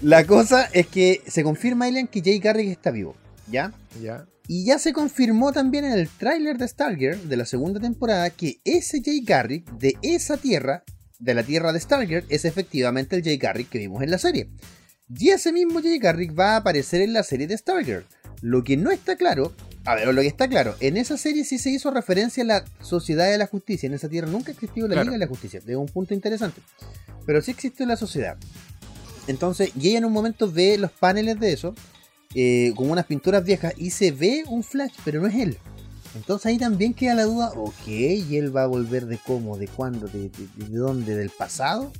la 0.01 0.25
cosa 0.25 0.65
es 0.73 0.87
que 0.87 1.21
se 1.25 1.41
confirma, 1.41 1.85
Alien, 1.85 2.07
que 2.07 2.19
Jay 2.21 2.39
Garrick 2.39 2.71
está 2.71 2.91
vivo. 2.91 3.15
¿Ya? 3.49 3.71
Ya. 4.01 4.25
Y 4.49 4.65
ya 4.65 4.77
se 4.77 4.91
confirmó 4.91 5.53
también 5.53 5.85
en 5.85 5.93
el 5.93 6.09
tráiler 6.09 6.57
de 6.57 6.67
Stargirl 6.67 7.29
de 7.29 7.37
la 7.37 7.45
segunda 7.45 7.79
temporada 7.79 8.29
que 8.29 8.59
ese 8.65 9.01
Jay 9.01 9.21
Garrick 9.23 9.71
de 9.77 9.95
esa 10.01 10.35
tierra, 10.35 10.83
de 11.17 11.33
la 11.33 11.43
tierra 11.43 11.71
de 11.71 11.79
Stargirl, 11.79 12.25
es 12.27 12.43
efectivamente 12.43 13.15
el 13.15 13.23
Jay 13.23 13.37
Garrick 13.37 13.69
que 13.69 13.77
vimos 13.79 14.03
en 14.03 14.11
la 14.11 14.17
serie. 14.17 14.49
Y 15.09 15.29
ese 15.29 15.51
mismo 15.51 15.81
Jay 15.81 15.99
Garrick 15.99 16.37
va 16.37 16.53
a 16.53 16.57
aparecer 16.57 17.01
en 17.01 17.13
la 17.13 17.23
serie 17.23 17.47
de 17.47 17.57
Stargirl. 17.57 18.05
Lo 18.41 18.63
que 18.63 18.77
no 18.77 18.91
está 18.91 19.15
claro, 19.15 19.53
a 19.85 19.95
ver, 19.95 20.13
lo 20.13 20.21
que 20.21 20.27
está 20.27 20.47
claro, 20.47 20.75
en 20.79 20.97
esa 20.97 21.17
serie 21.17 21.45
sí 21.45 21.57
se 21.57 21.69
hizo 21.69 21.91
referencia 21.91 22.43
a 22.43 22.47
la 22.47 22.65
Sociedad 22.81 23.29
de 23.29 23.37
la 23.37 23.47
Justicia. 23.47 23.87
En 23.87 23.93
esa 23.93 24.09
tierra 24.09 24.29
nunca 24.29 24.51
existió 24.51 24.83
la 24.87 24.95
Claro. 24.95 25.03
Liga 25.05 25.13
de 25.13 25.19
la 25.19 25.27
Justicia. 25.27 25.61
Es 25.65 25.75
un 25.75 25.85
punto 25.87 26.13
interesante. 26.13 26.61
Pero 27.25 27.41
sí 27.41 27.51
existe 27.51 27.85
la 27.85 27.95
sociedad. 27.95 28.37
Entonces, 29.27 29.71
y 29.79 29.89
ella 29.89 29.99
en 29.99 30.05
un 30.05 30.13
momento 30.13 30.51
ve 30.51 30.77
los 30.77 30.91
paneles 30.91 31.39
de 31.39 31.53
eso, 31.53 31.73
eh, 32.35 32.73
como 32.75 32.91
unas 32.91 33.05
pinturas 33.05 33.43
viejas, 33.45 33.73
y 33.77 33.91
se 33.91 34.11
ve 34.11 34.43
un 34.47 34.63
flash, 34.63 34.93
pero 35.05 35.21
no 35.21 35.27
es 35.27 35.35
él. 35.35 35.57
Entonces 36.15 36.45
ahí 36.47 36.57
también 36.57 36.93
queda 36.93 37.15
la 37.15 37.23
duda, 37.23 37.51
ok, 37.55 37.87
¿y 37.87 38.35
él 38.37 38.55
va 38.55 38.63
a 38.63 38.67
volver 38.67 39.05
de 39.05 39.17
cómo, 39.25 39.57
de 39.57 39.67
cuándo, 39.67 40.07
de, 40.07 40.29
de- 40.29 40.65
de 40.67 40.77
dónde, 40.77 41.15
del 41.15 41.29
pasado? 41.29 41.91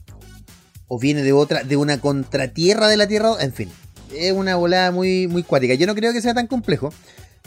¿O 0.93 0.99
viene 0.99 1.23
de 1.23 1.33
otra, 1.33 1.63
de 1.63 1.75
una 1.75 1.99
contratierra 1.99 2.87
de 2.87 2.97
la 2.97 3.07
Tierra? 3.07 3.31
En 3.39 3.51
fin, 3.51 3.71
es 4.15 4.31
una 4.31 4.55
volada 4.57 4.91
muy, 4.91 5.27
muy 5.27 5.41
cuática. 5.41 5.73
Yo 5.73 5.87
no 5.87 5.95
creo 5.95 6.13
que 6.13 6.21
sea 6.21 6.35
tan 6.35 6.45
complejo, 6.45 6.93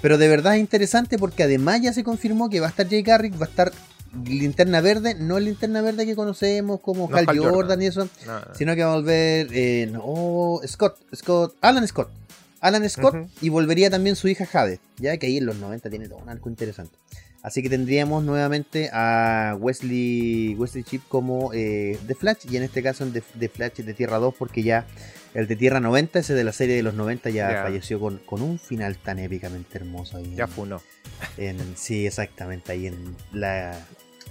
pero 0.03 0.19
de 0.19 0.27
verdad 0.27 0.57
es 0.57 0.61
interesante 0.61 1.17
porque 1.17 1.45
además 1.45 1.81
ya 1.81 1.93
se 1.93 2.03
confirmó 2.03 2.51
que 2.51 2.59
va 2.59 2.67
a 2.67 2.71
estar 2.71 2.89
Jay 2.89 3.03
Garrick, 3.03 3.41
va 3.41 3.47
a 3.47 3.49
estar 3.49 3.73
Linterna 4.25 4.81
Verde, 4.81 5.15
no 5.15 5.39
Linterna 5.39 5.81
Verde 5.81 6.07
que 6.07 6.17
conocemos 6.17 6.81
como 6.81 7.09
No 7.09 7.17
Hal, 7.17 7.27
Hal 7.29 7.39
Jordan, 7.39 7.55
Jordan. 7.55 7.83
y 7.83 7.87
eso, 7.87 8.09
No, 8.27 8.41
no. 8.41 8.55
sino 8.57 8.75
que 8.75 8.83
va 8.83 8.95
a 8.95 8.97
volver, 8.97 9.47
eh, 9.53 9.89
no, 9.93 10.61
Scott, 10.67 10.99
Scott, 11.15 11.55
Alan 11.61 11.87
Scott. 11.87 12.11
Alan 12.61 12.91
Scott 12.91 13.29
y 13.43 13.49
volvería 13.49 13.91
también 13.91 14.17
su 14.17 14.27
hija 14.27 14.45
Jade, 14.45 14.81
ya 14.99 15.17
que 15.19 15.29
ahí 15.29 15.37
en 15.37 15.47
los 15.47 15.55
90 15.55 15.89
tiene 15.89 16.09
todo 16.09 16.19
un 16.19 16.29
arco 16.29 16.49
interesante. 16.49 16.97
Así 17.47 17.63
que 17.63 17.71
tendríamos 17.71 18.25
nuevamente 18.25 18.91
a 18.93 19.57
Wesley, 19.61 20.57
Wesley 20.59 20.83
Chip 20.83 21.03
como 21.09 21.53
eh, 21.55 21.97
The 22.09 22.17
Flash 22.17 22.39
y 22.51 22.57
en 22.57 22.65
este 22.65 22.83
caso 22.83 23.05
en 23.05 23.13
The, 23.13 23.23
The 23.39 23.49
Flash 23.49 23.75
de 23.77 23.95
Tierra 23.95 24.19
2 24.19 24.35
porque 24.37 24.65
ya 24.65 24.85
el 25.33 25.47
de 25.47 25.55
Tierra 25.55 25.79
90, 25.79 26.19
ese 26.19 26.35
de 26.35 26.43
la 26.43 26.51
serie 26.53 26.75
de 26.75 26.83
los 26.83 26.95
90 26.95 27.31
ya, 27.31 27.63
falleció 27.63 28.01
con, 28.01 28.19
con 28.19 28.43
un 28.43 28.59
final 28.59 28.97
tan 28.99 29.21
épicamente 29.21 29.79
hermoso 29.79 30.17
ahí. 30.17 30.35
Ya 30.35 30.49
funó. 30.49 30.83
sí, 31.77 32.05
exactamente, 32.07 32.73
ahí 32.73 32.89
en 32.89 33.15
la 33.33 33.79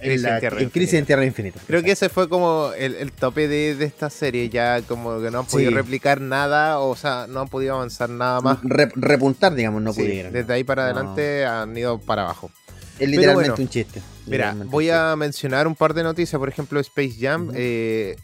Crisis 0.00 0.22
la- 0.22 0.34
en 0.34 0.40
Tierra 0.40 0.60
en 0.60 0.68
Crisis 0.68 0.92
en 0.92 0.98
Infinita. 0.98 1.06
Tierra 1.06 1.24
Infinita. 1.24 1.60
Creo 1.66 1.82
que 1.82 1.92
ese 1.92 2.10
fue 2.10 2.28
como 2.28 2.72
el, 2.76 2.96
el 2.96 3.12
tope 3.12 3.48
de, 3.48 3.76
de 3.76 3.84
esta 3.86 4.10
serie, 4.10 4.50
ya 4.50 4.82
como 4.82 5.22
que 5.22 5.30
no 5.30 5.38
han 5.38 5.46
podido 5.46 5.70
Sí. 5.70 5.74
replicar 5.74 6.20
nada, 6.20 6.80
o 6.80 6.94
sea, 6.96 7.26
no 7.30 7.40
han 7.40 7.48
podido 7.48 7.76
avanzar 7.76 8.10
nada 8.10 8.42
más. 8.42 8.58
Re- 8.62 8.92
repuntar, 8.94 9.54
digamos, 9.54 9.80
no 9.80 9.94
Sí, 9.94 10.02
pudieron. 10.02 10.32
desde 10.34 10.52
ahí 10.52 10.64
para 10.64 10.82
No. 10.82 10.98
adelante 10.98 11.46
han 11.46 11.74
ido 11.74 11.98
para 11.98 12.24
abajo. 12.24 12.50
Es 12.98 13.08
literalmente 13.08 13.50
bueno, 13.50 13.62
un 13.64 13.68
chiste. 13.68 14.00
Mira, 14.26 14.56
voy 14.66 14.90
a 14.90 15.14
mencionar 15.16 15.66
un 15.66 15.74
par 15.76 15.94
de 15.94 16.02
noticias, 16.02 16.38
por 16.38 16.48
ejemplo, 16.48 16.80
Space 16.80 17.14
Jam, 17.20 17.50
eh, 17.54 18.16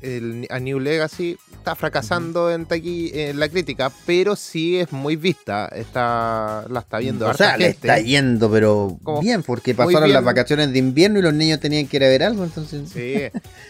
el, 0.00 0.46
a 0.48 0.58
New 0.58 0.78
Legacy 0.80 1.36
está 1.52 1.74
fracasando 1.74 2.50
en, 2.50 2.66
taqui- 2.66 3.10
en 3.12 3.38
la 3.38 3.50
crítica, 3.50 3.92
pero 4.06 4.34
sí 4.34 4.78
es 4.78 4.90
muy 4.92 5.16
vista, 5.16 5.66
está, 5.66 6.64
la 6.70 6.80
está 6.80 6.98
viendo 7.00 7.26
O 7.26 7.28
harta 7.28 7.44
sea, 7.48 7.56
le 7.58 7.64
gente. 7.72 7.86
está 7.88 7.98
yendo, 8.00 8.50
pero 8.50 8.96
Como 9.02 9.20
bien, 9.20 9.42
porque 9.42 9.74
pasaron 9.74 10.04
bien. 10.04 10.14
las 10.14 10.24
vacaciones 10.24 10.72
de 10.72 10.78
invierno 10.78 11.18
y 11.18 11.22
los 11.22 11.34
niños 11.34 11.60
tenían 11.60 11.86
que 11.86 11.98
ir 11.98 12.04
a 12.04 12.08
ver 12.08 12.22
algo, 12.22 12.44
entonces. 12.44 12.88
Sí, 12.88 13.14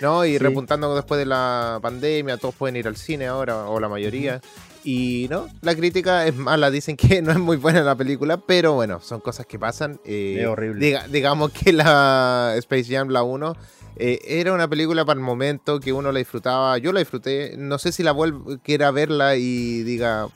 no, 0.00 0.24
y 0.24 0.32
Sí. 0.34 0.38
repuntando 0.38 0.94
después 0.94 1.18
de 1.18 1.26
la 1.26 1.80
pandemia, 1.82 2.36
todos 2.36 2.54
pueden 2.54 2.76
ir 2.76 2.86
al 2.86 2.96
cine 2.96 3.26
ahora, 3.26 3.64
o 3.66 3.80
la 3.80 3.88
mayoría. 3.88 4.40
Y 4.84 5.26
no, 5.30 5.48
la 5.60 5.74
crítica 5.74 6.26
es 6.26 6.34
mala, 6.34 6.70
dicen 6.70 6.96
que 6.96 7.20
no 7.22 7.32
es 7.32 7.38
muy 7.38 7.56
buena 7.56 7.82
la 7.82 7.94
película, 7.96 8.38
pero 8.38 8.72
bueno, 8.74 9.00
son 9.00 9.20
cosas 9.20 9.46
que 9.46 9.58
pasan. 9.58 10.00
eh, 10.04 10.38
Es 10.40 10.46
horrible. 10.46 10.84
diga- 10.86 11.06
digamos 11.08 11.50
que 11.52 11.72
la 11.72 12.54
Space 12.56 12.84
Jam, 12.84 13.08
la 13.08 13.22
1, 13.22 13.54
eh, 13.96 14.18
era 14.24 14.52
una 14.54 14.68
película 14.68 15.04
para 15.04 15.18
el 15.18 15.24
momento 15.24 15.80
que 15.80 15.92
uno 15.92 16.10
la 16.12 16.18
disfrutaba. 16.18 16.78
Yo 16.78 16.92
la 16.92 17.00
disfruté, 17.00 17.54
no 17.58 17.78
sé 17.78 17.92
si 17.92 18.02
la 18.02 18.12
vuelvo, 18.12 18.58
quiera 18.62 18.90
verla 18.90 19.36
y 19.36 19.82
diga, 19.82 20.28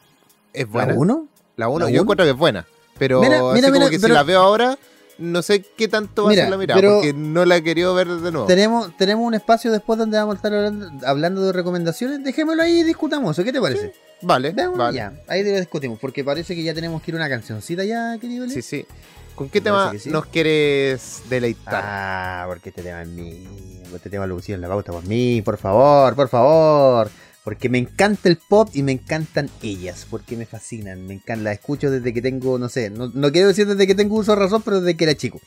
es 0.52 0.68
buena. 0.68 0.92
¿La 0.92 0.98
uno? 0.98 1.28
La 1.56 1.68
1, 1.68 1.84
¿La 1.86 1.90
yo 1.90 1.94
uno? 1.94 2.02
encuentro 2.02 2.24
que 2.26 2.32
es 2.32 2.36
buena. 2.36 2.66
Pero 2.98 3.20
Mira, 3.22 3.36
así 3.38 3.54
mira, 3.54 3.68
como 3.68 3.78
mira, 3.80 3.90
que 3.90 3.98
si 3.98 4.08
la 4.08 4.22
veo 4.22 4.40
ahora, 4.40 4.78
no 5.18 5.42
sé 5.42 5.64
qué 5.76 5.88
tanto 5.88 6.24
va 6.24 6.30
Mira, 6.30 6.42
a 6.42 6.44
ser 6.46 6.50
la 6.50 6.58
mirada, 6.58 6.80
porque 6.82 7.12
no 7.12 7.44
la 7.44 7.56
he 7.56 7.62
querido 7.62 7.94
ver 7.94 8.08
de 8.08 8.30
nuevo. 8.32 8.46
Tenemos, 8.46 8.96
tenemos 8.96 9.26
un 9.26 9.34
espacio 9.34 9.72
después 9.72 9.98
donde 9.98 10.16
vamos 10.18 10.34
a 10.34 10.36
estar 10.36 10.52
hablando, 10.54 11.06
hablando 11.06 11.40
de 11.46 11.52
recomendaciones. 11.52 12.22
Dejémoslo 12.22 12.62
ahí 12.62 12.80
y 12.80 12.82
discutamos 12.84 13.32
eso. 13.36 13.44
¿Qué 13.44 13.52
te 13.52 13.60
parece? 13.60 13.94
Vale, 14.24 14.52
Veamos, 14.52 14.78
vale. 14.78 14.96
ya, 14.96 15.12
ahí 15.28 15.44
lo 15.44 15.58
discutimos, 15.58 15.98
porque 15.98 16.24
parece 16.24 16.54
que 16.54 16.62
ya 16.62 16.74
tenemos 16.74 17.02
que 17.02 17.10
ir 17.10 17.14
a 17.16 17.18
una 17.18 17.28
cancioncita 17.28 17.84
ya, 17.84 18.16
querido. 18.18 18.48
Sí, 18.48 18.62
sí. 18.62 18.86
¿Con 19.34 19.48
qué 19.48 19.60
tema 19.60 19.92
sí. 19.98 20.10
nos 20.10 20.26
quieres 20.26 21.22
deleitar? 21.28 21.82
Ah, 21.84 22.44
porque 22.48 22.68
este 22.68 22.82
tema 22.82 23.02
es 23.02 23.08
mío. 23.08 23.50
Este 23.94 24.08
tema 24.08 24.26
lo 24.26 24.36
pusieron 24.36 24.62
en 24.62 24.68
la 24.68 24.74
pauta 24.74 24.92
por 24.92 25.04
mí, 25.06 25.42
por 25.42 25.58
favor, 25.58 26.14
por 26.14 26.28
favor. 26.28 27.10
Porque 27.42 27.68
me 27.68 27.78
encanta 27.78 28.28
el 28.28 28.38
pop 28.38 28.70
y 28.72 28.82
me 28.82 28.92
encantan 28.92 29.50
ellas, 29.62 30.06
porque 30.08 30.36
me 30.36 30.46
fascinan, 30.46 31.06
me 31.06 31.14
encantan, 31.14 31.44
las 31.44 31.54
escucho 31.54 31.90
desde 31.90 32.14
que 32.14 32.22
tengo, 32.22 32.58
no 32.58 32.70
sé, 32.70 32.88
no, 32.88 33.10
no 33.12 33.32
quiero 33.32 33.48
decir 33.48 33.66
desde 33.66 33.86
que 33.86 33.94
tengo 33.94 34.16
uso 34.16 34.32
de 34.32 34.38
razón, 34.38 34.62
pero 34.62 34.80
desde 34.80 34.96
que 34.96 35.04
era 35.04 35.14
chico. 35.14 35.40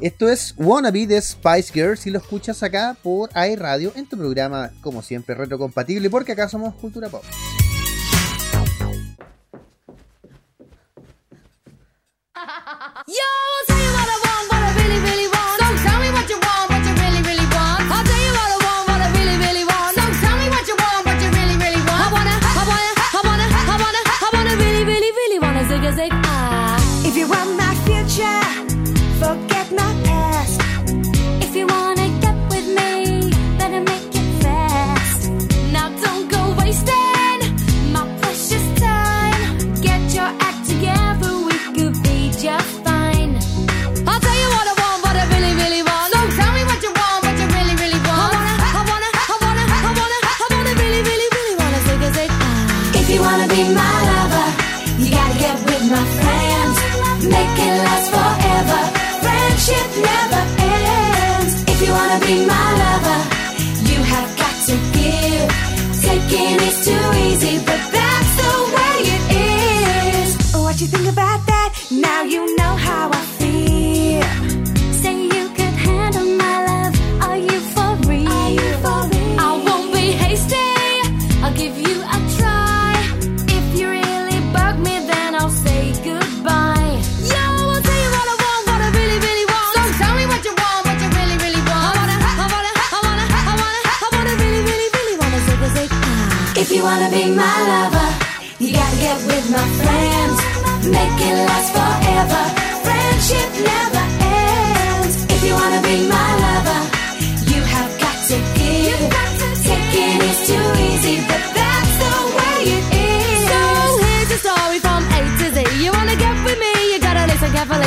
Esto 0.00 0.28
es 0.28 0.54
Wannabe 0.56 1.06
de 1.06 1.20
Spice 1.20 1.72
Girls 1.72 2.06
y 2.06 2.10
lo 2.10 2.18
escuchas 2.18 2.62
acá 2.62 2.96
por 3.02 3.30
iRadio 3.34 3.92
en 3.96 4.06
tu 4.06 4.16
programa, 4.16 4.70
como 4.80 5.02
siempre, 5.02 5.34
retrocompatible, 5.34 6.08
porque 6.10 6.32
acá 6.32 6.48
somos 6.48 6.74
Cultura 6.74 7.08
Pop. 7.08 7.24
Yo, 13.06 14.25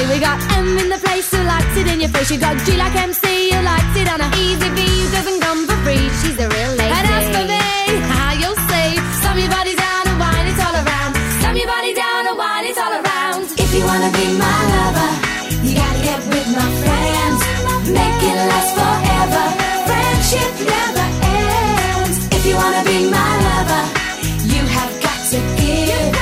We 0.10 0.20
got 0.20 0.42
M 0.58 0.78
in 0.78 0.90
the 0.90 0.98
place. 0.98 1.30
Who 1.32 1.44
likes 1.44 1.78
it 1.78 1.88
in 1.88 2.00
your 2.00 2.10
face. 2.10 2.32
You 2.32 2.40
got 2.40 2.58
G 2.66 2.76
like 2.76 2.96
MC 2.96 3.52
who 3.52 3.62
likes 3.62 3.96
it 3.96 4.08
on 4.10 4.22
a 4.22 4.30
easy 4.36 4.70
B 4.76 4.82
who 4.82 5.12
doesn't 5.12 5.40
come 5.40 5.68
for 5.68 5.78
free. 5.84 6.10
She's 6.20 6.38
a 6.40 6.50
real 6.50 6.79
Friendship 20.30 20.68
never 20.68 21.08
ends. 21.26 22.18
If 22.38 22.46
you 22.46 22.56
wanna 22.56 22.84
be 22.86 23.10
my 23.10 23.32
lover, 23.48 23.84
you 24.46 24.62
have 24.62 24.94
got 25.02 25.20
to 25.34 25.40
give. 25.58 26.14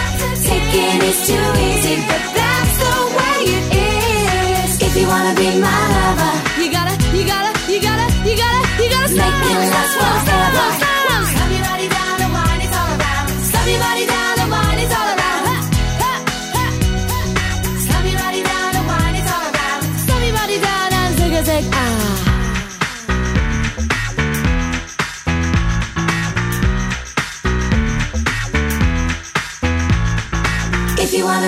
Taking 0.47 1.01
is 1.03 1.27
too 1.27 1.47
easy, 1.67 1.95
but 2.07 2.23
that's 2.37 2.75
the 2.83 2.95
way 3.17 3.39
it 3.57 3.65
is. 3.75 4.81
If 4.81 4.95
you 4.95 5.07
wanna 5.07 5.35
be 5.35 5.59
my 5.59 5.81
lover, 5.95 6.33
You 6.61 6.71
gotta, 6.71 6.95
you 7.11 7.27
gotta, 7.27 7.51
you 7.69 7.81
gotta, 7.81 8.07
you 8.23 8.37
gotta, 8.43 8.63
you 8.81 8.89
gotta 8.95 9.13
Make 9.13 9.43
it 9.51 9.71
last 9.75 10.26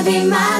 be 0.09 0.25
mine. 0.25 0.58